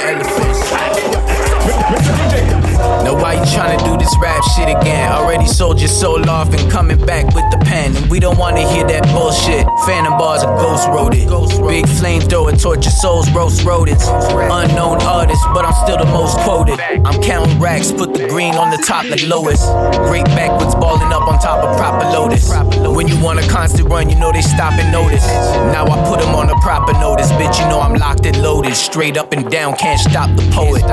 Now 2.75 3.15
why 3.15 3.33
you 3.33 3.41
tryna 3.41 3.83
do 3.83 3.97
this 3.97 4.13
rap 4.21 4.43
shit 4.55 4.69
again? 4.69 5.11
Already 5.11 5.47
sold 5.47 5.79
your 5.79 5.89
soul 5.89 6.29
off 6.29 6.53
and 6.53 6.71
coming 6.71 7.03
back 7.05 7.25
with 7.35 7.45
the 7.51 7.57
pen. 7.65 7.95
And 7.95 8.09
we 8.09 8.19
don't 8.19 8.37
wanna 8.37 8.67
hear 8.71 8.85
that 8.87 9.03
bullshit. 9.13 9.65
Phantom 9.85 10.17
bars 10.17 10.43
are 10.43 10.57
ghost 10.57 10.87
roaded. 10.87 11.25
Big 11.67 11.85
flamethrower, 11.85 12.59
torture 12.61 12.89
souls, 12.89 13.29
roast 13.31 13.63
rodents. 13.63 14.07
Unknown 14.07 15.01
artist, 15.01 15.43
but 15.53 15.65
I'm 15.65 15.73
still 15.85 15.97
the 15.97 16.05
most 16.05 16.37
quoted. 16.39 16.79
I'm 16.79 17.21
counting 17.21 17.59
racks, 17.59 17.91
put 17.91 18.13
the 18.13 18.27
green 18.27 18.55
on 18.55 18.71
the 18.71 18.77
top 18.77 19.05
like 19.09 19.23
Lois. 19.27 19.63
Break 20.09 20.25
backwards, 20.25 20.75
balling 20.75 21.11
up 21.11 21.27
on 21.27 21.39
top 21.39 21.63
of 21.63 21.77
proper 21.77 22.05
lotus. 22.09 22.49
When 22.95 23.07
you 23.07 23.19
want 23.21 23.39
a 23.39 23.47
constant 23.49 23.89
run, 23.89 24.09
you 24.09 24.15
know 24.15 24.31
they 24.31 24.41
stop 24.41 24.73
and 24.73 24.91
notice. 24.91 25.25
Now 25.73 25.85
I 25.85 26.09
put 26.09 26.19
them 26.19 26.33
on 26.35 26.49
a 26.49 26.55
proper 26.61 26.93
notice, 26.93 27.29
bitch. 27.33 27.59
You 27.59 27.67
know 27.67 27.79
I'm 27.79 27.95
locked 27.95 28.25
and 28.25 28.41
loaded. 28.41 28.75
Straight 28.75 29.17
up 29.17 29.33
and 29.33 29.49
down, 29.51 29.75
can't 29.75 29.99
stop 29.99 30.29
the 30.35 30.43
poet. 30.51 30.83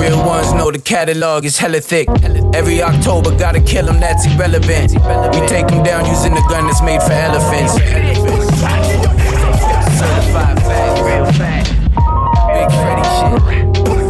Real 0.00 0.18
ones 0.24 0.52
know 0.52 0.70
the 0.70 0.78
catalog 0.78 1.23
is 1.24 1.58
hella 1.58 1.80
thick. 1.80 2.08
Every 2.54 2.82
October, 2.82 3.30
gotta 3.36 3.60
kill 3.60 3.88
'em, 3.88 3.98
that's 3.98 4.26
irrelevant. 4.26 4.92
We 5.34 5.46
take 5.46 5.72
'em 5.72 5.82
down 5.82 6.04
using 6.06 6.34
the 6.34 6.42
gun 6.48 6.66
that's 6.66 6.82
made 6.82 7.02
for 7.02 7.12
elephants. 7.12 7.72
Certified 9.98 10.58
fact, 10.62 11.00
real. 11.02 11.24
Big 12.54 12.70
Freddy 12.72 13.04
shit. 13.16 14.03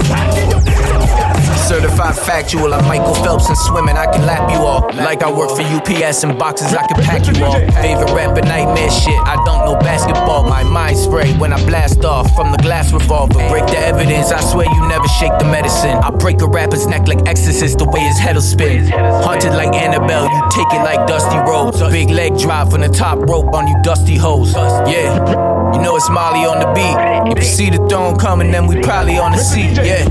Certified 1.75 2.15
factual, 2.15 2.73
I'm 2.73 2.87
Michael 2.87 3.15
Phelps 3.15 3.49
and 3.49 3.59
swimming, 3.59 3.97
I 3.97 4.07
can 4.07 4.25
lap 4.25 4.49
you 4.49 4.59
all. 4.59 4.83
Like 4.95 5.25
I 5.25 5.33
work 5.33 5.51
for 5.51 5.63
UPS 5.63 6.23
and 6.23 6.39
boxes, 6.39 6.73
I 6.73 6.87
can 6.87 7.03
pack 7.03 7.27
you 7.27 7.45
all. 7.45 7.59
Favorite 7.83 8.13
rapper, 8.15 8.43
nightmare 8.43 8.89
shit, 8.93 9.19
I 9.27 9.35
don't 9.45 9.67
know 9.67 9.75
basketball. 9.81 10.45
My 10.45 10.63
mind 10.63 10.97
spray 10.97 11.33
when 11.33 11.53
I 11.53 11.57
blast 11.67 12.05
off 12.05 12.33
from 12.37 12.53
the 12.53 12.59
glass 12.59 12.93
revolver. 12.93 13.41
Break 13.49 13.67
the 13.67 13.79
evidence, 13.79 14.31
I 14.31 14.41
swear 14.41 14.67
you 14.73 14.87
never 14.87 15.09
shake 15.19 15.37
the 15.41 15.47
medicine. 15.47 15.97
I 15.97 16.11
break 16.11 16.41
a 16.43 16.47
rapper's 16.47 16.87
neck 16.87 17.09
like 17.09 17.27
exorcist, 17.27 17.79
the 17.79 17.87
way 17.87 18.03
his 18.03 18.19
head'll 18.19 18.41
spin. 18.41 18.87
Haunted 18.87 19.55
like 19.55 19.75
Annabelle, 19.75 20.31
you 20.33 20.43
take 20.53 20.73
it 20.73 20.85
like 20.85 21.09
Dusty 21.09 21.39
Rhodes. 21.39 21.83
Big 21.91 22.09
leg 22.09 22.39
drop 22.39 22.71
from 22.71 22.83
the 22.83 22.89
top 22.89 23.19
rope 23.19 23.53
on 23.53 23.67
you 23.67 23.75
dusty 23.83 24.17
hoes. 24.17 24.55
Yeah. 24.55 25.54
You 25.75 25.83
know 25.83 25.97
it's 25.97 26.09
Molly 26.09 26.47
on 26.47 26.61
the 26.61 26.71
beat. 26.71 26.97
If 27.33 27.39
you 27.43 27.51
see 27.51 27.69
the 27.69 27.83
throne 27.89 28.17
coming, 28.17 28.53
then 28.53 28.69
we 28.69 28.81
probably 28.81 29.19
on 29.19 29.33
the 29.33 29.39
seat, 29.39 29.75
yeah. 29.77 30.07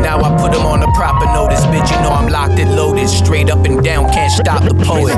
Now 0.00 0.22
I 0.22 0.30
put 0.40 0.52
them 0.52 0.64
on 0.64 0.78
the 0.78 0.86
proper 0.94 1.26
notice, 1.26 1.66
bitch. 1.66 1.90
You 1.90 2.00
know 2.02 2.10
I'm 2.10 2.28
locked 2.28 2.58
and 2.60 2.76
loaded, 2.76 3.08
straight 3.08 3.50
up 3.50 3.66
and 3.66 3.82
down, 3.82 4.08
can't 4.12 4.30
stop 4.30 4.62
the 4.62 4.74
poet. 4.74 5.16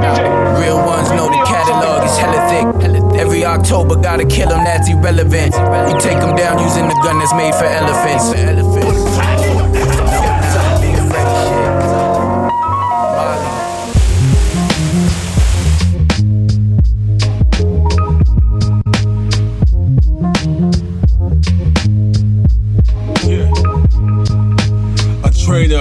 Real 0.59 0.79
ones 0.79 1.11
know 1.11 1.29
the 1.29 1.45
catalog 1.45 2.05
is 2.05 2.17
hella 2.17 2.41
thick. 2.49 3.21
Every 3.21 3.45
October, 3.45 3.97
gotta 3.97 4.25
kill 4.25 4.49
him, 4.49 4.65
that's 4.65 4.89
irrelevant. 4.89 5.55
You 5.55 6.01
take 6.01 6.19
him 6.19 6.35
down 6.37 6.59
using 6.59 6.89
the 6.89 6.95
gun 7.05 7.19
that's 7.19 7.35
made 7.35 7.55
for 7.55 7.67
elephants. 7.67 8.33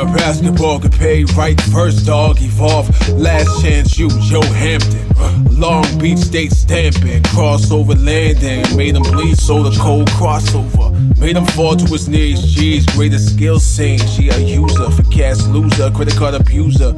Basketball 0.06 0.80
could 0.80 0.94
pay 0.94 1.24
right 1.36 1.60
first 1.62 2.06
dog 2.06 2.42
evolve. 2.42 2.88
Last 3.10 3.62
chance 3.62 3.98
you, 3.98 4.10
Joe 4.22 4.42
Hampton. 4.42 5.08
Long 5.60 5.86
Beach 6.00 6.18
State 6.18 6.52
stamping, 6.52 7.22
crossover 7.24 7.96
landing. 8.04 8.76
Made 8.76 8.96
him 8.96 9.04
bleed, 9.04 9.38
so 9.38 9.64
the 9.64 9.78
cold 9.80 10.08
crossover. 10.10 10.92
Made 11.18 11.38
him 11.38 11.46
fall 11.46 11.76
to 11.76 11.86
his 11.86 12.10
knees. 12.10 12.42
G's 12.42 12.86
greatest 12.88 13.36
skill 13.36 13.60
scene. 13.60 14.00
She 14.00 14.30
a 14.30 14.38
user 14.40 14.90
for 14.90 15.04
cash 15.04 15.42
loser, 15.48 15.92
credit 15.92 16.16
card 16.16 16.34
abuser. 16.34 16.94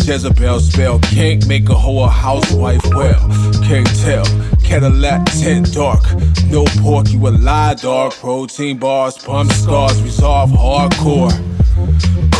Jezebel 0.00 0.60
spell 0.60 0.98
can't 1.00 1.46
make 1.46 1.68
a 1.68 1.74
whole 1.74 2.08
housewife 2.08 2.84
well. 2.94 3.20
Can't 3.62 3.86
tell. 4.00 4.24
Cadillac 4.64 5.24
tint 5.32 5.72
dark. 5.72 6.02
No 6.46 6.64
pork, 6.78 7.10
you 7.10 7.28
a 7.28 7.30
lie 7.30 7.74
dog. 7.74 8.12
Protein 8.12 8.78
bars, 8.78 9.16
pump 9.18 9.52
scars, 9.52 10.02
resolve 10.02 10.50
hardcore. 10.50 11.30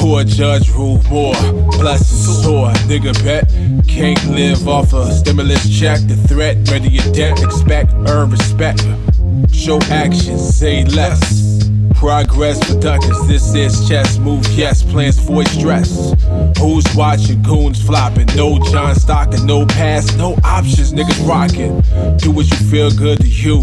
Court 0.00 0.26
judge 0.28 0.70
rule 0.70 0.98
more. 1.10 1.34
Blessings 1.72 2.42
soar, 2.42 2.72
nigga 2.88 3.12
bet. 3.22 3.46
Can't 3.86 4.24
live 4.30 4.66
off 4.66 4.94
a 4.94 5.12
stimulus 5.12 5.78
check. 5.78 6.00
The 6.08 6.16
threat, 6.16 6.56
ready 6.70 6.88
your 6.88 7.12
debt, 7.12 7.42
expect, 7.42 7.92
earn 8.08 8.30
respect. 8.30 8.80
Show 9.52 9.78
action, 9.90 10.38
say 10.38 10.86
less. 10.86 11.68
Progress 11.96 12.58
productions, 12.66 13.28
this 13.28 13.54
is 13.54 13.86
chess. 13.86 14.16
Move, 14.16 14.46
yes, 14.52 14.82
plans 14.82 15.18
void 15.18 15.48
stress. 15.48 16.14
Who's 16.58 16.86
watching? 16.96 17.42
Goons 17.42 17.84
flopping. 17.84 18.28
No 18.34 18.58
John 18.72 18.94
Stockton, 18.94 19.44
no 19.44 19.66
pass, 19.66 20.16
no 20.16 20.34
options. 20.44 20.94
Niggas 20.94 21.28
rocking. 21.28 21.82
Do 22.16 22.30
what 22.30 22.50
you 22.50 22.56
feel 22.70 22.90
good 22.90 23.20
to 23.20 23.28
you. 23.28 23.60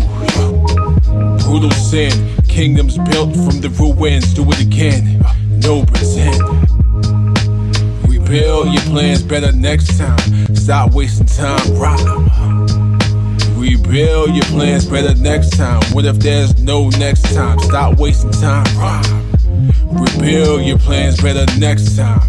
Brutal 1.39 1.71
sin. 1.71 2.11
Kingdoms 2.47 2.99
built 3.09 3.33
from 3.33 3.59
the 3.59 3.69
ruins. 3.79 4.35
Do 4.35 4.47
it 4.51 4.59
again. 4.59 5.23
No 5.61 5.83
pretend. 5.85 6.41
Rebuild 8.07 8.73
your 8.73 8.83
plans 8.83 9.23
better 9.23 9.51
next 9.51 9.97
time. 9.97 10.55
Stop 10.55 10.93
wasting 10.93 11.27
time. 11.27 11.73
Rhyme. 11.75 12.97
Rebuild 13.57 14.35
your 14.35 14.45
plans 14.45 14.85
better 14.85 15.15
next 15.15 15.57
time. 15.57 15.81
What 15.93 16.05
if 16.05 16.17
there's 16.19 16.61
no 16.61 16.89
next 16.89 17.33
time? 17.33 17.59
Stop 17.59 17.97
wasting 17.97 18.31
time. 18.31 18.65
Rhyme. 18.77 19.31
Rebuild 19.91 20.63
your 20.65 20.77
plans 20.77 21.21
better 21.21 21.45
next 21.59 21.95
time. 21.95 22.21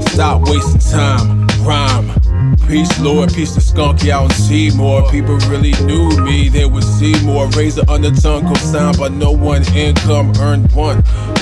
Stop 0.00 0.48
wasting 0.48 0.80
time. 0.80 1.46
Rhyme. 1.64 2.25
Peace, 2.68 2.98
Lord, 2.98 3.32
peace 3.32 3.54
to 3.54 3.60
Skunky 3.60 4.10
out 4.10 4.24
in 4.24 4.30
Seymour. 4.32 5.08
People 5.10 5.36
really 5.48 5.72
knew 5.84 6.08
me, 6.24 6.48
they 6.48 6.66
would 6.66 6.82
see 6.82 7.14
more. 7.24 7.46
Razor 7.50 7.82
the 7.84 8.10
tongue, 8.20 8.44
co-signed 8.46 8.98
by 8.98 9.08
no 9.08 9.30
one. 9.30 9.62
Income 9.72 10.32
earned 10.40 10.72
one. 10.72 10.96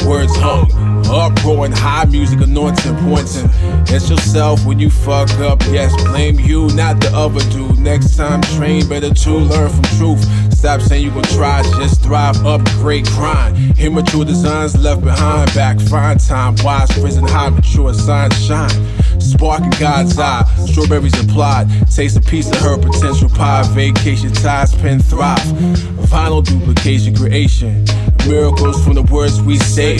Words 0.07 0.37
hung. 0.37 0.71
Uproaring, 1.07 1.73
high 1.73 2.05
music, 2.05 2.41
anointing, 2.41 2.97
pointing. 3.09 3.49
It's 3.89 4.11
yourself 4.11 4.65
when 4.67 4.79
you 4.79 4.91
fuck 4.91 5.31
up. 5.41 5.63
Yes, 5.69 5.95
blame 6.05 6.39
you, 6.39 6.69
not 6.75 7.01
the 7.01 7.11
other 7.15 7.41
dude. 7.51 7.79
Next 7.79 8.17
time, 8.17 8.43
train 8.43 8.87
better 8.87 9.13
to 9.13 9.31
learn 9.31 9.71
from 9.71 9.83
truth. 9.99 10.53
Stop 10.53 10.81
saying 10.83 11.05
you 11.05 11.11
gon' 11.11 11.23
try, 11.25 11.63
just 11.79 12.03
thrive, 12.03 12.37
upgrade, 12.45 13.07
grind. 13.07 13.79
Immature 13.79 14.25
designs 14.25 14.77
left 14.77 15.03
behind, 15.03 15.53
back, 15.55 15.81
find 15.81 16.21
time. 16.21 16.55
Wise, 16.63 16.91
prison, 16.99 17.27
high, 17.27 17.51
mature, 17.51 17.93
sign, 17.95 18.31
shine. 18.31 18.71
Spark 19.25 19.63
in 19.63 19.71
God's 19.81 20.19
eye, 20.19 20.45
strawberries 20.67 21.19
applied. 21.19 21.67
Taste 21.91 22.17
a 22.17 22.21
piece 22.21 22.51
of 22.51 22.59
her 22.59 22.77
potential 22.77 23.29
pie. 23.29 23.63
Vacation 23.73 24.33
ties, 24.33 24.75
pen 24.75 25.01
thrive. 25.01 25.39
Vinyl 26.09 26.45
duplication, 26.45 27.15
creation. 27.15 27.85
Miracles 28.29 28.85
from 28.85 28.95
the 28.95 29.03
words 29.03 29.41
we 29.41 29.57
say. 29.59 29.97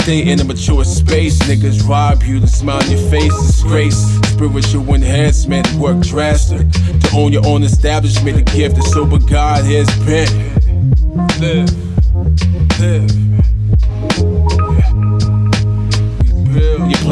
Stay 0.00 0.30
in 0.30 0.40
a 0.40 0.44
mature 0.44 0.84
space, 0.84 1.38
niggas 1.40 1.86
rob 1.88 2.22
you. 2.22 2.38
The 2.38 2.46
smile 2.46 2.82
on 2.82 2.90
your 2.90 3.10
face, 3.10 3.34
disgrace. 3.46 3.98
Spiritual 4.28 4.94
enhancement, 4.94 5.70
work 5.74 6.00
drastic. 6.00 6.70
To 6.70 7.10
own 7.14 7.32
your 7.32 7.46
own 7.46 7.62
establishment, 7.62 8.38
a 8.38 8.42
gift 8.42 8.76
that 8.76 8.84
sober 8.84 9.18
God 9.18 9.64
has 9.64 9.88
been. 10.06 10.92
Live, 11.40 12.80
live. 12.80 13.31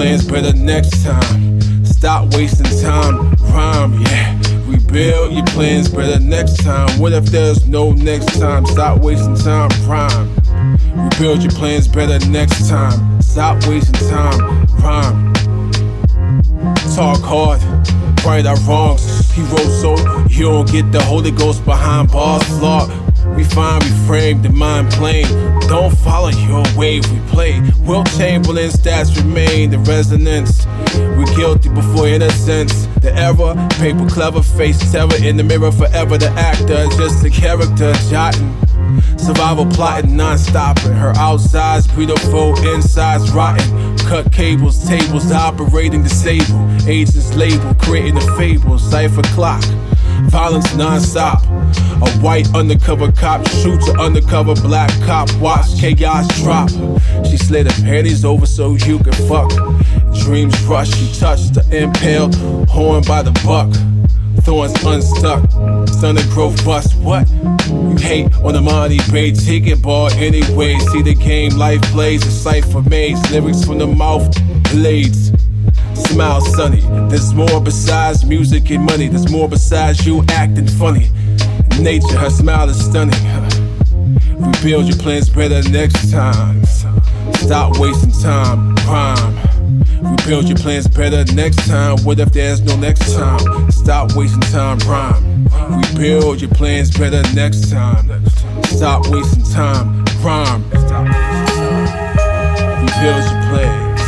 Plans 0.00 0.24
better 0.26 0.56
next 0.56 1.04
time. 1.04 1.84
Stop 1.84 2.32
wasting 2.32 2.64
time, 2.80 3.32
rhyme, 3.52 4.00
yeah. 4.00 4.34
Rebuild 4.64 5.34
your 5.34 5.44
plans 5.48 5.90
better 5.90 6.18
next 6.18 6.64
time. 6.64 6.88
What 6.98 7.12
if 7.12 7.26
there's 7.26 7.68
no 7.68 7.92
next 7.92 8.40
time? 8.40 8.64
Stop 8.64 9.02
wasting 9.02 9.36
time, 9.36 9.68
rhyme. 9.86 10.34
Rebuild 10.96 11.42
your 11.42 11.52
plans 11.52 11.86
better 11.86 12.18
next 12.30 12.66
time. 12.66 13.20
Stop 13.20 13.62
wasting 13.66 14.08
time, 14.08 14.64
rhyme. 14.76 15.34
Talk 16.96 17.20
hard, 17.20 17.60
right 18.24 18.46
our 18.46 18.58
wrongs. 18.60 19.30
He 19.32 19.42
wrote 19.42 19.70
so 19.82 19.96
you 20.28 20.44
don't 20.44 20.72
get 20.72 20.90
the 20.92 21.02
Holy 21.02 21.30
Ghost 21.30 21.62
behind 21.66 22.10
bars. 22.10 22.42
Flaw, 22.58 22.86
refine, 23.36 23.80
reframe 23.80 24.42
the 24.42 24.50
mind 24.50 24.90
plane. 24.90 25.26
Don't 25.68 25.96
follow 25.98 26.28
your 26.28 26.64
wave, 26.76 27.10
we 27.10 27.18
play. 27.30 27.60
Wilt 27.80 28.08
Chamberlain 28.16 28.70
stats 28.70 29.16
remain 29.16 29.70
the 29.70 29.78
resonance. 29.78 30.66
We're 31.16 31.34
guilty 31.36 31.68
before 31.68 32.08
innocence. 32.08 32.86
The 33.00 33.14
error, 33.14 33.54
paper 33.78 34.08
clever, 34.08 34.42
face 34.42 34.78
terror 34.92 35.08
in 35.22 35.36
the 35.36 35.44
mirror 35.44 35.72
forever. 35.72 36.18
The 36.18 36.30
actor, 36.30 36.86
just 36.96 37.24
a 37.24 37.30
character, 37.30 37.92
jotting. 38.10 38.56
Survival 39.16 39.66
plotting, 39.66 40.16
non-stopping. 40.16 40.92
Her 40.92 41.12
outsides 41.16 41.86
beautiful, 41.86 42.56
insides 42.74 43.30
rotten. 43.30 43.96
Cut 43.98 44.32
cables, 44.32 44.86
tables, 44.88 45.30
operating 45.30 46.02
disabled. 46.02 46.82
Agents 46.88 47.34
label, 47.34 47.74
creating 47.74 48.16
a 48.16 48.36
fable. 48.36 48.78
Cipher 48.78 49.22
clock, 49.34 49.62
violence 50.24 50.74
non-stop. 50.74 51.42
A 52.02 52.10
white 52.20 52.52
undercover 52.54 53.12
cop 53.12 53.46
shoots 53.48 53.88
an 53.88 54.00
undercover 54.00 54.54
black 54.54 54.90
cop. 55.02 55.32
Watch 55.36 55.78
chaos 55.78 56.26
drop. 56.40 56.70
She 57.26 57.36
slid 57.36 57.70
her 57.70 57.82
panties 57.82 58.24
over 58.24 58.46
so 58.46 58.74
you 58.74 58.98
can 58.98 59.12
fuck. 59.28 59.50
Dreams 60.20 60.60
rush, 60.64 60.90
she 60.94 61.20
touched 61.20 61.54
the 61.54 61.64
impaled, 61.76 62.34
horn 62.68 63.02
by 63.04 63.22
the 63.22 63.32
buck. 63.44 63.72
Thorns 64.42 64.72
unstuck, 64.84 65.44
stunning 65.88 66.26
growth 66.30 66.64
bust. 66.64 66.96
What? 66.98 67.28
You 67.68 67.96
hate 67.96 68.34
on 68.36 68.54
the 68.54 68.60
money, 68.62 68.98
pay 69.10 69.32
ticket 69.32 69.82
ball 69.82 70.08
anyway. 70.12 70.78
See 70.78 71.02
the 71.02 71.14
game, 71.14 71.56
life 71.56 71.82
plays, 71.92 72.24
a 72.26 72.30
cipher 72.30 72.82
maze. 72.82 73.20
Lyrics 73.30 73.64
from 73.64 73.78
the 73.78 73.86
mouth, 73.86 74.34
blades. 74.70 75.32
Smile 75.94 76.40
sunny. 76.40 76.80
There's 77.08 77.34
more 77.34 77.60
besides 77.60 78.24
music 78.24 78.70
and 78.70 78.84
money. 78.84 79.08
There's 79.08 79.30
more 79.30 79.48
besides 79.48 80.06
you 80.06 80.24
acting 80.30 80.66
funny. 80.66 81.08
Nature, 81.80 82.18
her 82.18 82.28
smile 82.28 82.68
is 82.68 82.84
stunning. 82.84 83.14
Rebuild 84.38 84.86
your 84.86 84.98
plans 84.98 85.30
better 85.30 85.66
next 85.70 86.10
time. 86.12 86.62
Stop 87.36 87.78
wasting 87.78 88.12
time, 88.12 88.74
rhyme. 88.86 89.38
Rebuild 90.02 90.46
your 90.48 90.58
plans 90.58 90.86
better 90.88 91.24
next 91.32 91.66
time. 91.66 91.96
What 92.04 92.18
if 92.20 92.32
there's 92.34 92.60
no 92.60 92.76
next 92.76 93.14
time? 93.14 93.70
Stop 93.70 94.14
wasting 94.14 94.40
time, 94.52 94.78
rhyme. 94.80 95.48
Rebuild 95.94 96.42
your 96.42 96.50
plans 96.50 96.90
better 96.90 97.22
next 97.34 97.70
time. 97.70 98.26
Stop 98.64 99.08
wasting 99.08 99.44
time, 99.44 100.04
rhyme. 100.20 100.62
Rebuild 102.84 103.24
your 103.24 103.40
plans. 103.48 104.02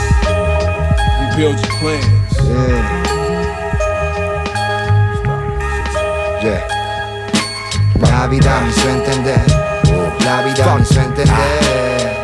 Rebuild 1.30 1.58
your 1.58 1.72
plans. 1.80 2.36
Yeah. 6.44 6.71
La 8.22 8.28
vida 8.28 8.60
me 8.60 8.70
hizo 8.70 8.88
entender, 8.88 9.44
la 10.24 10.42
vida 10.42 10.76
me 10.76 10.82
hizo 10.82 11.00
entender. 11.00 12.20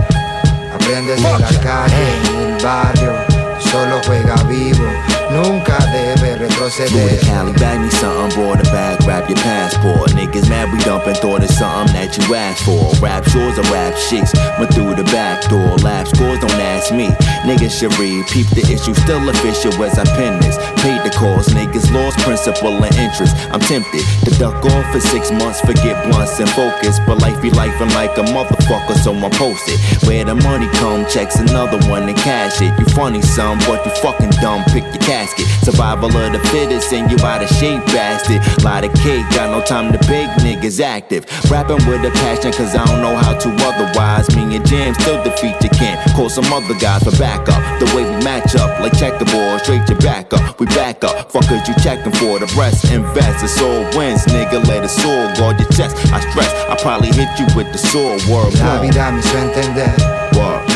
Aprendes 0.73 1.19
en 1.19 1.41
la 1.41 1.49
calle, 1.61 2.15
en 2.25 2.53
el 2.53 2.65
barrio, 2.65 3.13
solo 3.59 4.01
juega 4.07 4.37
vivo, 4.45 4.87
nunca 5.33 5.77
debe 5.93 6.37
Move 6.59 6.71
retroceder. 6.71 7.21
to 7.21 7.27
Cali, 7.27 7.53
bag 7.55 7.81
me 7.81 7.91
something, 7.91 8.35
board 8.37 8.61
a 8.61 8.63
bag, 8.65 8.99
grab 9.05 9.29
your 9.29 9.39
passport. 9.39 10.11
Nigga 10.11 10.29
Niggas 10.29 10.49
mad 10.49 10.73
we 10.73 10.79
dumping, 10.81 11.15
thought 11.15 11.43
it's 11.43 11.57
something 11.57 11.95
that 11.95 12.17
you 12.19 12.35
asked 12.35 12.65
for. 12.65 12.93
Rap 13.01 13.25
shores 13.25 13.59
or 13.59 13.67
rap 13.73 13.95
shits, 13.95 14.35
went 14.59 14.73
through 14.75 14.95
the 14.95 15.05
back 15.05 15.43
door. 15.49 15.77
Lab 15.79 16.07
scores, 16.07 16.39
don't 16.41 16.51
ask 16.61 16.93
me. 16.93 17.09
Niggas 17.47 17.73
should 17.79 17.97
read, 17.99 18.27
peep 18.27 18.47
the 18.51 18.63
issue, 18.67 18.95
still 18.95 19.23
official 19.29 19.73
as 19.83 19.99
I 19.99 20.05
pen 20.17 20.41
this. 20.41 20.57
Paid 20.83 21.03
the 21.07 21.11
cost, 21.17 21.51
niggas 21.51 21.91
lost 21.93 22.19
principal 22.21 22.75
and 22.83 22.95
interest. 22.97 23.35
I'm 23.51 23.61
tempted 23.61 24.05
to 24.27 24.31
duck 24.39 24.65
off 24.65 24.93
for 24.93 25.01
six 25.01 25.31
months, 25.31 25.61
forget 25.61 25.97
blunts 26.07 26.39
and 26.41 26.51
focus. 26.51 26.99
But 27.07 27.23
life 27.23 27.41
be 27.41 27.51
life 27.51 27.81
and 27.81 27.93
like 27.95 28.17
a 28.19 28.25
motherfucker, 28.35 28.97
so 28.99 29.15
I'm 29.15 29.31
posted. 29.33 29.79
Where 30.07 30.25
the 30.25 30.35
money 30.35 30.69
come, 30.79 31.07
checks 31.07 31.37
another 31.37 31.79
one 31.89 32.09
and 32.09 32.19
cash 32.19 32.61
it. 32.61 32.75
You 32.79 32.87
funny, 32.95 33.23
son, 33.23 33.59
but 33.67 33.85
you 33.87 33.93
fucking 34.03 34.31
dumb, 34.43 34.65
pick 34.75 34.85
your 34.85 35.03
casket. 35.03 35.47
Survival 35.65 36.11
of 36.17 36.33
the 36.33 36.48
fittest, 36.51 36.93
and 36.93 37.11
you 37.11 37.19
out 37.25 37.43
of 37.43 37.49
shape, 37.49 37.85
bastard. 37.87 38.41
Lot 38.65 38.85
of 38.85 38.93
cake, 39.01 39.25
got 39.31 39.51
no 39.51 39.65
time 39.65 39.93
to 39.93 39.99
big 40.07 40.29
niggas 40.45 40.81
active. 40.81 41.25
Rapping 41.51 41.83
with 41.87 42.05
a 42.05 42.11
passion, 42.23 42.53
cause 42.53 42.75
I 42.75 42.85
don't 42.85 43.03
know 43.03 43.17
how 43.17 43.39
to 43.39 43.49
otherwise. 43.69 44.29
Me 44.35 44.57
and 44.57 44.67
Jam 44.67 44.95
still 44.95 45.23
defeat 45.25 45.57
you 45.63 45.71
can't. 45.71 45.99
Call 46.15 46.29
some 46.29 46.51
other 46.53 46.75
guys 46.79 47.03
for 47.03 47.15
backup. 47.19 47.61
The 47.81 47.87
way 47.95 48.05
we 48.05 48.17
match 48.25 48.55
up, 48.57 48.81
like 48.81 48.97
checkerboard, 48.99 49.61
straight 49.63 49.87
to 49.87 49.95
back 49.97 50.33
up. 50.33 50.59
We 50.61 50.67
back 50.67 51.05
up. 51.05 51.33
Fuckers 51.33 51.67
you 51.69 51.75
checking 51.83 52.13
for 52.13 52.39
the 52.39 52.49
rest. 52.59 52.91
Invest, 52.93 53.45
it's 53.45 53.61
all 53.61 53.83
wins, 53.97 54.25
nigga. 54.27 54.67
Let 54.67 54.85
it 54.85 54.91
soar, 54.91 55.33
guard 55.37 55.61
your 55.61 55.69
chest. 55.71 55.97
I 56.13 56.21
stress, 56.31 56.53
I 56.69 56.77
probably 56.81 57.09
hit 57.09 57.29
you 57.39 57.47
with 57.57 57.71
the 57.73 57.79
sword. 57.79 58.23
Word, 58.29 58.55
La 58.59 58.81
vida 58.81 59.13
me 59.13 59.21
hizo 59.21 59.39
entender. 59.39 59.93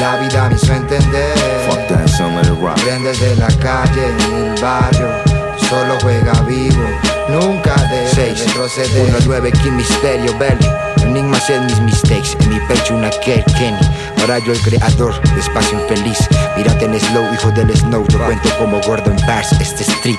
La 0.01 0.16
vida 0.18 0.49
me 0.49 0.57
hizo 0.57 0.73
entender. 0.73 1.35
Fuck 1.68 1.89
that, 1.89 2.09
son, 2.09 2.35
let 2.35 2.47
it 2.47 2.55
rock. 2.61 2.79
Aprendes 2.79 3.20
de 3.20 3.37
la 3.37 3.49
calle, 3.61 4.09
en 4.09 4.51
el 4.51 4.61
barrio. 4.61 5.32
Solo 5.73 5.99
juega 6.03 6.35
vivo. 6.43 6.85
Nunca 7.31 7.75
debe 7.89 8.35
retroceder. 8.35 9.11
1-9 9.23 9.53
King 9.62 9.73
Misterio 9.73 10.37
Belly 10.37 10.68
Enigmas 11.03 11.49
en 11.49 11.64
mis 11.64 11.81
mistakes 11.81 12.37
En 12.41 12.51
mi 12.51 12.61
pecho 12.66 12.95
una 12.95 13.09
K 13.09 13.43
Kenny 13.57 13.79
Ahora 14.23 14.39
yo 14.39 14.53
el 14.53 14.61
creador 14.61 15.20
de 15.20 15.41
espacio 15.41 15.81
infeliz. 15.81 16.18
Mírate 16.57 16.85
en 16.85 16.99
slow 17.01 17.35
hijo 17.35 17.51
del 17.51 17.77
snow. 17.77 18.07
Yo 18.09 18.25
cuento 18.25 18.49
como 18.57 18.81
Gordon 18.81 19.16
Bass 19.27 19.51
Este 19.61 19.83
street. 19.83 20.18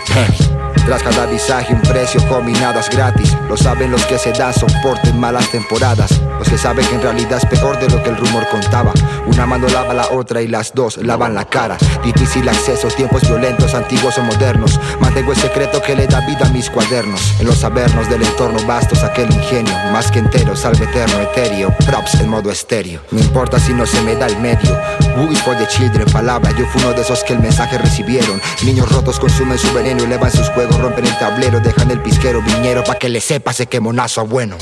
Tras 0.85 1.01
cada 1.01 1.25
visaje 1.27 1.73
un 1.73 1.81
precio 1.81 2.19
combinadas 2.27 2.89
gratis. 2.89 3.37
Lo 3.47 3.55
saben 3.55 3.91
los 3.91 4.05
que 4.05 4.17
se 4.17 4.33
dan 4.33 4.53
soporte 4.53 5.09
en 5.09 5.19
malas 5.19 5.49
temporadas. 5.49 6.19
Los 6.37 6.49
que 6.49 6.57
saben 6.57 6.85
que 6.87 6.95
en 6.95 7.01
realidad 7.01 7.39
es 7.41 7.45
peor 7.45 7.79
de 7.79 7.87
lo 7.87 8.03
que 8.03 8.09
el 8.09 8.17
rumor 8.17 8.45
contaba. 8.49 8.91
Una 9.25 9.45
mano 9.45 9.67
lava 9.69 9.93
la 9.93 10.07
otra 10.09 10.41
y 10.41 10.47
las 10.49 10.73
dos 10.73 10.97
lavan 10.97 11.35
la 11.35 11.45
cara. 11.45 11.77
Difícil 12.03 12.49
acceso, 12.49 12.89
tiempos 12.89 13.21
violentos, 13.21 13.73
antiguos 13.73 14.17
o 14.17 14.23
modernos. 14.23 14.77
Mantengo 14.99 15.31
el 15.31 15.37
secreto 15.37 15.81
que 15.81 15.95
le 15.95 16.07
da 16.07 16.19
vida 16.27 16.45
a 16.45 16.49
mis 16.49 16.69
cuadernos. 16.69 17.39
En 17.39 17.47
los 17.47 17.59
sabernos 17.59 18.09
del 18.09 18.21
entorno 18.23 18.59
vasto 18.67 18.95
saqué 18.95 19.23
el 19.23 19.33
ingenio. 19.33 19.73
Más 19.93 20.11
que 20.11 20.19
entero, 20.19 20.53
salve 20.57 20.83
eterno, 20.83 21.21
etéreo. 21.21 21.73
Props 21.85 22.15
en 22.15 22.27
modo 22.27 22.51
estéreo. 22.51 22.99
No 23.11 23.19
importa 23.19 23.57
si 23.57 23.73
no 23.73 23.85
se 23.93 24.01
me 24.01 24.15
da 24.15 24.27
el 24.27 24.37
medio. 24.39 24.77
Boogies 25.15 25.41
for 25.43 25.55
the 25.55 25.67
children, 25.67 26.05
palabra 26.11 26.51
Yo 26.57 26.65
fui 26.65 26.81
uno 26.81 26.93
de 26.93 27.01
esos 27.01 27.23
que 27.23 27.33
el 27.33 27.39
mensaje 27.39 27.77
recibieron. 27.77 28.41
Niños 28.63 28.91
rotos 28.91 29.19
consumen 29.19 29.57
su 29.57 29.71
veneno, 29.73 30.03
elevan 30.03 30.31
sus 30.31 30.49
juegos 30.49 30.79
Rompen 30.79 31.05
el 31.05 31.17
tablero, 31.19 31.59
dejan 31.59 31.91
el 31.91 32.01
pisquero 32.01 32.41
viñero 32.41 32.83
Pa' 32.83 32.95
que 32.95 33.09
le 33.09 33.21
sepa 33.21 33.51
ese 33.51 33.67
que 33.67 33.79
monazo 33.79 34.21
a 34.21 34.23
bueno 34.23 34.57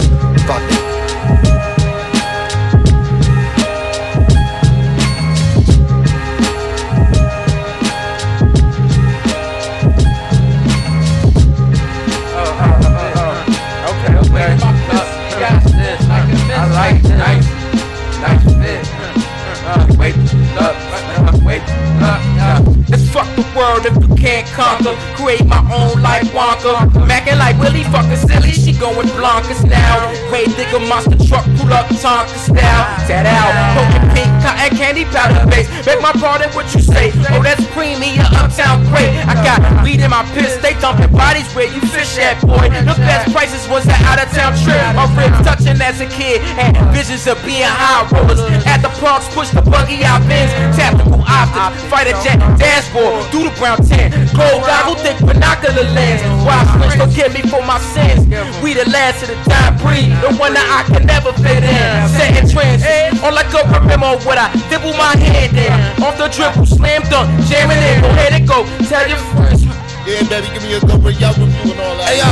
fuck 23.24 23.51
world 23.62 23.86
if 23.86 23.96
you 24.02 24.10
can't 24.18 24.48
conquer. 24.58 24.98
Create 25.14 25.46
my 25.46 25.62
own 25.70 26.02
life 26.02 26.26
Wonka. 26.34 26.74
Mackin' 27.06 27.38
like 27.38 27.58
Willie 27.62 27.86
fucking 27.94 28.18
silly, 28.18 28.52
she 28.52 28.74
going 28.74 29.08
Blancas 29.14 29.64
now. 29.64 30.10
Way 30.34 30.46
digger 30.58 30.82
monster 30.90 31.18
truck, 31.30 31.46
pull 31.62 31.72
up 31.72 31.86
Tonka 32.02 32.38
style. 32.50 32.86
Tat 33.06 33.30
out, 33.30 33.54
poking 33.78 34.08
pink 34.18 34.32
cotton 34.42 34.74
candy 34.78 35.06
powder 35.06 35.46
base. 35.50 35.70
Beg 35.86 36.02
my 36.02 36.12
part 36.18 36.32
pardon, 36.32 36.50
what 36.56 36.72
you 36.74 36.80
say? 36.80 37.12
Oh, 37.36 37.44
that's 37.44 37.60
creamy, 37.76 38.16
a 38.16 38.26
uptown 38.40 38.88
crate. 38.88 39.12
I 39.28 39.36
got 39.44 39.60
weed 39.84 40.00
in 40.00 40.10
my 40.10 40.24
piss, 40.32 40.56
they 40.64 40.74
dumping 40.80 41.12
bodies 41.12 41.48
where 41.52 41.68
you 41.68 41.82
fish 41.92 42.18
at, 42.18 42.40
boy. 42.40 42.72
The 42.72 42.96
best 43.04 43.32
prices 43.36 43.68
was 43.68 43.84
an 43.86 44.00
out 44.08 44.24
of 44.24 44.32
town 44.32 44.56
trip. 44.64 44.80
My 44.96 45.06
ribs 45.20 45.44
touching 45.44 45.76
as 45.84 46.00
a 46.00 46.08
kid, 46.08 46.40
had 46.56 46.72
visions 46.96 47.28
of 47.28 47.36
being 47.44 47.68
high 47.68 48.08
rollers. 48.16 48.40
At 48.64 48.80
the 48.80 48.92
parks, 49.04 49.28
push 49.36 49.50
the 49.52 49.62
buggy 49.62 50.04
out 50.08 50.24
bins, 50.32 50.52
tactical 50.80 51.20
optics, 51.28 51.84
fighter 51.92 52.16
jet, 52.24 52.40
dashboard, 52.56 53.28
do 53.32 53.44
the 53.44 53.51
brown 53.58 53.80
tan, 53.84 54.12
gold 54.36 54.64
goggle, 54.64 54.96
thick 55.02 55.18
binocular 55.20 55.88
lens. 55.96 56.22
Wild 56.46 56.68
switch, 56.76 56.96
forgive 57.00 57.34
me 57.34 57.42
for 57.50 57.62
my 57.66 57.80
sins. 57.94 58.28
We 58.62 58.74
the 58.74 58.88
last 58.90 59.24
of 59.24 59.30
the 59.30 59.38
dying 59.50 59.78
breed, 59.80 60.10
the 60.22 60.36
one 60.38 60.54
that 60.54 60.68
I 60.68 60.82
can 60.88 61.06
never 61.06 61.34
fit 61.40 61.64
in. 61.64 62.10
Setting 62.14 62.48
trends, 62.50 62.84
all 63.22 63.36
I 63.36 63.44
go 63.52 63.64
remember 63.68 64.18
what 64.24 64.38
I 64.38 64.52
dibble 64.70 64.96
my 64.96 65.16
head 65.18 65.52
in. 65.56 66.04
Off 66.04 66.18
the 66.18 66.28
dribble, 66.30 66.66
slam 66.66 67.04
dunk, 67.10 67.28
jamming 67.48 67.80
in, 67.80 68.02
go 68.02 68.10
ahead 68.10 68.34
and 68.34 68.48
go. 68.48 68.64
Tell 68.88 69.08
your 69.08 69.20
friends. 69.34 69.62
Yeah, 70.02 70.26
baby, 70.26 70.50
give 70.50 70.66
me 70.66 70.74
a 70.74 70.82
go 70.82 70.98
bring 70.98 71.14
y'all 71.22 71.38
review 71.38 71.78
and 71.78 71.80
all 71.80 71.94
that. 72.02 72.10
Hey 72.10 72.18
yo, 72.18 72.32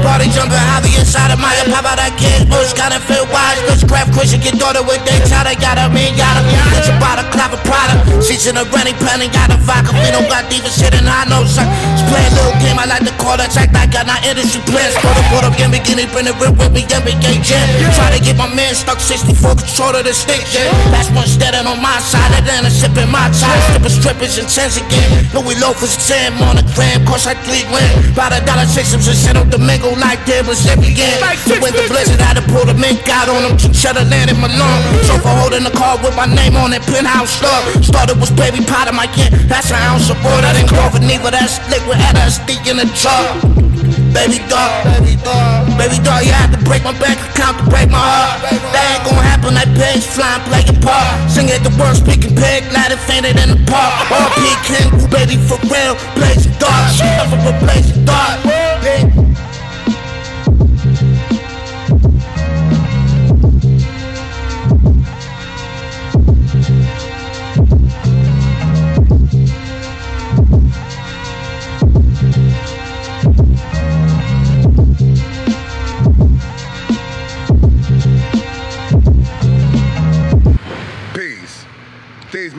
party 0.00 0.32
jumping 0.32 0.56
hobby 0.56 0.88
inside 0.96 1.28
of 1.28 1.36
my 1.36 1.52
pop 1.68 1.84
out 1.84 2.00
that 2.00 2.16
kid, 2.16 2.48
bush 2.48 2.72
kinda 2.72 2.96
feel 3.04 3.28
wise. 3.28 3.60
Let's 3.68 3.84
grab 3.84 4.08
Christian, 4.16 4.40
get 4.40 4.56
daughter 4.56 4.80
with 4.80 5.04
they 5.04 5.20
chowder, 5.28 5.52
got 5.60 5.76
a 5.76 5.92
man, 5.92 6.16
got 6.16 6.40
a 6.40 6.42
Get 6.48 6.69
in 8.50 8.58
a 8.58 8.66
running 8.74 8.98
pen 8.98 9.22
and 9.22 9.30
got 9.30 9.54
a 9.54 9.58
vodka. 9.62 9.94
We 9.94 10.10
don't 10.10 10.26
got 10.26 10.50
diva 10.50 10.66
shit 10.66 10.90
and 10.98 11.06
I 11.06 11.22
know 11.30 11.46
son. 11.46 11.70
Just 11.94 12.10
play 12.10 12.26
a 12.26 12.32
little 12.34 12.58
game, 12.58 12.74
I 12.74 12.90
like 12.90 13.06
to 13.06 13.14
call 13.22 13.38
that 13.38 13.54
check 13.54 13.70
I 13.70 13.86
got 13.86 14.10
my 14.10 14.18
industry 14.26 14.58
plans. 14.66 14.98
Throw 14.98 15.14
the 15.14 15.46
up 15.46 15.54
in 15.62 15.70
bikini, 15.70 16.10
bring 16.10 16.26
the 16.26 16.34
rip 16.42 16.58
with 16.58 16.74
me, 16.74 16.82
ain't 16.82 17.44
jam. 17.46 17.62
Try 17.94 18.10
to 18.10 18.18
get 18.18 18.34
my 18.34 18.50
man 18.50 18.74
stuck 18.74 18.98
64 18.98 19.54
control 19.54 19.94
of 19.94 20.02
the 20.02 20.10
stick, 20.10 20.42
yeah. 20.50 20.66
That's 20.90 21.06
one 21.14 21.30
standing 21.30 21.70
on 21.70 21.78
my 21.78 22.02
side, 22.02 22.34
and 22.34 22.44
then 22.44 22.66
a 22.66 22.70
sipping 22.72 23.06
my 23.06 23.30
time. 23.38 23.60
Stripping 23.70 23.94
strippers 23.94 24.34
intense 24.34 24.82
again. 24.82 25.30
Louis 25.30 25.54
loafers 25.62 25.94
10 26.10 26.42
on 26.42 26.58
the 26.58 26.66
gram, 26.74 27.06
course 27.06 27.30
I 27.30 27.38
three 27.46 27.62
win. 27.70 27.86
By 28.18 28.34
the 28.34 28.42
dollar 28.42 28.66
systems 28.66 29.06
and 29.06 29.38
up 29.38 29.46
the 29.46 29.62
mingle 29.62 29.94
like 29.94 30.18
there 30.26 30.42
was 30.42 30.66
every 30.66 30.90
game. 30.90 31.22
So 31.46 31.54
when 31.62 31.70
the 31.70 31.86
blizzard 31.86 32.18
had 32.18 32.34
to 32.34 32.44
pull 32.50 32.66
the 32.66 32.74
mink 32.74 33.06
out 33.06 33.30
on 33.30 33.46
them, 33.46 33.54
shut 33.70 33.94
the 33.94 34.04
land 34.10 34.34
in 34.34 34.38
my 34.42 34.50
lung. 34.50 34.82
So 35.06 35.14
for 35.22 35.30
holding 35.38 35.62
the 35.62 35.74
car 35.74 35.94
with 36.02 36.18
my 36.18 36.26
name 36.26 36.58
on 36.58 36.74
it, 36.74 36.82
penthouse 36.90 37.38
slug. 37.38 37.62
Started 37.84 38.18
was 38.18 38.34
baby 38.40 38.64
pot 38.64 38.88
in 38.88 38.96
my 38.96 39.04
can, 39.04 39.28
that's 39.52 39.68
an 39.68 39.76
ounce 39.84 40.08
of 40.08 40.16
wood. 40.24 40.40
I 40.40 40.56
didn't 40.56 40.72
go 40.72 40.80
for 40.88 41.04
neither, 41.04 41.28
that's 41.28 41.60
liquid 41.68 42.00
LSD 42.00 42.56
in 42.64 42.80
the 42.80 42.88
jar. 42.96 43.36
Baby 44.16 44.40
dog, 44.48 44.72
baby 44.88 45.14
dog, 45.20 45.68
baby 45.76 46.00
dog, 46.00 46.24
you 46.24 46.32
had 46.32 46.48
to 46.56 46.60
break 46.64 46.82
my 46.82 46.96
bank 46.96 47.20
account 47.20 47.60
to 47.60 47.64
break 47.68 47.92
my 47.92 48.00
heart. 48.00 48.40
That 48.72 48.84
ain't 48.96 49.04
gonna 49.04 49.20
happen, 49.20 49.52
that 49.60 49.68
pigs 49.76 50.08
flying, 50.08 50.40
playing 50.48 50.80
part. 50.80 51.20
Sing 51.28 51.52
at 51.52 51.60
the 51.60 51.70
worst, 51.76 52.02
speaking 52.02 52.32
pig, 52.32 52.64
it 52.64 53.00
fainted 53.04 53.36
in 53.36 53.48
the 53.54 53.60
park. 53.68 54.08
RP 54.08 54.40
King, 54.64 54.88
baby 55.12 55.36
for 55.36 55.60
real, 55.68 55.94
blazing 56.16 56.56
dark. 56.56 56.96
Never 56.96 57.36
replace 57.44 57.92
the 57.92 58.00
dark. 58.08 58.40
Peace. 58.80 59.49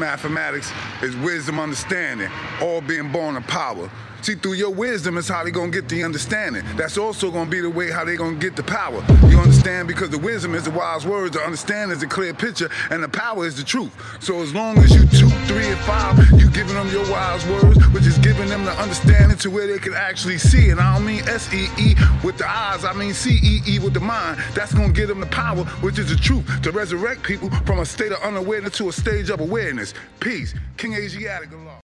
Mathematics 0.02 0.72
is 1.04 1.16
wisdom 1.18 1.60
understanding, 1.60 2.30
all 2.60 2.82
being 2.82 3.12
born 3.12 3.38
of 3.38 3.46
power. 3.46 3.88
See, 4.22 4.36
through 4.36 4.54
your 4.54 4.70
wisdom 4.70 5.18
is 5.18 5.28
how 5.28 5.44
they 5.44 5.50
gonna 5.50 5.72
get 5.72 5.90
the 5.90 6.04
understanding. 6.04 6.64
That's 6.76 6.98
also 6.98 7.32
gonna 7.32 7.50
be 7.50 7.60
the 7.60 7.70
way 7.72 7.90
how 7.90 8.06
they 8.06 8.16
gonna 8.16 8.36
get 8.36 8.56
the 8.56 8.62
power. 8.62 9.04
You 9.28 9.40
understand? 9.40 9.88
Because 9.88 10.12
the 10.12 10.20
wisdom 10.20 10.54
is 10.54 10.66
the 10.66 10.72
wise 10.72 11.08
words, 11.08 11.36
the 11.36 11.42
understanding 11.42 11.96
is 11.96 12.02
the 12.02 12.08
clear 12.08 12.32
picture, 12.32 12.70
and 12.92 13.04
the 13.04 13.10
power 13.10 13.48
is 13.48 13.58
the 13.58 13.64
truth. 13.64 13.92
So 14.20 14.42
as 14.42 14.54
long 14.54 14.78
as 14.78 14.94
you 14.94 15.08
two, 15.08 15.30
three, 15.48 15.66
and 15.66 15.80
five, 15.80 16.20
you 16.40 16.52
giving 16.52 16.76
them 16.76 16.88
your 16.90 17.10
wise 17.10 17.44
words, 17.48 17.84
which 17.88 18.06
is 18.06 18.20
giving 18.20 18.48
them 18.48 18.64
the 18.64 18.74
understanding 18.74 19.40
to 19.40 19.50
where 19.50 19.66
they 19.66 19.80
can 19.80 19.96
actually 19.96 20.38
see. 20.38 20.70
And 20.70 20.80
I 20.80 20.96
don't 20.96 21.06
mean 21.06 21.28
S-E-E 21.28 21.96
with 22.24 22.38
the 22.38 22.48
eyes, 22.48 22.86
I 22.86 22.94
mean 22.94 23.16
C-E-E 23.16 23.80
with 23.80 23.96
the 23.96 24.02
mind. 24.02 24.40
That's 24.54 24.72
gonna 24.72 24.94
give 24.94 25.08
them 25.08 25.20
the 25.20 25.26
power, 25.28 25.64
which 25.82 25.98
is 25.98 26.10
the 26.10 26.16
truth, 26.16 26.46
to 26.62 26.72
resurrect 26.72 27.24
people 27.24 27.50
from 27.66 27.80
a 27.80 27.86
state 27.86 28.12
of 28.12 28.22
unawareness 28.22 28.78
to 28.78 28.90
a 28.90 28.94
stage 28.94 29.32
of 29.32 29.40
awareness. 29.40 29.96
Peace. 30.20 30.54
King 30.78 30.94
Asiatic 30.94 31.52
Allah. 31.54 31.80